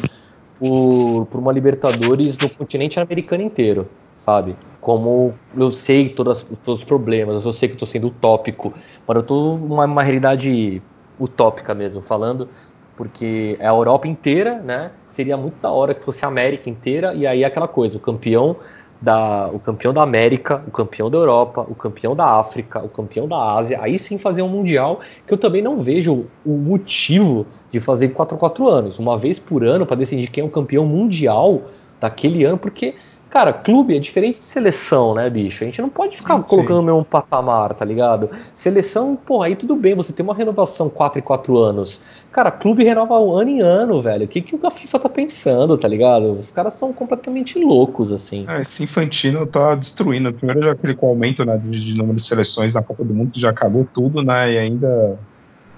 por, 0.60 1.26
por 1.26 1.40
uma 1.40 1.50
Libertadores 1.50 2.36
no 2.38 2.50
continente 2.50 3.00
americano 3.00 3.42
inteiro, 3.42 3.88
sabe? 4.14 4.54
Como 4.78 5.32
eu 5.56 5.70
sei 5.70 6.10
todas, 6.10 6.42
todos 6.62 6.82
os 6.82 6.84
problemas, 6.84 7.44
eu 7.46 7.52
sei 7.52 7.70
que 7.70 7.76
tô 7.78 7.86
sendo 7.86 8.08
utópico, 8.08 8.74
mas 9.08 9.16
eu 9.16 9.22
tô 9.22 9.54
uma, 9.54 9.86
uma 9.86 10.02
realidade 10.02 10.82
utópica 11.18 11.74
mesmo, 11.74 12.02
falando, 12.02 12.46
porque 12.94 13.56
é 13.58 13.66
a 13.66 13.70
Europa 13.70 14.06
inteira, 14.06 14.60
né? 14.60 14.90
Seria 15.08 15.36
muito 15.36 15.58
da 15.62 15.70
hora 15.70 15.94
que 15.94 16.04
fosse 16.04 16.24
a 16.26 16.28
América 16.28 16.68
inteira, 16.68 17.14
e 17.14 17.26
aí 17.26 17.42
é 17.42 17.46
aquela 17.46 17.68
coisa, 17.68 17.96
o 17.96 18.00
campeão 18.00 18.56
da, 19.00 19.48
o 19.48 19.58
campeão 19.58 19.92
da 19.92 20.02
América, 20.02 20.62
o 20.66 20.70
campeão 20.70 21.10
da 21.10 21.16
Europa, 21.16 21.66
o 21.68 21.74
campeão 21.74 22.14
da 22.14 22.38
África, 22.38 22.80
o 22.80 22.88
campeão 22.88 23.26
da 23.26 23.54
Ásia, 23.54 23.78
aí 23.80 23.98
sim 23.98 24.18
fazer 24.18 24.42
um 24.42 24.48
Mundial, 24.48 25.00
que 25.26 25.32
eu 25.32 25.38
também 25.38 25.62
não 25.62 25.78
vejo 25.78 26.26
o 26.44 26.52
motivo 26.52 27.46
de 27.70 27.80
fazer 27.80 28.08
4 28.08 28.36
4 28.36 28.68
anos, 28.68 28.98
uma 28.98 29.16
vez 29.16 29.38
por 29.38 29.64
ano, 29.64 29.86
para 29.86 29.96
decidir 29.96 30.28
quem 30.28 30.42
é 30.42 30.46
o 30.46 30.50
campeão 30.50 30.84
mundial 30.84 31.62
daquele 32.00 32.44
ano, 32.44 32.58
porque, 32.58 32.94
cara, 33.30 33.52
clube 33.52 33.96
é 33.96 33.98
diferente 33.98 34.40
de 34.40 34.44
seleção, 34.44 35.14
né, 35.14 35.30
bicho? 35.30 35.62
A 35.62 35.66
gente 35.66 35.80
não 35.80 35.88
pode 35.88 36.16
ficar 36.16 36.36
Sim, 36.36 36.42
colocando 36.42 36.78
sim. 36.78 36.82
no 36.86 36.92
mesmo 36.92 37.04
patamar, 37.04 37.72
tá 37.74 37.84
ligado? 37.84 38.28
Seleção, 38.52 39.16
porra, 39.16 39.46
aí 39.46 39.56
tudo 39.56 39.76
bem, 39.76 39.94
você 39.94 40.12
tem 40.12 40.24
uma 40.24 40.34
renovação 40.34 40.90
4 40.90 41.20
e 41.20 41.22
4 41.22 41.56
anos. 41.56 42.02
Cara, 42.32 42.50
clube 42.50 42.84
renova 42.84 43.18
um 43.18 43.32
ano 43.32 43.50
em 43.50 43.60
ano, 43.60 44.00
velho. 44.00 44.24
O 44.24 44.28
que, 44.28 44.40
que 44.40 44.66
a 44.66 44.70
FIFA 44.70 44.98
tá 44.98 45.08
pensando, 45.08 45.78
tá 45.78 45.88
ligado? 45.88 46.32
Os 46.32 46.50
caras 46.50 46.74
são 46.74 46.92
completamente 46.92 47.58
loucos, 47.58 48.12
assim. 48.12 48.44
É, 48.48 48.62
esse 48.62 48.82
Infantino 48.82 49.46
tá 49.46 49.74
destruindo. 49.74 50.32
Primeiro 50.32 50.62
já 50.62 50.72
aquele 50.72 50.96
aumento 51.00 51.44
né, 51.44 51.56
de, 51.56 51.94
número 51.94 52.18
de 52.18 52.26
seleções 52.26 52.74
na 52.74 52.82
Copa 52.82 53.04
do 53.04 53.14
Mundo, 53.14 53.38
já 53.38 53.50
acabou 53.50 53.86
tudo, 53.92 54.22
né? 54.22 54.52
E 54.52 54.58
ainda 54.58 55.18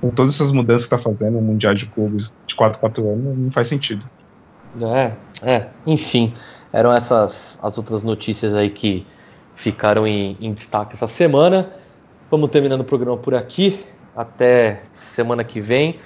com 0.01 0.11
todas 0.11 0.35
essas 0.35 0.51
mudanças 0.51 0.85
que 0.85 0.91
tá 0.91 0.99
fazendo, 0.99 1.39
o 1.39 1.43
Mundial 1.43 1.75
de 1.75 1.87
Clubes 1.87 2.33
de 2.45 2.57
4 2.57 2.79
4 2.81 3.09
anos, 3.09 3.39
não 3.39 3.51
faz 3.53 3.69
sentido. 3.69 4.05
É, 4.81 5.13
é, 5.43 5.69
enfim, 5.87 6.33
eram 6.73 6.91
essas 6.93 7.59
as 7.63 7.77
outras 7.77 8.03
notícias 8.03 8.55
aí 8.55 8.71
que 8.71 9.07
ficaram 9.55 10.07
em, 10.07 10.39
em 10.41 10.51
destaque 10.53 10.95
essa 10.95 11.07
semana. 11.07 11.71
Vamos 12.31 12.49
terminando 12.51 12.81
o 12.81 12.85
programa 12.85 13.19
por 13.19 13.35
aqui. 13.35 13.85
Até 14.17 14.85
semana 14.93 15.45
que 15.45 15.61
vem. 15.61 16.01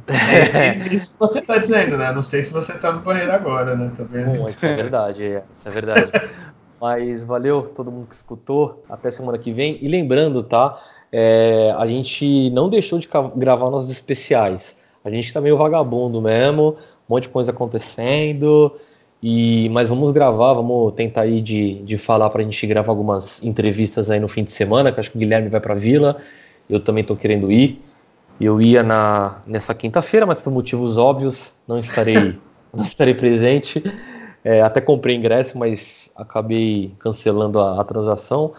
Isso 0.94 1.16
você 1.18 1.40
tá 1.40 1.58
dizendo, 1.58 1.96
né? 1.96 2.12
Não 2.12 2.22
sei 2.22 2.42
se 2.42 2.52
você 2.52 2.72
tá 2.72 2.92
no 2.92 3.00
banheiro 3.00 3.32
agora, 3.32 3.76
né? 3.76 3.92
Tá 3.96 4.04
vendo? 4.04 4.38
Bom, 4.38 4.48
isso 4.48 4.66
é 4.66 4.74
verdade, 4.74 5.24
é, 5.24 5.44
isso 5.52 5.68
é 5.68 5.70
verdade. 5.70 6.12
Mas 6.80 7.24
valeu 7.24 7.70
todo 7.74 7.90
mundo 7.90 8.08
que 8.08 8.14
escutou. 8.14 8.84
Até 8.90 9.10
semana 9.10 9.38
que 9.38 9.52
vem. 9.52 9.78
E 9.80 9.88
lembrando, 9.88 10.42
tá? 10.42 10.78
é, 11.16 11.72
a 11.78 11.86
gente 11.86 12.50
não 12.50 12.68
deixou 12.68 12.98
de 12.98 13.08
gravar 13.36 13.70
nossos 13.70 13.88
especiais. 13.88 14.76
A 15.04 15.10
gente 15.10 15.32
tá 15.32 15.40
meio 15.40 15.56
vagabundo 15.56 16.20
mesmo, 16.20 16.76
um 17.08 17.14
monte 17.14 17.24
de 17.24 17.28
coisa 17.30 17.50
acontecendo. 17.50 18.72
E, 19.22 19.70
mas 19.70 19.88
vamos 19.88 20.10
gravar, 20.10 20.52
vamos 20.52 20.92
tentar 20.92 21.22
aí 21.22 21.40
de, 21.40 21.82
de 21.82 21.96
falar 21.96 22.28
pra 22.28 22.42
gente 22.42 22.66
gravar 22.66 22.92
algumas 22.92 23.42
entrevistas 23.42 24.10
aí 24.10 24.20
no 24.20 24.28
fim 24.28 24.44
de 24.44 24.52
semana, 24.52 24.92
que 24.92 25.00
acho 25.00 25.10
que 25.10 25.16
o 25.16 25.18
Guilherme 25.18 25.48
vai 25.48 25.60
pra 25.60 25.74
vila. 25.74 26.18
Eu 26.68 26.78
também 26.78 27.02
tô 27.02 27.16
querendo 27.16 27.50
ir. 27.50 27.82
Eu 28.40 28.60
ia 28.60 28.82
na, 28.82 29.42
nessa 29.46 29.74
quinta-feira, 29.74 30.26
mas 30.26 30.40
por 30.40 30.52
motivos 30.52 30.98
óbvios 30.98 31.54
não 31.66 31.78
estarei, 31.78 32.38
não 32.74 32.84
estarei 32.84 33.14
presente. 33.14 33.82
É, 34.44 34.60
até 34.60 34.80
comprei 34.80 35.16
ingresso, 35.16 35.56
mas 35.56 36.12
acabei 36.16 36.92
cancelando 36.98 37.58
a, 37.58 37.80
a 37.80 37.84
transação, 37.84 38.52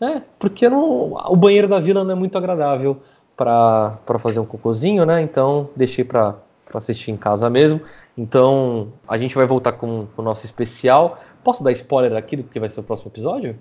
né? 0.00 0.24
Porque 0.36 0.68
não, 0.68 1.12
o 1.12 1.36
banheiro 1.36 1.68
da 1.68 1.78
vila 1.78 2.02
não 2.02 2.10
é 2.10 2.14
muito 2.16 2.36
agradável 2.36 3.00
para 3.36 4.18
fazer 4.18 4.40
um 4.40 4.44
cocôzinho, 4.44 5.06
né? 5.06 5.22
Então 5.22 5.70
deixei 5.76 6.04
para 6.04 6.34
assistir 6.76 7.10
em 7.10 7.16
casa 7.16 7.48
mesmo. 7.48 7.80
Então 8.16 8.92
a 9.08 9.16
gente 9.16 9.34
vai 9.34 9.46
voltar 9.46 9.72
com, 9.72 10.06
com 10.14 10.20
o 10.20 10.24
nosso 10.24 10.44
especial. 10.44 11.18
Posso 11.42 11.64
dar 11.64 11.72
spoiler 11.72 12.14
aqui 12.14 12.36
do 12.36 12.42
que 12.44 12.60
vai 12.60 12.68
ser 12.68 12.80
o 12.80 12.82
próximo 12.82 13.10
episódio? 13.10 13.58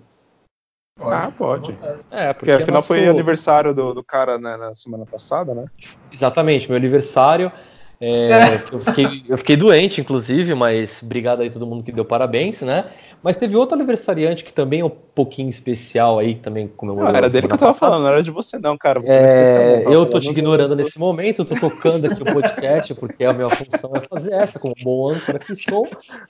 Ah, 0.99 1.31
pode. 1.37 1.77
É, 2.09 2.33
Porque 2.33 2.51
afinal 2.51 2.75
nosso- 2.75 2.87
foi 2.87 3.07
aniversário 3.07 3.73
do, 3.73 3.93
do 3.93 4.03
cara 4.03 4.37
né, 4.39 4.57
na 4.57 4.73
semana 4.73 5.05
passada, 5.05 5.53
né? 5.53 5.65
Exatamente, 6.11 6.67
meu 6.67 6.75
aniversário. 6.75 7.51
É, 7.99 8.61
eu, 8.71 8.79
fiquei, 8.79 9.23
eu 9.27 9.37
fiquei 9.39 9.55
doente, 9.55 9.99
inclusive, 9.99 10.53
mas 10.53 11.01
obrigado 11.01 11.41
aí 11.41 11.49
todo 11.49 11.65
mundo 11.65 11.83
que 11.83 11.91
deu 11.91 12.05
parabéns, 12.05 12.61
né? 12.61 12.85
Mas 13.23 13.37
teve 13.37 13.55
outro 13.55 13.75
aniversariante 13.75 14.43
que 14.43 14.53
também 14.53 14.81
é 14.81 14.85
um 14.85 14.89
pouquinho 14.89 15.49
especial 15.49 16.19
aí, 16.19 16.35
também 16.35 16.67
comemorou. 16.67 17.09
Não, 17.09 17.17
era 17.17 17.27
dele 17.27 17.47
que 17.47 17.53
eu 17.53 17.57
tava 17.57 17.71
passada. 17.71 17.91
falando, 17.91 18.03
não 18.03 18.11
era 18.11 18.21
de 18.21 18.29
você 18.29 18.59
não, 18.59 18.77
cara. 18.77 18.99
Você 18.99 19.11
é, 19.11 19.83
é 19.83 19.85
eu 19.87 20.05
tô 20.05 20.19
te 20.19 20.29
ignorando 20.29 20.69
do... 20.69 20.75
nesse 20.75 20.99
momento, 20.99 21.39
eu 21.39 21.45
tô 21.45 21.55
tocando 21.55 22.05
aqui 22.05 22.21
o 22.21 22.25
podcast, 22.25 22.93
porque 22.93 23.25
a 23.25 23.33
minha 23.33 23.49
função 23.49 23.91
é 23.95 24.01
fazer 24.07 24.33
essa, 24.33 24.59
como 24.59 24.75
bom 24.83 25.09
âncora 25.09 25.39
que 25.39 25.55
sou, 25.55 25.87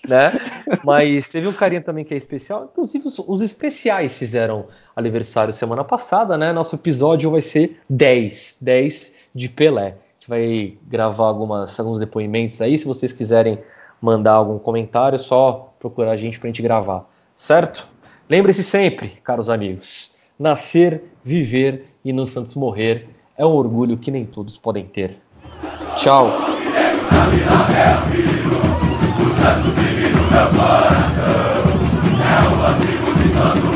né? 0.08 0.40
Mas 0.86 1.28
teve 1.28 1.48
um 1.48 1.54
carinha 1.54 1.82
também 1.82 2.06
que 2.06 2.14
é 2.14 2.18
especial, 2.18 2.70
inclusive 2.72 3.06
os, 3.10 3.20
os 3.20 3.42
especiais 3.42 4.18
fizeram 4.18 4.68
aniversário 4.96 5.52
semana 5.52 5.84
passada, 5.84 6.38
né? 6.38 6.54
Nosso 6.54 6.78
episódio 6.78 7.30
vai 7.30 7.42
ser 7.42 7.78
10, 7.90 8.60
10 8.62 9.16
de 9.36 9.50
Pelé 9.50 9.96
vai 10.28 10.78
gravar 10.88 11.28
algumas, 11.28 11.80
alguns 11.80 12.00
depoimentos 12.00 12.62
aí. 12.62 12.78
Se 12.78 12.86
vocês 12.86 13.14
quiserem 13.14 13.60
mandar 14.02 14.34
algum 14.34 14.60
comentário, 14.60 15.18
só 15.18 15.74
procurar 15.80 16.12
a 16.12 16.18
gente 16.18 16.40
para 16.40 16.48
a 16.48 16.52
gente 16.52 16.62
gravar, 16.62 17.10
certo? 17.36 17.88
Lembre-se 18.30 18.64
sempre, 18.64 19.10
caros 19.24 19.50
amigos, 19.50 20.12
nascer, 20.38 21.04
viver 21.24 21.86
e 22.04 22.12
no 22.12 22.26
Santos 22.26 22.56
morrer 22.56 23.10
é 23.38 23.46
um 23.46 23.54
orgulho 23.54 23.98
que 23.98 24.10
nem 24.12 24.26
todos 24.26 24.58
podem 24.58 24.86
ter. 24.86 25.18
Tchau. 25.96 26.30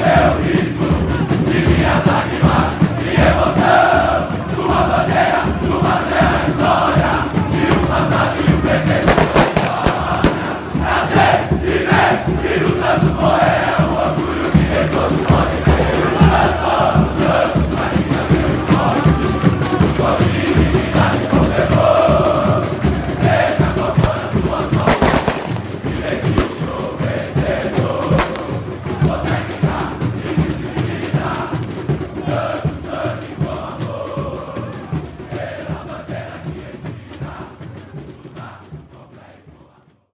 É 0.04 0.48
o 0.48 0.51